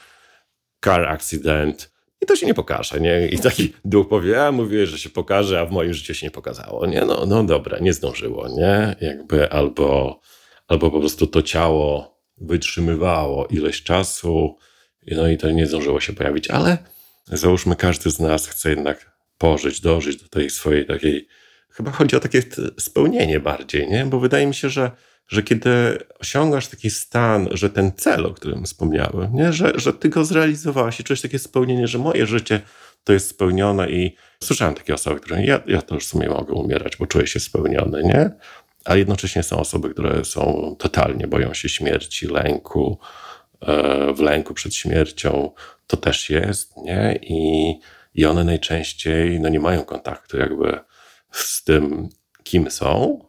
car 0.86 1.06
accident, 1.06 1.93
i 2.24 2.26
to 2.26 2.36
się 2.36 2.46
nie 2.46 2.54
pokaże, 2.54 3.00
nie? 3.00 3.28
I 3.28 3.40
taki 3.40 3.74
duch 3.86 4.10
powie, 4.10 4.46
a 4.46 4.52
mówię, 4.52 4.88
że 4.88 5.00
się 5.00 5.10
pokaże, 5.10 5.60
a 5.60 5.66
w 5.66 5.72
moim 5.72 5.94
życiu 5.94 6.14
się 6.14 6.28
nie 6.28 6.32
pokazało, 6.32 6.86
nie? 6.86 7.02
No, 7.02 7.26
no 7.26 7.44
dobra, 7.44 7.80
nie 7.80 7.94
zdążyło, 7.94 8.48
nie? 8.48 8.96
Jakby 9.02 9.52
albo, 9.52 10.20
albo 10.68 10.92
po 10.92 11.00
prostu 11.00 11.28
to 11.28 11.42
ciało 11.42 12.18
wytrzymywało 12.38 13.48
ileś 13.48 13.84
czasu, 13.84 14.58
no 15.12 15.28
i 15.28 15.38
to 15.38 15.52
nie 15.52 15.68
zdążyło 15.68 16.00
się 16.00 16.14
pojawić, 16.14 16.50
ale 16.50 16.78
załóżmy, 17.28 17.76
każdy 17.76 18.10
z 18.10 18.20
nas 18.20 18.48
chce 18.48 18.70
jednak 18.70 19.18
pożyć, 19.38 19.82
dożyć 19.82 20.22
do 20.22 20.28
tej 20.28 20.50
swojej 20.50 20.86
takiej. 20.86 21.28
Chyba 21.70 21.92
chodzi 21.92 22.16
o 22.16 22.20
takie 22.20 22.42
spełnienie 22.80 23.40
bardziej, 23.40 23.90
nie? 23.90 24.06
Bo 24.06 24.20
wydaje 24.20 24.48
mi 24.48 24.56
się, 24.56 24.70
że, 24.70 24.92
że 25.28 25.44
kiedy 25.44 25.98
osiągasz 26.20 26.68
taki 26.68 26.90
stan, 26.90 27.48
że 27.52 27.70
ten 27.70 27.92
cel, 27.92 28.26
o 28.26 28.34
którym 28.34 28.66
wspomniałem, 28.66 29.36
nie? 29.36 29.54
Że, 29.54 29.72
że 29.76 29.94
ty 29.94 30.10
go 30.10 30.26
zrealizowałeś 30.26 31.00
i 31.00 31.04
czujesz 31.04 31.22
takie 31.22 31.40
spełnienie, 31.40 31.88
że 31.88 31.98
moje 31.98 32.26
życie 32.26 32.62
to 33.04 33.14
jest 33.14 33.30
spełnione 33.30 33.90
i 33.90 34.16
słyszałem 34.44 34.76
takie 34.76 34.94
osoby, 34.94 35.20
które 35.20 35.46
ja, 35.46 35.62
ja 35.68 35.82
to 35.82 35.96
już 35.96 36.06
w 36.06 36.08
sumie 36.08 36.30
mogę 36.30 36.54
umierać, 36.54 36.98
bo 36.98 37.08
czuję 37.08 37.28
się 37.28 37.40
spełniony, 37.40 38.04
nie? 38.04 38.32
a 38.86 38.96
jednocześnie 38.96 39.44
są 39.44 39.58
osoby, 39.58 39.90
które 39.90 40.26
są 40.26 40.76
totalnie 40.80 41.28
boją 41.28 41.54
się 41.54 41.70
śmierci, 41.70 42.28
lęku, 42.28 43.00
e, 43.62 44.14
w 44.14 44.20
lęku 44.20 44.54
przed 44.54 44.76
śmiercią. 44.76 45.52
To 45.88 45.98
też 45.98 46.30
jest, 46.30 46.78
nie? 46.78 47.20
I, 47.22 47.74
i 48.16 48.26
one 48.26 48.44
najczęściej 48.44 49.40
no, 49.40 49.50
nie 49.50 49.60
mają 49.60 49.84
kontaktu 49.84 50.38
jakby 50.38 50.80
z 51.32 51.64
tym, 51.64 52.10
kim 52.44 52.72
są, 52.72 53.20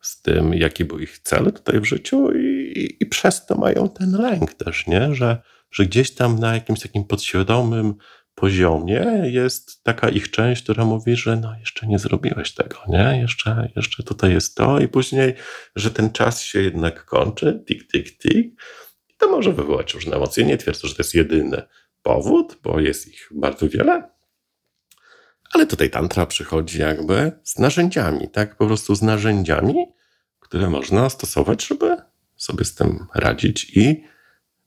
z 0.00 0.22
tym, 0.22 0.54
jaki 0.54 0.84
był 0.84 0.98
ich 0.98 1.18
cel 1.18 1.52
tutaj 1.52 1.80
w 1.80 1.84
życiu 1.84 2.32
i, 2.32 2.96
i, 3.00 3.06
przez 3.06 3.46
to 3.46 3.54
mają 3.54 3.88
ten 3.88 4.12
lęk 4.12 4.54
też, 4.54 4.86
nie? 4.86 5.14
Że, 5.14 5.42
że 5.70 5.86
gdzieś 5.86 6.14
tam 6.14 6.38
na 6.38 6.54
jakimś 6.54 6.80
takim 6.80 7.04
podświadomym 7.04 7.94
poziomie 8.34 9.22
jest 9.24 9.82
taka 9.82 10.08
ich 10.08 10.30
część, 10.30 10.62
która 10.62 10.84
mówi, 10.84 11.16
że 11.16 11.36
no 11.36 11.54
jeszcze 11.60 11.86
nie 11.86 11.98
zrobiłeś 11.98 12.54
tego, 12.54 12.76
nie? 12.88 13.18
Jeszcze, 13.22 13.68
jeszcze 13.76 14.02
tutaj 14.02 14.32
jest 14.32 14.56
to 14.56 14.80
i 14.80 14.88
później, 14.88 15.34
że 15.76 15.90
ten 15.90 16.12
czas 16.12 16.42
się 16.42 16.60
jednak 16.60 17.04
kończy, 17.04 17.64
tik, 17.68 17.88
tik, 17.92 18.18
tik. 18.18 18.60
I 19.08 19.14
to 19.18 19.30
może 19.30 19.52
wywołać 19.52 19.94
różne 19.94 20.16
emocje. 20.16 20.44
Nie 20.44 20.56
twierdzę, 20.56 20.88
że 20.88 20.94
to 20.94 21.00
jest 21.00 21.14
jedyny 21.14 21.62
powód, 22.02 22.58
bo 22.62 22.80
jest 22.80 23.08
ich 23.08 23.28
bardzo 23.30 23.68
wiele. 23.68 24.19
Ale 25.50 25.66
tutaj 25.66 25.90
tantra 25.90 26.26
przychodzi 26.26 26.80
jakby 26.80 27.32
z 27.44 27.58
narzędziami, 27.58 28.28
tak? 28.28 28.56
Po 28.56 28.66
prostu 28.66 28.94
z 28.94 29.02
narzędziami, 29.02 29.74
które 30.40 30.70
można 30.70 31.10
stosować, 31.10 31.66
żeby 31.66 31.96
sobie 32.36 32.64
z 32.64 32.74
tym 32.74 33.06
radzić 33.14 33.76
i 33.76 34.04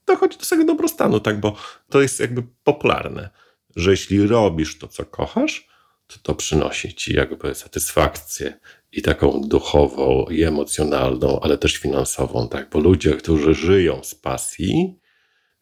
dochodzi 0.06 0.38
do 0.38 0.46
tego 0.46 0.66
dobrostanu, 0.66 1.20
tak? 1.20 1.40
Bo 1.40 1.56
to 1.90 2.02
jest 2.02 2.20
jakby 2.20 2.44
popularne 2.64 3.30
że 3.76 3.92
jeśli 3.92 4.28
robisz 4.28 4.78
to, 4.78 4.88
co 4.88 5.06
kochasz, 5.06 5.68
to 6.08 6.16
to 6.24 6.36
przynosi 6.36 6.94
ci 6.94 7.14
jakby 7.14 7.56
satysfakcję 7.56 8.60
i 8.92 9.02
taką 9.02 9.42
duchową, 9.42 10.26
i 10.26 10.44
emocjonalną, 10.44 11.40
ale 11.40 11.58
też 11.58 11.78
finansową, 11.78 12.48
tak? 12.48 12.70
Bo 12.70 12.80
ludzie, 12.80 13.14
którzy 13.16 13.56
żyją 13.56 14.04
z 14.04 14.16
pasji, 14.16 15.00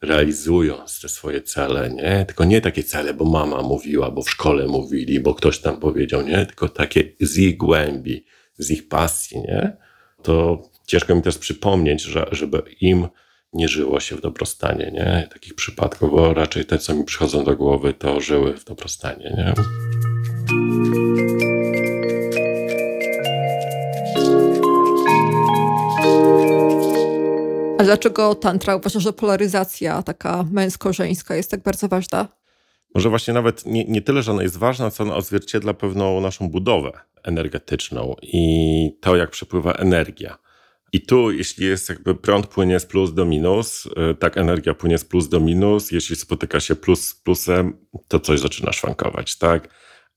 realizują 0.01 0.75
te 1.01 1.09
swoje 1.09 1.41
cele, 1.41 1.89
nie? 1.89 2.25
Tylko 2.27 2.45
nie 2.45 2.61
takie 2.61 2.83
cele, 2.83 3.13
bo 3.13 3.25
mama 3.25 3.61
mówiła, 3.61 4.11
bo 4.11 4.21
w 4.21 4.29
szkole 4.29 4.67
mówili, 4.67 5.19
bo 5.19 5.35
ktoś 5.35 5.59
tam 5.59 5.79
powiedział, 5.79 6.21
nie? 6.21 6.45
Tylko 6.45 6.69
takie 6.69 7.03
z 7.19 7.37
ich 7.37 7.57
głębi, 7.57 8.25
z 8.57 8.71
ich 8.71 8.87
pasji, 8.87 9.37
nie? 9.37 9.77
To 10.23 10.63
ciężko 10.87 11.15
mi 11.15 11.21
też 11.21 11.37
przypomnieć, 11.37 12.01
że, 12.01 12.27
żeby 12.31 12.63
im 12.81 13.07
nie 13.53 13.67
żyło 13.67 13.99
się 13.99 14.15
w 14.15 14.21
dobrostanie, 14.21 14.91
nie? 14.93 15.27
Takich 15.33 15.55
przypadków, 15.55 16.11
bo 16.11 16.33
raczej 16.33 16.65
te, 16.65 16.77
co 16.77 16.95
mi 16.95 17.03
przychodzą 17.03 17.43
do 17.43 17.55
głowy, 17.55 17.93
to 17.93 18.21
żyły 18.21 18.57
w 18.57 18.65
dobrostanie, 18.65 19.35
nie? 19.37 19.53
Dlaczego 27.91 28.35
tantra 28.35 28.75
uważa, 28.75 28.99
że 28.99 29.13
polaryzacja 29.13 30.03
taka 30.03 30.45
męsko-żeńska 30.51 31.35
jest 31.35 31.51
tak 31.51 31.63
bardzo 31.63 31.87
ważna? 31.87 32.27
Może 32.95 33.09
właśnie 33.09 33.33
nawet 33.33 33.65
nie, 33.65 33.85
nie 33.85 34.01
tyle, 34.01 34.23
że 34.23 34.31
ona 34.31 34.43
jest 34.43 34.57
ważna, 34.57 34.91
co 34.91 35.03
ona 35.03 35.15
odzwierciedla 35.15 35.73
pewną 35.73 36.21
naszą 36.21 36.49
budowę 36.49 36.91
energetyczną 37.23 38.15
i 38.21 38.97
to, 39.01 39.15
jak 39.15 39.29
przepływa 39.29 39.73
energia. 39.73 40.37
I 40.93 41.01
tu, 41.01 41.31
jeśli 41.31 41.65
jest 41.65 41.89
jakby 41.89 42.15
prąd 42.15 42.47
płynie 42.47 42.79
z 42.79 42.85
plus 42.85 43.13
do 43.13 43.25
minus, 43.25 43.85
y, 43.85 44.15
tak 44.15 44.37
energia 44.37 44.73
płynie 44.73 44.97
z 44.97 45.05
plus 45.05 45.29
do 45.29 45.39
minus, 45.39 45.91
jeśli 45.91 46.15
spotyka 46.15 46.59
się 46.59 46.75
plus 46.75 47.07
z 47.07 47.15
plusem, 47.15 47.77
to 48.07 48.19
coś 48.19 48.39
zaczyna 48.39 48.71
szwankować, 48.71 49.37
tak? 49.37 49.69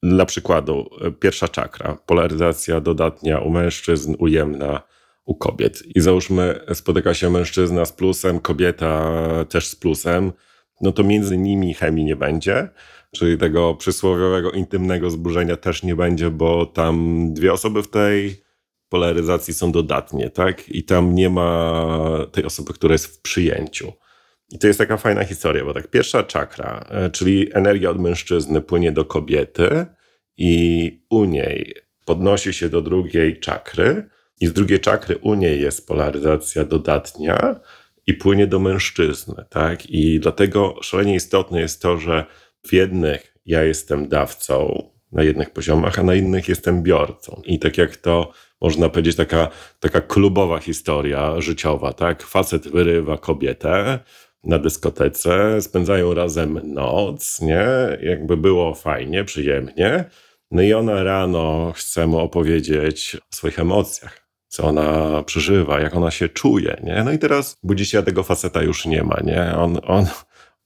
Dla 0.03 0.27
przykładu, 0.27 0.91
y, 1.07 1.13
pierwsza 1.13 1.49
czakra, 1.49 1.99
polaryzacja 2.07 2.81
dodatnia 2.81 3.39
u 3.39 3.51
mężczyzn, 3.51 4.15
ujemna 4.19 4.83
u 5.25 5.35
kobiet. 5.35 5.83
I 5.95 6.01
załóżmy, 6.01 6.61
spotyka 6.75 7.15
się 7.15 7.31
mężczyzna 7.31 7.85
z 7.85 7.93
plusem, 7.93 8.41
kobieta 8.41 9.13
też 9.49 9.67
z 9.69 9.77
plusem, 9.77 10.33
no 10.81 10.93
to 10.93 11.05
między 11.05 11.39
nimi 11.39 11.75
chemii 11.75 12.05
nie 12.05 12.17
będzie, 12.17 12.69
czyli 13.15 13.39
tego 13.39 13.75
przysłowiowego 13.75 14.51
intymnego 14.51 15.11
zburzenia 15.11 15.57
też 15.57 15.83
nie 15.83 15.97
będzie, 15.97 16.31
bo 16.31 16.67
tam 16.67 17.27
dwie 17.35 17.53
osoby 17.53 17.83
w 17.83 17.91
tej 17.91 18.45
polaryzacji 18.89 19.55
są 19.55 19.73
dodatnie, 19.73 20.31
tak? 20.31 20.69
I 20.69 20.85
tam 20.85 21.15
nie 21.15 21.31
ma 21.31 21.87
tej 22.33 22.45
osoby, 22.45 22.73
która 22.73 22.93
jest 22.93 23.07
w 23.07 23.21
przyjęciu. 23.21 23.93
I 24.51 24.59
to 24.59 24.67
jest 24.67 24.79
taka 24.79 24.97
fajna 24.97 25.25
historia, 25.25 25.65
bo 25.65 25.75
tak 25.75 25.91
pierwsza 25.91 26.23
czakra, 26.23 26.87
e, 26.91 27.11
czyli 27.11 27.51
energia 27.55 27.91
od 27.91 28.01
mężczyzny 28.01 28.61
płynie 28.61 28.93
do 28.93 29.05
kobiety 29.05 29.87
i 30.37 31.07
u 31.11 31.25
niej 31.25 31.75
podnosi 32.05 32.53
się 32.53 32.69
do 32.69 32.83
drugiej 32.83 33.41
czakry 33.41 34.09
i 34.41 34.47
z 34.47 34.53
drugiej 34.53 34.81
czakry 34.81 35.19
u 35.19 35.35
niej 35.35 35.61
jest 35.61 35.87
polaryzacja 35.87 36.65
dodatnia 36.65 37.61
i 38.07 38.15
płynie 38.15 38.47
do 38.47 38.59
mężczyzny, 38.59 39.45
tak? 39.51 39.91
I 39.91 40.21
dlatego 40.21 40.77
szalenie 40.83 41.15
istotne 41.15 41.61
jest 41.61 41.83
to, 41.83 41.99
że 41.99 42.25
w 42.67 42.73
jednych 42.73 43.35
ja 43.47 43.63
jestem 43.63 44.09
dawcą 44.09 44.89
na 45.13 45.23
jednych 45.23 45.51
poziomach, 45.51 45.99
a 45.99 46.03
na 46.03 46.15
innych 46.15 46.49
jestem 46.49 46.83
biorcą. 46.83 47.43
I 47.45 47.59
tak 47.59 47.79
jak 47.79 47.97
to 47.97 48.33
można 48.61 48.89
powiedzieć, 48.89 49.17
taka, 49.17 49.49
taka 49.81 50.01
klubowa 50.01 50.59
historia 50.59 51.41
życiowa, 51.41 51.93
tak? 51.93 52.23
Facet 52.23 52.69
wyrywa 52.69 53.19
kobietę 53.19 53.99
na 54.45 54.59
dyskotece, 54.59 55.63
spędzają 55.63 56.15
razem 56.15 56.61
noc, 56.75 57.41
nie? 57.41 57.67
Jakby 58.03 58.37
było 58.37 58.75
fajnie, 58.75 59.25
przyjemnie. 59.25 60.05
No 60.51 60.63
i 60.63 60.73
ona 60.73 61.03
rano 61.03 61.73
chce 61.77 62.07
mu 62.07 62.19
opowiedzieć 62.19 63.17
o 63.17 63.37
swoich 63.37 63.59
emocjach, 63.59 64.24
co 64.55 64.65
ona 64.65 65.23
przeżywa, 65.23 65.81
jak 65.81 65.95
ona 65.95 66.11
się 66.11 66.29
czuje, 66.29 66.81
nie? 66.83 67.03
No 67.05 67.13
i 67.13 67.19
teraz 67.19 67.57
budzi 67.63 67.87
się, 67.87 67.99
a 67.99 68.03
tego 68.03 68.23
faceta 68.23 68.63
już 68.63 68.87
nie 68.87 69.03
ma, 69.03 69.21
nie? 69.25 69.57
On, 69.57 69.79
on, 69.83 70.07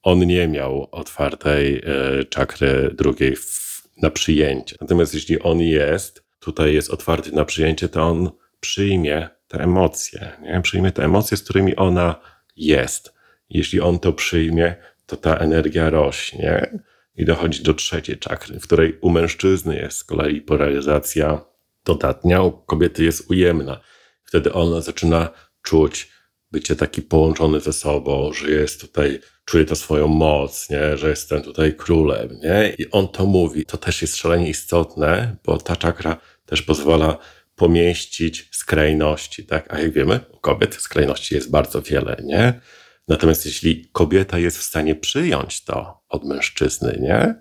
on 0.03 0.19
nie 0.19 0.49
miał 0.49 0.89
otwartej 0.91 1.77
y, 2.21 2.25
czakry 2.25 2.91
drugiej 2.95 3.37
w, 3.37 3.83
na 4.03 4.11
przyjęcie. 4.11 4.77
Natomiast 4.81 5.15
jeśli 5.15 5.43
on 5.43 5.61
jest, 5.61 6.25
tutaj 6.41 6.75
jest 6.75 6.91
otwarty 6.91 7.33
na 7.33 7.45
przyjęcie, 7.45 7.89
to 7.89 8.03
on 8.03 8.31
przyjmie 8.61 9.29
te 9.49 9.59
emocje, 9.61 10.33
nie? 10.43 10.61
Przyjmie 10.61 10.93
te 10.93 11.05
emocje, 11.05 11.37
z 11.37 11.43
którymi 11.43 11.77
ona 11.77 12.21
jest. 12.57 13.15
Jeśli 13.51 13.81
on 13.81 13.99
to 13.99 14.13
przyjmie, 14.13 14.75
to 15.07 15.17
ta 15.17 15.37
energia 15.37 15.91
rośnie 15.91 16.81
i 17.17 17.25
dochodzi 17.25 17.63
do 17.63 17.75
trzeciej 17.75 18.19
czakry, 18.19 18.61
w 18.61 18.63
której 18.63 18.99
u 19.01 19.11
mężczyzny 19.11 19.77
jest 19.77 19.99
z 19.99 20.05
kolei 20.05 20.41
polaryzacja 20.41 21.48
dodatnia, 21.89 22.43
u 22.43 22.53
kobiety 22.53 23.05
jest 23.05 23.31
ujemna. 23.31 23.81
Wtedy 24.25 24.53
ona 24.53 24.81
zaczyna 24.81 25.29
czuć 25.63 26.09
bycie 26.51 26.77
taki 26.77 27.03
połączony 27.03 27.61
ze 27.61 27.73
sobą, 27.73 28.33
że 28.33 28.51
jest 28.51 28.81
tutaj, 28.81 29.21
czuje 29.45 29.65
to 29.65 29.77
swoją 29.77 30.09
moc, 30.09 30.71
nie? 30.71 30.97
że 30.97 31.11
jestem 31.11 31.43
tutaj 31.43 31.75
królem. 31.75 32.29
Nie? 32.43 32.75
I 32.79 32.91
on 32.91 33.09
to 33.09 33.27
mówi. 33.27 33.65
To 33.65 33.77
też 33.77 34.03
jest 34.03 34.17
szalenie 34.17 34.49
istotne, 34.49 35.37
bo 35.45 35.59
ta 35.59 35.77
czakra 35.77 36.17
też 36.47 36.63
pozwala 36.63 37.19
pomieścić 37.57 38.49
skrajności. 38.53 39.47
Tak? 39.47 39.75
A 39.75 39.81
jak 39.81 39.93
wiemy, 39.93 40.21
u 40.33 40.39
kobiet 40.39 40.75
skrajności 40.75 41.35
jest 41.35 41.51
bardzo 41.51 41.83
wiele. 41.83 42.17
Nie? 42.25 42.61
Natomiast 43.09 43.47
jeśli 43.47 43.89
kobieta 43.93 44.39
jest 44.39 44.59
w 44.59 44.63
stanie 44.63 44.95
przyjąć 44.95 45.65
to 45.65 46.01
od 46.09 46.25
mężczyzny, 46.25 46.99
nie? 47.01 47.41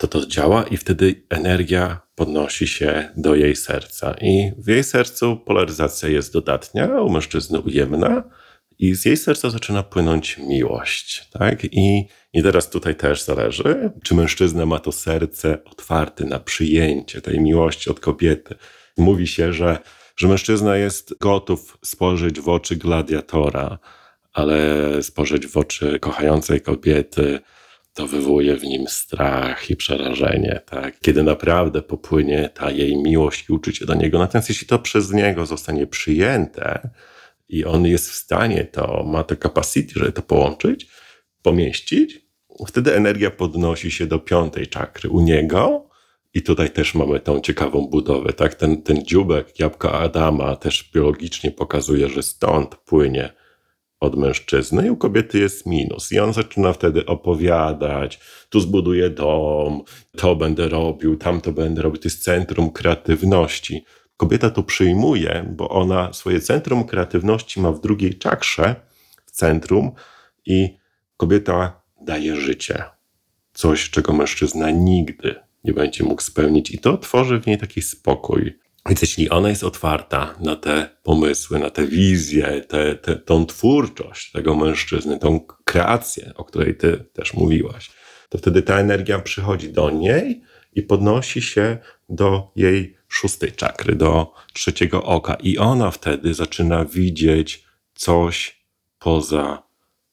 To 0.00 0.08
to 0.08 0.26
działa 0.26 0.62
i 0.62 0.76
wtedy 0.76 1.22
energia 1.30 2.00
podnosi 2.14 2.66
się 2.68 3.08
do 3.16 3.34
jej 3.34 3.56
serca. 3.56 4.14
I 4.20 4.52
w 4.58 4.68
jej 4.68 4.84
sercu 4.84 5.36
polaryzacja 5.36 6.08
jest 6.08 6.32
dodatnia, 6.32 6.86
u 7.00 7.10
mężczyzny 7.10 7.60
ujemna, 7.60 8.22
i 8.78 8.94
z 8.94 9.04
jej 9.04 9.16
serca 9.16 9.50
zaczyna 9.50 9.82
płynąć 9.82 10.38
miłość. 10.38 11.28
Tak? 11.32 11.64
I, 11.64 12.08
I 12.32 12.42
teraz 12.42 12.70
tutaj 12.70 12.94
też 12.96 13.22
zależy, 13.22 13.90
czy 14.04 14.14
mężczyzna 14.14 14.66
ma 14.66 14.78
to 14.78 14.92
serce 14.92 15.64
otwarte 15.64 16.24
na 16.24 16.38
przyjęcie 16.38 17.20
tej 17.20 17.40
miłości 17.40 17.90
od 17.90 18.00
kobiety. 18.00 18.54
Mówi 18.98 19.26
się, 19.26 19.52
że, 19.52 19.78
że 20.16 20.28
mężczyzna 20.28 20.76
jest 20.76 21.18
gotów 21.18 21.78
spojrzeć 21.84 22.40
w 22.40 22.48
oczy 22.48 22.76
gladiatora, 22.76 23.78
ale 24.32 24.58
spojrzeć 25.02 25.46
w 25.46 25.56
oczy 25.56 25.98
kochającej 25.98 26.60
kobiety 26.60 27.40
to 27.94 28.06
wywołuje 28.06 28.56
w 28.56 28.64
nim 28.64 28.88
strach 28.88 29.70
i 29.70 29.76
przerażenie, 29.76 30.60
tak? 30.66 31.00
Kiedy 31.00 31.22
naprawdę 31.22 31.82
popłynie 31.82 32.50
ta 32.54 32.70
jej 32.70 32.96
miłość 32.96 33.48
i 33.48 33.52
uczucie 33.52 33.86
do 33.86 33.94
niego. 33.94 34.18
Natomiast 34.18 34.48
jeśli 34.48 34.66
to 34.66 34.78
przez 34.78 35.12
niego 35.12 35.46
zostanie 35.46 35.86
przyjęte 35.86 36.90
i 37.48 37.64
on 37.64 37.86
jest 37.86 38.10
w 38.10 38.14
stanie 38.14 38.64
to, 38.64 39.04
ma 39.06 39.24
to 39.24 39.36
capacity, 39.36 39.92
żeby 39.96 40.12
to 40.12 40.22
połączyć, 40.22 40.86
pomieścić, 41.42 42.30
wtedy 42.66 42.94
energia 42.94 43.30
podnosi 43.30 43.90
się 43.90 44.06
do 44.06 44.18
piątej 44.18 44.66
czakry 44.66 45.10
u 45.10 45.20
niego. 45.20 45.90
I 46.34 46.42
tutaj 46.42 46.70
też 46.70 46.94
mamy 46.94 47.20
tą 47.20 47.40
ciekawą 47.40 47.86
budowę, 47.86 48.32
tak? 48.32 48.54
Ten, 48.54 48.82
ten 48.82 49.04
dziubek 49.04 49.60
jabłka 49.60 49.92
Adama 49.92 50.56
też 50.56 50.90
biologicznie 50.94 51.50
pokazuje, 51.50 52.08
że 52.08 52.22
stąd 52.22 52.76
płynie 52.76 53.32
od 54.00 54.16
mężczyzny 54.16 54.86
i 54.86 54.90
u 54.90 54.96
kobiety 54.96 55.38
jest 55.38 55.66
minus. 55.66 56.12
I 56.12 56.18
on 56.18 56.32
zaczyna 56.32 56.72
wtedy 56.72 57.06
opowiadać, 57.06 58.20
tu 58.48 58.60
zbuduję 58.60 59.10
dom, 59.10 59.82
to 60.16 60.36
będę 60.36 60.68
robił, 60.68 61.16
tam 61.16 61.40
to 61.40 61.52
będę 61.52 61.82
robił. 61.82 62.00
To 62.00 62.06
jest 62.08 62.24
centrum 62.24 62.70
kreatywności. 62.70 63.84
Kobieta 64.16 64.50
to 64.50 64.62
przyjmuje, 64.62 65.54
bo 65.56 65.68
ona 65.68 66.12
swoje 66.12 66.40
centrum 66.40 66.84
kreatywności 66.84 67.60
ma 67.60 67.72
w 67.72 67.80
drugiej 67.80 68.18
czakrze, 68.18 68.74
w 69.26 69.30
centrum 69.30 69.92
i 70.46 70.76
kobieta 71.16 71.82
daje 72.00 72.36
życie. 72.36 72.84
Coś, 73.52 73.90
czego 73.90 74.12
mężczyzna 74.12 74.70
nigdy 74.70 75.34
nie 75.64 75.72
będzie 75.72 76.04
mógł 76.04 76.22
spełnić 76.22 76.70
i 76.70 76.78
to 76.78 76.98
tworzy 76.98 77.40
w 77.40 77.46
niej 77.46 77.58
taki 77.58 77.82
spokój, 77.82 78.58
więc 78.90 79.02
jeśli 79.02 79.30
ona 79.30 79.48
jest 79.48 79.64
otwarta 79.64 80.34
na 80.40 80.56
te 80.56 80.88
pomysły, 81.02 81.58
na 81.58 81.70
te 81.70 81.86
wizje, 81.86 82.64
te, 82.68 82.94
te, 82.94 83.16
tą 83.16 83.46
twórczość 83.46 84.32
tego 84.32 84.54
mężczyzny, 84.54 85.18
tą 85.18 85.40
kreację, 85.64 86.32
o 86.34 86.44
której 86.44 86.76
ty 86.76 87.04
też 87.12 87.34
mówiłaś, 87.34 87.90
to 88.28 88.38
wtedy 88.38 88.62
ta 88.62 88.78
energia 88.78 89.18
przychodzi 89.18 89.72
do 89.72 89.90
niej 89.90 90.42
i 90.74 90.82
podnosi 90.82 91.42
się 91.42 91.78
do 92.08 92.52
jej 92.56 92.96
szóstej 93.08 93.52
czakry, 93.52 93.94
do 93.94 94.32
trzeciego 94.52 95.02
oka. 95.02 95.34
I 95.34 95.58
ona 95.58 95.90
wtedy 95.90 96.34
zaczyna 96.34 96.84
widzieć 96.84 97.64
coś 97.94 98.64
poza 98.98 99.62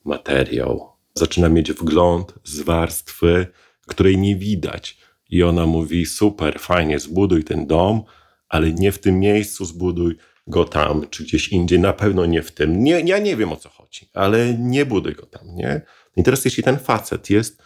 materią. 0.06 0.80
Zaczyna 1.14 1.50
mieć 1.50 1.72
wgląd 1.72 2.34
z 2.44 2.62
warstwy, 2.62 3.48
której 3.88 4.18
nie 4.18 4.36
widać. 4.36 4.98
I 5.30 5.44
ona 5.44 5.66
mówi: 5.66 6.06
Super, 6.06 6.60
fajnie, 6.60 7.00
zbuduj 7.00 7.44
ten 7.44 7.68
dom, 7.68 8.04
ale 8.50 8.72
nie 8.74 8.92
w 8.92 9.00
tym 9.00 9.20
miejscu 9.20 9.66
zbuduj 9.66 10.16
go 10.48 10.66
tam, 10.66 11.10
czy 11.10 11.24
gdzieś 11.24 11.48
indziej, 11.48 11.80
na 11.80 11.94
pewno 11.94 12.26
nie 12.26 12.44
w 12.44 12.52
tym. 12.52 12.84
Nie, 12.84 13.00
ja 13.00 13.20
nie 13.20 13.36
wiem 13.36 13.52
o 13.52 13.56
co 13.56 13.70
chodzi, 13.70 14.10
ale 14.14 14.54
nie 14.54 14.86
buduj 14.86 15.14
go 15.14 15.26
tam, 15.26 15.56
nie? 15.56 15.82
I 16.16 16.24
teraz 16.24 16.46
jeśli 16.46 16.64
ten 16.64 16.80
facet 16.80 17.30
jest 17.30 17.62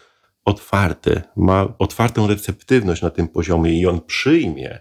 otwarty, 0.46 1.22
ma 1.36 1.74
otwartą 1.80 2.28
receptywność 2.28 3.02
na 3.02 3.10
tym 3.10 3.28
poziomie 3.28 3.80
i 3.80 3.86
on 3.86 4.02
przyjmie 4.02 4.80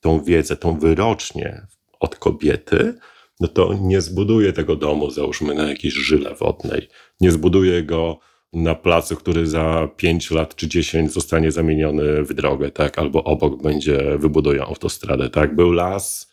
tą 0.00 0.24
wiedzę, 0.24 0.56
tą 0.56 0.78
wyrocznię 0.78 1.66
od 2.00 2.16
kobiety, 2.16 2.94
no 3.40 3.48
to 3.48 3.74
nie 3.74 4.00
zbuduje 4.00 4.52
tego 4.52 4.76
domu, 4.76 5.10
załóżmy, 5.10 5.54
na 5.54 5.68
jakiejś 5.68 5.94
żyle 5.94 6.34
wodnej. 6.34 6.88
Nie 7.20 7.30
zbuduje 7.30 7.82
go 7.82 8.18
na 8.52 8.74
placu, 8.74 9.16
który 9.16 9.46
za 9.46 9.88
5 9.96 10.30
lat 10.30 10.54
czy 10.56 10.68
10 10.68 11.12
zostanie 11.12 11.50
zamieniony 11.50 12.22
w 12.22 12.34
drogę, 12.34 12.70
tak? 12.70 12.98
Albo 12.98 13.24
obok 13.24 13.62
będzie, 13.62 14.18
wybudują 14.18 14.64
autostradę, 14.64 15.30
tak? 15.30 15.56
Był 15.56 15.72
las, 15.72 16.32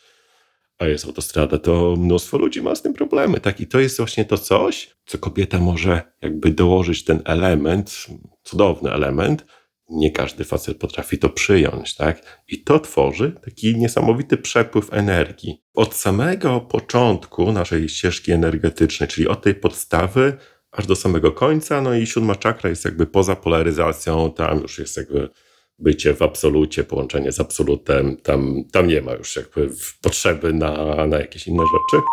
a 0.78 0.88
jest 0.88 1.06
autostrada, 1.06 1.58
to 1.58 1.96
mnóstwo 1.98 2.38
ludzi 2.38 2.62
ma 2.62 2.76
z 2.76 2.82
tym 2.82 2.94
problemy, 2.94 3.40
tak? 3.40 3.62
I 3.62 3.68
to 3.68 3.80
jest 3.80 3.98
właśnie 3.98 4.26
to 4.26 4.38
coś, 4.38 4.96
co 5.06 5.18
kobieta 5.18 5.60
może 5.60 6.02
jakby 6.22 6.52
dołożyć 6.52 7.04
ten 7.04 7.22
element, 7.26 8.06
cudowny 8.44 8.92
element, 8.92 9.46
nie 9.90 10.12
każdy 10.12 10.44
facet 10.44 10.78
potrafi 10.78 11.18
to 11.18 11.30
przyjąć, 11.30 11.96
tak? 11.96 12.44
I 12.48 12.64
to 12.64 12.80
tworzy 12.80 13.32
taki 13.46 13.76
niesamowity 13.76 14.38
przepływ 14.38 14.94
energii. 14.94 15.62
Od 15.74 15.94
samego 15.94 16.62
początku 16.62 17.52
naszej 17.52 17.90
ścieżki 17.90 18.32
energetycznej, 18.32 19.10
czyli 19.10 19.28
od 19.28 19.42
tej 19.42 19.56
podstawy, 19.56 20.38
aż 20.76 20.86
do 20.86 20.96
samego 20.96 21.32
końca, 21.32 21.82
no 21.82 21.94
i 21.94 22.08
siódma 22.08 22.36
czakra 22.36 22.70
jest 22.70 22.86
jakby 22.86 23.06
poza 23.06 23.36
polaryzacją, 23.36 24.32
tam 24.32 24.62
już 24.62 24.80
jest 24.80 24.98
jakby 24.98 25.30
bycie 25.80 26.14
w 26.14 26.22
absolucie, 26.22 26.84
połączenie 26.84 27.32
z 27.32 27.40
absolutem, 27.40 28.18
tam, 28.18 28.64
tam 28.72 28.88
nie 28.88 29.02
ma 29.02 29.14
już 29.14 29.36
jakby 29.36 29.70
potrzeby 30.02 30.54
na, 30.54 31.06
na 31.08 31.20
jakieś 31.20 31.48
inne 31.48 31.64
rzeczy. 31.64 32.04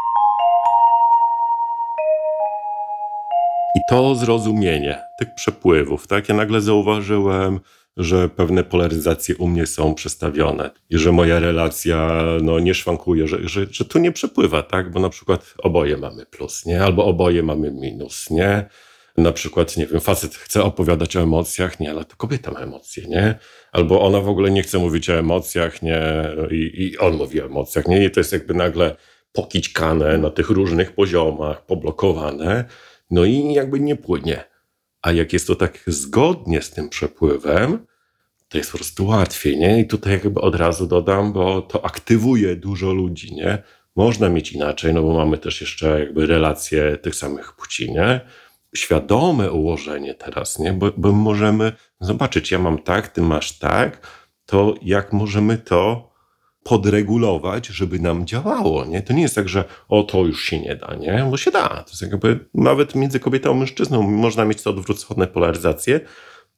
I 3.76 3.80
to 3.90 4.14
zrozumienie 4.14 5.02
tych 5.18 5.34
przepływów, 5.34 6.06
tak? 6.06 6.28
Ja 6.28 6.34
nagle 6.34 6.60
zauważyłem, 6.60 7.60
że 7.96 8.28
pewne 8.28 8.64
polaryzacje 8.64 9.36
u 9.36 9.48
mnie 9.48 9.66
są 9.66 9.94
przestawione 9.94 10.70
i 10.90 10.98
że 10.98 11.12
moja 11.12 11.40
relacja 11.40 12.24
no, 12.42 12.58
nie 12.58 12.74
szwankuje, 12.74 13.28
że, 13.28 13.48
że, 13.48 13.66
że 13.70 13.84
tu 13.84 13.98
nie 13.98 14.12
przepływa, 14.12 14.62
tak? 14.62 14.90
Bo 14.90 15.00
na 15.00 15.08
przykład 15.08 15.54
oboje 15.58 15.96
mamy 15.96 16.26
plus, 16.26 16.66
nie? 16.66 16.82
Albo 16.82 17.04
oboje 17.04 17.42
mamy 17.42 17.70
minus, 17.70 18.30
nie? 18.30 18.68
Na 19.16 19.32
przykład, 19.32 19.76
nie 19.76 19.86
wiem, 19.86 20.00
facet 20.00 20.34
chce 20.34 20.62
opowiadać 20.62 21.16
o 21.16 21.20
emocjach, 21.20 21.80
nie, 21.80 21.90
ale 21.90 22.04
to 22.04 22.16
kobieta 22.16 22.50
ma 22.50 22.60
emocje, 22.60 23.06
nie? 23.08 23.38
Albo 23.72 24.02
ona 24.02 24.20
w 24.20 24.28
ogóle 24.28 24.50
nie 24.50 24.62
chce 24.62 24.78
mówić 24.78 25.10
o 25.10 25.14
emocjach, 25.14 25.82
nie? 25.82 26.00
I, 26.50 26.84
i 26.84 26.98
on 26.98 27.16
mówi 27.16 27.42
o 27.42 27.44
emocjach, 27.44 27.88
nie? 27.88 28.04
I 28.04 28.10
to 28.10 28.20
jest 28.20 28.32
jakby 28.32 28.54
nagle 28.54 28.96
pokićkane 29.32 30.18
na 30.18 30.30
tych 30.30 30.50
różnych 30.50 30.92
poziomach, 30.92 31.66
poblokowane, 31.66 32.64
no 33.10 33.24
i 33.24 33.52
jakby 33.52 33.80
nie 33.80 33.96
płynie. 33.96 34.51
A 35.02 35.12
jak 35.12 35.32
jest 35.32 35.46
to 35.46 35.56
tak 35.56 35.78
zgodnie 35.86 36.62
z 36.62 36.70
tym 36.70 36.88
przepływem, 36.88 37.86
to 38.48 38.58
jest 38.58 38.72
po 38.72 38.78
prostu 38.78 39.06
łatwiej, 39.06 39.58
nie? 39.58 39.80
I 39.80 39.86
tutaj 39.86 40.12
jakby 40.12 40.40
od 40.40 40.54
razu 40.54 40.86
dodam, 40.86 41.32
bo 41.32 41.62
to 41.62 41.84
aktywuje 41.84 42.56
dużo 42.56 42.92
ludzi, 42.92 43.34
nie? 43.34 43.62
Można 43.96 44.28
mieć 44.28 44.52
inaczej, 44.52 44.94
no 44.94 45.02
bo 45.02 45.14
mamy 45.14 45.38
też 45.38 45.60
jeszcze 45.60 46.00
jakby 46.00 46.26
relacje 46.26 46.96
tych 46.96 47.14
samych 47.14 47.52
płci, 47.52 47.92
nie? 47.92 48.20
Świadome 48.76 49.52
ułożenie 49.52 50.14
teraz, 50.14 50.58
nie? 50.58 50.72
Bo, 50.72 50.90
bo 50.96 51.12
możemy 51.12 51.72
zobaczyć, 52.00 52.50
ja 52.50 52.58
mam 52.58 52.78
tak, 52.78 53.08
ty 53.08 53.22
masz 53.22 53.58
tak, 53.58 54.06
to 54.46 54.74
jak 54.82 55.12
możemy 55.12 55.58
to 55.58 56.11
podregulować, 56.62 57.66
żeby 57.66 57.98
nam 57.98 58.26
działało. 58.26 58.84
Nie? 58.84 59.02
To 59.02 59.12
nie 59.12 59.22
jest 59.22 59.34
tak, 59.34 59.48
że 59.48 59.64
o 59.88 60.02
to 60.02 60.24
już 60.24 60.44
się 60.44 60.60
nie 60.60 60.76
da, 60.76 60.94
nie? 60.94 61.26
bo 61.30 61.36
się 61.36 61.50
da. 61.50 61.68
To 61.68 61.90
jest 61.90 62.02
jakby 62.02 62.48
nawet 62.54 62.94
między 62.94 63.20
kobietą 63.20 63.50
a 63.50 63.54
mężczyzną 63.54 64.02
można 64.02 64.44
mieć 64.44 64.62
to 64.62 64.70
odwrócone 64.70 65.26
polaryzacje, 65.26 66.00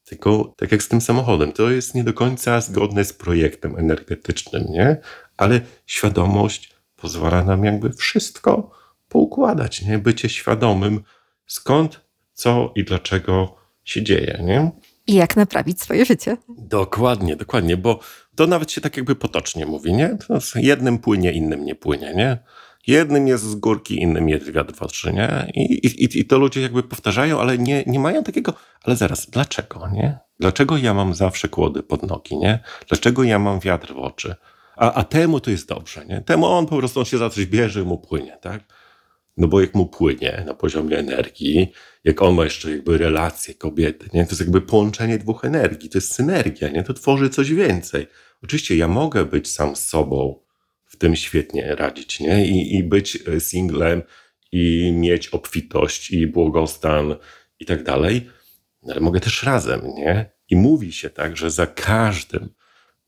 tylko 0.05 0.55
tak 0.57 0.73
jak 0.73 0.83
z 0.83 0.89
tym 0.89 1.01
samochodem, 1.01 1.53
to 1.53 1.71
jest 1.71 1.95
nie 1.95 2.05
do 2.05 2.13
końca 2.13 2.61
zgodne 2.61 3.05
z 3.05 3.13
projektem 3.13 3.79
energetycznym, 3.79 4.65
nie? 4.69 4.97
ale 5.37 5.61
świadomość 5.87 6.75
pozwala 6.97 7.45
nam 7.45 7.65
jakby 7.65 7.93
wszystko 7.93 8.71
poukładać, 9.09 9.83
nie? 9.83 9.99
bycie 9.99 10.29
świadomym 10.29 11.03
skąd, 11.47 12.01
co 12.33 12.73
i 12.75 12.85
dlaczego 12.85 13.57
się 13.85 14.03
dzieje. 14.03 14.41
Nie? 14.43 14.71
I 15.07 15.15
jak 15.15 15.37
naprawić 15.37 15.81
swoje 15.81 16.05
życie. 16.05 16.37
Dokładnie, 16.49 17.37
dokładnie, 17.37 17.77
bo 17.77 18.01
to 18.37 18.47
nawet 18.47 18.73
się 18.73 18.81
tak 18.81 18.97
jakby 18.97 19.15
potocznie 19.15 19.67
mówi, 19.67 19.93
nie? 19.93 20.17
Jednym 20.57 20.99
płynie, 20.99 21.33
innym 21.33 21.65
nie 21.65 21.75
płynie, 21.75 22.15
nie? 22.15 22.39
Jednym 22.87 23.29
jest 23.29 23.45
z 23.45 23.55
górki, 23.55 24.03
innym 24.03 24.29
jest 24.29 24.53
wiatr 24.53 24.75
w 24.75 24.83
oczy, 24.83 25.13
nie? 25.13 25.51
I, 25.55 25.87
i, 25.87 26.19
I 26.19 26.25
to 26.25 26.39
ludzie 26.39 26.61
jakby 26.61 26.83
powtarzają, 26.83 27.41
ale 27.41 27.59
nie, 27.59 27.85
nie 27.87 27.99
mają 27.99 28.25
takiego, 28.25 28.55
ale 28.83 28.97
zaraz, 28.97 29.27
dlaczego, 29.31 29.89
nie? 29.93 30.19
Dlaczego 30.41 30.77
ja 30.77 30.95
mam 30.95 31.15
zawsze 31.15 31.49
kłody 31.49 31.83
pod 31.83 32.03
nogi, 32.03 32.37
nie? 32.37 32.59
Dlaczego 32.89 33.25
ja 33.25 33.39
mam 33.39 33.61
wiatr 33.61 33.95
w 33.95 33.99
oczy? 33.99 34.35
A, 34.77 34.93
a 34.93 35.05
temu 35.05 35.41
to 35.41 35.51
jest 35.51 35.69
dobrze, 35.69 36.07
nie? 36.07 36.21
Temu 36.21 36.47
on 36.47 36.67
po 36.67 36.79
prostu 36.79 37.01
on 37.01 37.07
się 37.07 37.19
za 37.19 37.31
coś 37.31 37.47
bierze 37.47 37.81
i 37.81 37.85
mu 37.85 37.99
płynie, 37.99 38.39
tak? 38.41 38.61
No 39.37 39.49
bo 39.49 39.61
jak 39.61 39.75
mu 39.75 39.87
płynie 39.87 40.43
na 40.47 40.55
poziomie 40.55 40.99
energii, 40.99 41.73
jak 42.05 42.23
on 42.23 42.35
ma 42.35 42.45
jeszcze 42.45 42.71
jakby 42.71 42.99
relacje 42.99 43.55
kobiety, 43.55 44.09
nie? 44.15 44.25
to 44.25 44.31
jest 44.31 44.41
jakby 44.41 44.61
połączenie 44.61 45.19
dwóch 45.19 45.45
energii, 45.45 45.91
to 45.91 45.99
jest 45.99 46.15
synergia, 46.15 46.69
nie? 46.69 46.83
to 46.83 46.95
tworzy 46.95 47.31
coś 47.31 47.53
więcej. 47.53 48.07
Oczywiście 48.43 48.77
ja 48.77 48.89
mogę 48.89 49.25
być 49.25 49.53
sam 49.53 49.77
z 49.77 49.85
sobą, 49.85 50.45
w 50.95 50.97
tym 50.97 51.17
świetnie 51.17 51.75
radzić, 51.75 52.21
nie? 52.21 52.47
I, 52.47 52.77
i 52.77 52.85
być 52.85 53.19
e, 53.29 53.41
singlem, 53.41 54.03
i 54.53 54.93
mieć 54.93 55.29
obfitość, 55.29 56.11
i 56.11 56.27
błogostan, 56.27 57.17
i 57.61 57.67
tak 57.67 57.83
dalej, 57.83 58.31
ale 58.89 59.01
mogę 59.01 59.21
też 59.21 59.43
razem, 59.43 59.81
nie? 59.97 60.31
I 60.51 60.57
mówi 60.57 60.93
się 60.93 61.11
tak, 61.11 61.37
że 61.37 61.51
za 61.51 61.67
każdym 61.67 62.49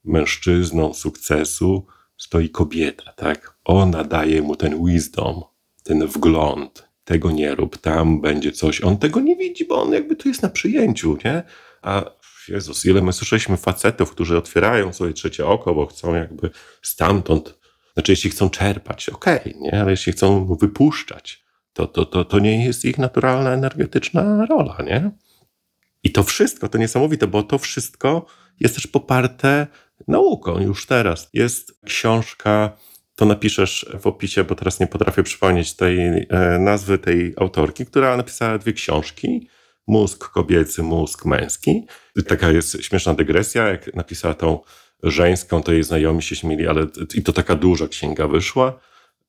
mężczyzną 0.04 0.94
sukcesu 0.94 1.86
stoi 2.16 2.48
kobieta, 2.48 3.12
tak? 3.12 3.58
Ona 3.64 4.04
daje 4.04 4.42
mu 4.42 4.56
ten 4.56 4.84
wisdom, 4.84 5.42
ten 5.82 6.06
wgląd, 6.06 6.88
tego 7.06 7.30
nie 7.30 7.54
rób, 7.54 7.78
tam 7.78 8.20
będzie 8.20 8.52
coś. 8.52 8.80
On 8.80 8.98
tego 8.98 9.20
nie 9.20 9.36
widzi, 9.36 9.64
bo 9.64 9.82
on 9.82 9.92
jakby 9.92 10.16
tu 10.16 10.28
jest 10.28 10.42
na 10.42 10.48
przyjęciu, 10.48 11.18
nie? 11.24 11.42
A 11.82 12.04
Jezus, 12.48 12.86
ile 12.86 13.02
my 13.02 13.12
słyszeliśmy 13.12 13.56
facetów, 13.56 14.10
którzy 14.10 14.38
otwierają 14.38 14.92
sobie 14.92 15.12
trzecie 15.12 15.46
oko, 15.46 15.74
bo 15.74 15.86
chcą 15.86 16.14
jakby 16.14 16.50
stamtąd, 16.82 17.58
znaczy 17.94 18.12
jeśli 18.12 18.30
chcą 18.30 18.50
czerpać, 18.50 19.08
okej, 19.08 19.38
okay, 19.38 19.54
nie? 19.60 19.80
Ale 19.80 19.90
jeśli 19.90 20.12
chcą 20.12 20.56
wypuszczać, 20.56 21.44
to, 21.72 21.86
to, 21.86 22.06
to, 22.06 22.24
to 22.24 22.38
nie 22.38 22.64
jest 22.64 22.84
ich 22.84 22.98
naturalna, 22.98 23.52
energetyczna 23.52 24.46
rola, 24.46 24.76
nie? 24.86 25.10
I 26.02 26.12
to 26.12 26.22
wszystko, 26.22 26.68
to 26.68 26.78
niesamowite, 26.78 27.26
bo 27.26 27.42
to 27.42 27.58
wszystko 27.58 28.26
jest 28.60 28.74
też 28.74 28.86
poparte 28.86 29.66
nauką 30.08 30.60
już 30.60 30.86
teraz. 30.86 31.28
Jest 31.32 31.80
książka 31.84 32.76
to 33.16 33.26
napiszesz 33.26 33.86
w 34.00 34.06
opisie, 34.06 34.44
bo 34.44 34.54
teraz 34.54 34.80
nie 34.80 34.86
potrafię 34.86 35.22
przypomnieć 35.22 35.74
tej 35.74 35.98
e, 36.00 36.58
nazwy 36.58 36.98
tej 36.98 37.34
autorki, 37.36 37.86
która 37.86 38.16
napisała 38.16 38.58
dwie 38.58 38.72
książki. 38.72 39.48
Mózg 39.86 40.28
kobiecy, 40.28 40.82
mózg 40.82 41.24
męski. 41.24 41.86
Taka 42.28 42.50
jest 42.50 42.82
śmieszna 42.82 43.14
dygresja, 43.14 43.68
jak 43.68 43.94
napisała 43.94 44.34
tą 44.34 44.60
żeńską, 45.02 45.62
to 45.62 45.72
jej 45.72 45.82
znajomi 45.82 46.22
się 46.22 46.36
śmieli, 46.36 46.66
ale 46.66 46.86
i 47.14 47.22
to 47.22 47.32
taka 47.32 47.54
duża 47.54 47.88
księga 47.88 48.28
wyszła, 48.28 48.80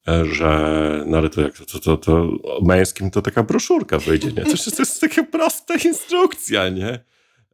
e, 0.07 0.25
że 0.25 1.03
no 1.05 1.17
ale 1.17 1.29
to 1.29 1.41
jak 1.41 1.53
to, 1.53 1.79
to, 1.79 1.97
to 1.97 2.31
męskim 2.61 3.11
to 3.11 3.21
taka 3.21 3.43
broszurka 3.43 3.99
wyjdzie, 3.99 4.27
nie? 4.27 4.43
To, 4.43 4.71
to 4.71 4.81
jest 4.81 5.01
taka 5.01 5.23
prosta 5.23 5.75
instrukcja, 5.75 6.69
nie? 6.69 6.99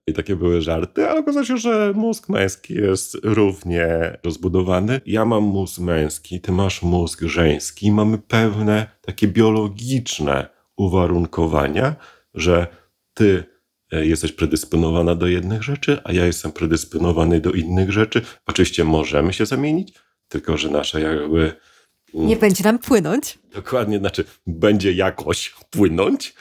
I 0.08 0.14
takie 0.14 0.36
były 0.36 0.62
żarty, 0.62 1.10
ale 1.10 1.20
okazało 1.20 1.46
się, 1.46 1.58
że 1.58 1.94
mózg 1.96 2.30
męski 2.30 2.74
jest 2.74 3.18
równie 3.24 3.88
rozbudowany. 4.24 5.02
Ja 5.06 5.26
mam 5.26 5.44
mózg 5.44 5.80
męski, 5.80 6.42
ty 6.42 6.52
masz 6.52 6.82
mózg 6.82 7.22
żeński. 7.22 7.92
Mamy 7.92 8.18
pewne 8.18 8.88
takie 9.02 9.28
biologiczne 9.28 10.48
uwarunkowania, 10.76 11.96
że 12.34 12.68
ty 13.14 13.44
e, 13.92 14.06
jesteś 14.06 14.32
predysponowana 14.32 15.16
do 15.16 15.28
jednych 15.28 15.64
rzeczy, 15.64 15.98
a 16.04 16.12
ja 16.12 16.26
jestem 16.26 16.52
predysponowany 16.52 17.42
do 17.42 17.52
innych 17.52 17.92
rzeczy. 17.92 18.22
Oczywiście 18.48 18.84
możemy 18.84 19.34
się 19.34 19.46
zamienić, 19.46 19.94
tylko 20.28 20.58
że 20.58 20.70
nasza 20.70 21.00
jakby. 21.00 21.54
Mm, 22.14 22.28
Nie 22.28 22.36
będzie 22.36 22.64
nam 22.64 22.80
płynąć. 22.80 23.40
Dokładnie, 23.54 24.00
znaczy 24.00 24.24
będzie 24.48 24.94
jakoś 24.94 25.56
płynąć, 25.70 26.34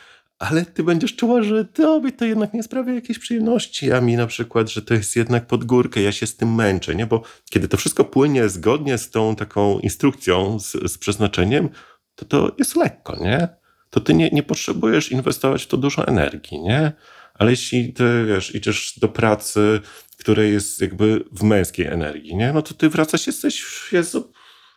ale 0.43 0.65
ty 0.65 0.83
będziesz 0.83 1.17
czuła, 1.17 1.43
że 1.43 1.65
tobie 1.65 2.13
to 2.13 2.25
jednak 2.25 2.55
nie 2.55 2.63
sprawia 2.63 2.95
jakiejś 2.95 3.19
przyjemności, 3.19 3.93
a 3.93 4.01
mi 4.01 4.17
na 4.17 4.27
przykład, 4.27 4.71
że 4.71 4.83
to 4.83 4.95
jest 4.95 5.17
jednak 5.17 5.47
pod 5.47 5.65
górkę, 5.65 6.03
ja 6.03 6.13
się 6.13 6.27
z 6.27 6.37
tym 6.37 6.55
męczę, 6.55 6.95
nie? 6.95 7.07
Bo 7.07 7.23
kiedy 7.51 7.69
to 7.69 7.77
wszystko 7.77 8.05
płynie 8.05 8.49
zgodnie 8.49 8.99
z 8.99 9.11
tą 9.11 9.37
taką 9.37 9.79
instrukcją, 9.79 10.59
z, 10.59 10.93
z 10.93 10.99
przeznaczeniem, 10.99 11.69
to 12.15 12.25
to 12.25 12.55
jest 12.59 12.77
lekko, 12.77 13.17
nie? 13.17 13.49
To 13.91 14.01
ty 14.01 14.15
nie, 14.15 14.31
nie 14.31 14.43
potrzebujesz 14.43 15.13
inwestować 15.13 15.63
w 15.63 15.67
to 15.67 15.77
dużo 15.77 16.07
energii, 16.07 16.61
nie? 16.61 16.93
Ale 17.35 17.51
jeśli 17.51 17.93
ty, 17.93 18.25
wiesz, 18.29 18.55
idziesz 18.55 18.99
do 18.99 19.09
pracy, 19.09 19.81
której 20.19 20.53
jest 20.53 20.81
jakby 20.81 21.25
w 21.33 21.43
męskiej 21.43 21.87
energii, 21.87 22.37
nie? 22.37 22.53
No 22.53 22.63
to 22.63 22.75
ty 22.75 22.89
wracasz, 22.89 23.27
jesteś, 23.27 23.65
Jezu, 23.93 24.33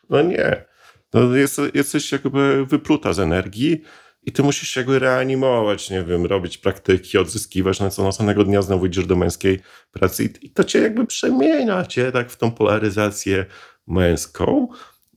no 0.10 0.22
nie. 0.22 0.66
No 1.14 1.36
jest, 1.36 1.62
jesteś 1.74 2.12
jakby 2.12 2.66
wypluta 2.66 3.14
z 3.14 3.20
energii, 3.20 3.82
i 4.26 4.32
ty 4.32 4.44
musisz 4.44 4.70
się 4.70 4.80
jakby 4.80 5.00
reanimować, 5.00 5.90
nie 5.90 6.04
wiem, 6.04 6.26
robić 6.26 6.58
praktyki, 6.58 7.18
odzyskiwać, 7.18 7.80
na 7.80 7.90
co 7.90 8.04
następnego 8.04 8.44
dnia 8.44 8.62
znowu 8.62 8.86
idziesz 8.86 9.06
do 9.06 9.16
męskiej 9.16 9.60
pracy 9.92 10.30
i, 10.42 10.50
to 10.50 10.64
cię 10.64 10.80
jakby 10.80 11.06
przemienia 11.06 11.86
cię 11.86 12.12
tak 12.12 12.32
w 12.32 12.38
tą 12.38 12.52
polaryzację 12.52 13.46
męską, 13.88 14.68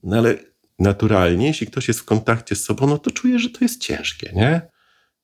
no 0.02 0.16
ale 0.16 0.34
naturalnie, 0.78 1.46
jeśli 1.46 1.66
ktoś 1.66 1.88
jest 1.88 2.00
w 2.00 2.04
kontakcie 2.04 2.54
z 2.54 2.64
sobą, 2.64 2.86
no 2.86 2.98
to 2.98 3.10
czuje, 3.10 3.38
że 3.38 3.50
to 3.50 3.58
jest 3.60 3.82
ciężkie, 3.82 4.32
nie? 4.34 4.62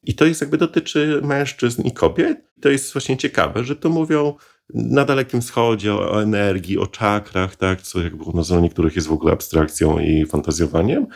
I 0.02 0.14
to 0.14 0.24
jest 0.24 0.40
jakby 0.40 0.58
dotyczy 0.58 1.20
mężczyzn 1.24 1.82
i 1.82 1.92
kobiet. 1.92 2.38
To 2.60 2.68
jest 2.68 2.92
właśnie 2.92 3.16
ciekawe, 3.16 3.64
że 3.64 3.76
to 3.76 3.88
mówią 3.88 4.34
na 4.74 5.04
Dalekim 5.04 5.40
Wschodzie, 5.40 5.94
o 5.94 6.22
energii, 6.22 6.78
o 6.78 6.86
czakrach, 6.86 7.56
tak, 7.56 7.82
co 7.82 8.02
jakby 8.02 8.24
nas 8.34 8.48
dla 8.48 8.60
niektórych 8.60 8.96
jest 8.96 9.08
w 9.08 9.12
ogóle 9.12 9.32
abstrakcją 9.32 9.98
i 9.98 10.26
fantazjowaniem, 10.26 11.06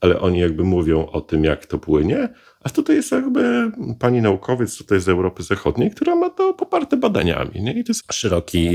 ale 0.00 0.20
oni 0.20 0.38
jakby 0.38 0.64
mówią 0.64 1.06
o 1.06 1.20
tym, 1.20 1.44
jak 1.44 1.66
to 1.66 1.78
płynie, 1.78 2.28
a 2.60 2.70
tutaj 2.70 2.96
jest 2.96 3.12
jakby 3.12 3.72
pani 3.98 4.22
naukowiec 4.22 4.78
tutaj 4.78 5.00
z 5.00 5.08
Europy 5.08 5.42
Zachodniej, 5.42 5.90
która 5.90 6.14
ma 6.14 6.30
to 6.30 6.54
poparte 6.54 6.96
badaniami. 6.96 7.62
Nie? 7.62 7.72
I 7.72 7.84
to 7.84 7.90
jest 7.90 8.12
szeroki, 8.12 8.68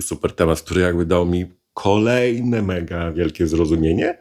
super 0.00 0.32
temat, 0.32 0.62
który 0.62 0.80
jakby 0.80 1.06
dał 1.06 1.26
mi 1.26 1.46
kolejne 1.74 2.62
mega 2.62 3.12
wielkie 3.12 3.46
zrozumienie, 3.46 4.18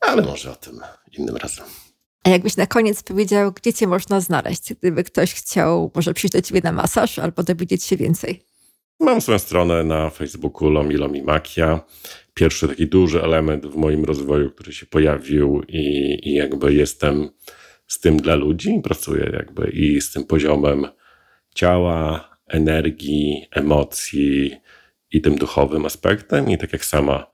ale 0.00 0.22
może 0.22 0.52
o 0.52 0.56
tym 0.56 0.80
innym 1.18 1.36
razem. 1.36 1.64
A 2.24 2.30
jakbyś 2.30 2.56
na 2.56 2.66
koniec 2.66 3.02
powiedział, 3.02 3.52
gdzie 3.52 3.72
cię 3.72 3.86
można 3.86 4.20
znaleźć, 4.20 4.74
gdyby 4.74 5.04
ktoś 5.04 5.34
chciał 5.34 5.90
może 5.94 6.14
przyjść 6.14 6.32
do 6.32 6.42
ciebie 6.42 6.60
na 6.64 6.72
masaż 6.72 7.18
albo 7.18 7.42
dowiedzieć 7.42 7.84
się 7.84 7.96
więcej? 7.96 8.49
Mam 9.00 9.20
swoją 9.20 9.38
stronę 9.38 9.84
na 9.84 10.10
Facebooku 10.10 10.70
Lomi 10.70 10.96
Lomi 10.96 11.22
Makia. 11.22 11.80
Pierwszy 12.34 12.68
taki 12.68 12.86
duży 12.86 13.22
element 13.22 13.66
w 13.66 13.76
moim 13.76 14.04
rozwoju, 14.04 14.50
który 14.50 14.72
się 14.72 14.86
pojawił 14.86 15.62
i, 15.68 16.18
i 16.28 16.34
jakby 16.34 16.74
jestem 16.74 17.30
z 17.86 18.00
tym 18.00 18.16
dla 18.16 18.34
ludzi, 18.34 18.80
pracuję 18.84 19.30
jakby 19.32 19.70
i 19.70 20.00
z 20.00 20.12
tym 20.12 20.24
poziomem 20.24 20.86
ciała, 21.54 22.30
energii, 22.46 23.46
emocji 23.50 24.56
i 25.12 25.20
tym 25.20 25.38
duchowym 25.38 25.86
aspektem 25.86 26.50
i 26.50 26.58
tak 26.58 26.72
jak 26.72 26.84
sama 26.84 27.26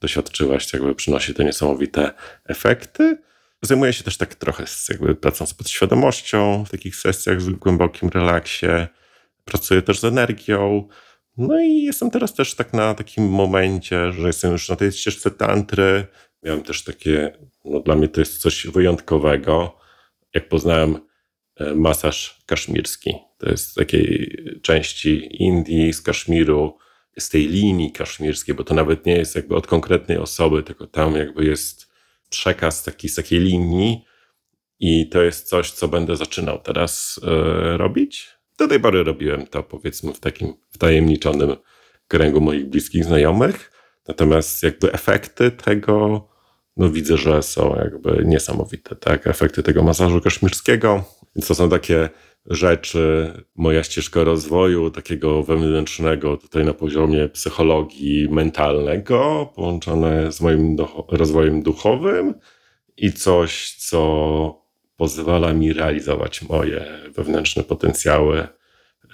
doświadczyłaś, 0.00 0.72
jakby 0.72 0.94
przynosi 0.94 1.34
to 1.34 1.42
niesamowite 1.42 2.10
efekty. 2.44 3.18
Zajmuję 3.62 3.92
się 3.92 4.04
też 4.04 4.16
tak 4.16 4.34
trochę 4.34 4.66
z 4.66 4.88
jakby 4.88 5.14
pracą 5.14 5.46
z 5.46 5.54
podświadomością 5.54 6.64
w 6.64 6.70
takich 6.70 6.96
sesjach 6.96 7.40
z 7.40 7.50
głębokim 7.50 8.08
relaksie. 8.08 8.66
Pracuję 9.44 9.82
też 9.82 10.00
z 10.00 10.04
energią. 10.04 10.88
No 11.36 11.60
i 11.60 11.82
jestem 11.82 12.10
teraz 12.10 12.34
też 12.34 12.54
tak 12.54 12.72
na 12.72 12.94
takim 12.94 13.28
momencie, 13.28 14.12
że 14.12 14.26
jestem 14.26 14.52
już 14.52 14.68
na 14.68 14.76
tej 14.76 14.92
ścieżce 14.92 15.30
tantry. 15.30 16.06
Miałem 16.42 16.62
też 16.62 16.84
takie, 16.84 17.38
no 17.64 17.80
dla 17.80 17.96
mnie 17.96 18.08
to 18.08 18.20
jest 18.20 18.40
coś 18.40 18.66
wyjątkowego. 18.66 19.78
Jak 20.34 20.48
poznałem 20.48 20.98
e, 21.56 21.74
masaż 21.74 22.42
kaszmirski. 22.46 23.14
To 23.38 23.50
jest 23.50 23.70
z 23.70 23.74
takiej 23.74 24.36
części 24.62 25.42
Indii, 25.42 25.92
z 25.92 26.02
Kaszmiru, 26.02 26.78
z 27.18 27.28
tej 27.28 27.48
linii 27.48 27.92
kaszmirskiej, 27.92 28.54
bo 28.54 28.64
to 28.64 28.74
nawet 28.74 29.06
nie 29.06 29.16
jest 29.16 29.34
jakby 29.34 29.56
od 29.56 29.66
konkretnej 29.66 30.18
osoby, 30.18 30.62
tylko 30.62 30.86
tam 30.86 31.14
jakby 31.16 31.44
jest 31.44 31.92
przekaz 32.30 32.84
taki, 32.84 33.08
z 33.08 33.14
takiej 33.14 33.40
linii 33.40 34.04
i 34.80 35.08
to 35.08 35.22
jest 35.22 35.48
coś, 35.48 35.70
co 35.70 35.88
będę 35.88 36.16
zaczynał 36.16 36.58
teraz 36.58 37.20
e, 37.22 37.76
robić. 37.76 38.28
Do 38.58 38.68
tej 38.68 38.80
pory 38.80 39.04
robiłem 39.04 39.46
to 39.46 39.62
powiedzmy 39.62 40.14
w 40.14 40.20
takim 40.20 40.54
wtajemniczonym 40.70 41.56
kręgu 42.08 42.40
moich 42.40 42.68
bliskich 42.68 43.04
znajomych, 43.04 43.72
natomiast 44.08 44.62
jakby 44.62 44.92
efekty 44.92 45.50
tego 45.50 46.28
no 46.76 46.90
widzę, 46.90 47.16
że 47.16 47.42
są 47.42 47.76
jakby 47.76 48.24
niesamowite, 48.24 48.96
tak? 48.96 49.26
Efekty 49.26 49.62
tego 49.62 49.82
masażu 49.82 50.20
kaszmirskiego. 50.20 51.04
Więc 51.36 51.48
to 51.48 51.54
są 51.54 51.68
takie 51.70 52.08
rzeczy, 52.46 53.32
moja 53.54 53.82
ścieżka 53.84 54.24
rozwoju 54.24 54.90
takiego 54.90 55.42
wewnętrznego 55.42 56.36
tutaj 56.36 56.64
na 56.64 56.74
poziomie 56.74 57.28
psychologii 57.28 58.28
mentalnego, 58.30 59.52
połączone 59.54 60.32
z 60.32 60.40
moim 60.40 60.76
rozwojem 61.08 61.62
duchowym 61.62 62.34
i 62.96 63.12
coś, 63.12 63.74
co 63.78 64.63
pozwala 65.04 65.52
mi 65.52 65.72
realizować 65.72 66.42
moje 66.42 66.86
wewnętrzne 67.16 67.64
potencjały, 67.64 68.48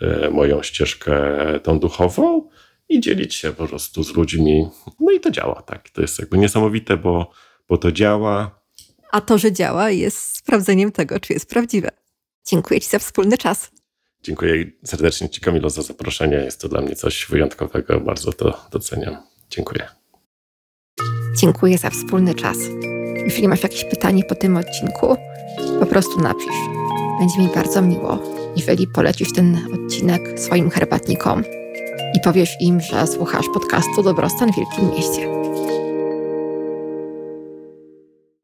e, 0.01 0.31
moją 0.31 0.63
ścieżkę 0.63 1.15
tą 1.63 1.79
duchową 1.79 2.49
i 2.89 3.01
dzielić 3.01 3.35
się 3.35 3.53
po 3.53 3.67
prostu 3.67 4.03
z 4.03 4.15
ludźmi. 4.15 4.69
No 5.01 5.13
i 5.13 5.21
to 5.21 5.31
działa, 5.31 5.63
tak. 5.63 5.91
To 5.91 6.01
jest 6.01 6.19
jakby 6.19 6.39
niesamowite, 6.39 6.97
bo, 6.97 7.31
bo 7.69 7.79
to 7.79 7.93
działa. 7.93 8.61
A 9.13 9.21
to, 9.21 9.39
że 9.39 9.53
działa, 9.53 9.91
jest 9.91 10.37
sprawdzeniem 10.37 10.93
tego, 10.93 11.21
czy 11.21 11.33
jest 11.33 11.49
prawdziwe. 11.49 11.89
Dziękuję 12.47 12.81
Ci 12.81 12.89
za 12.89 12.99
wspólny 12.99 13.39
czas. 13.39 13.71
Dziękuję 14.23 14.65
serdecznie 14.85 15.29
Ci, 15.29 15.41
Kamilo, 15.41 15.71
za 15.71 15.83
zaproszenie. 15.83 16.37
Jest 16.37 16.61
to 16.61 16.69
dla 16.69 16.81
mnie 16.81 16.97
coś 16.97 17.27
wyjątkowego. 17.31 18.01
Bardzo 18.01 18.33
to 18.33 18.67
doceniam. 18.73 19.17
Dziękuję. 19.51 19.89
Dziękuję 21.37 21.79
za 21.79 21.91
wspólny 21.91 22.35
czas. 22.35 22.59
Jeśli 23.25 23.49
masz 23.49 23.63
jakieś 23.63 23.85
pytanie 23.85 24.25
po 24.25 24.35
tym 24.35 24.57
odcinku, 24.57 25.17
po 25.81 25.87
prostu 25.87 26.21
napisz. 26.21 26.55
Będzie 27.21 27.39
mi 27.39 27.49
bardzo 27.55 27.83
miło, 27.83 28.19
jeżeli 28.57 28.87
polecisz 28.87 29.33
ten 29.33 29.59
odcinek 29.75 30.41
swoim 30.41 30.71
herbatnikom 30.71 31.45
i 32.15 32.21
powiesz 32.25 32.57
im, 32.61 32.81
że 32.81 33.07
słuchasz 33.07 33.47
podcastu 33.55 34.03
Dobrostan 34.03 34.53
w 34.53 34.57
Wielkim 34.57 34.91
Mieście. 34.91 35.29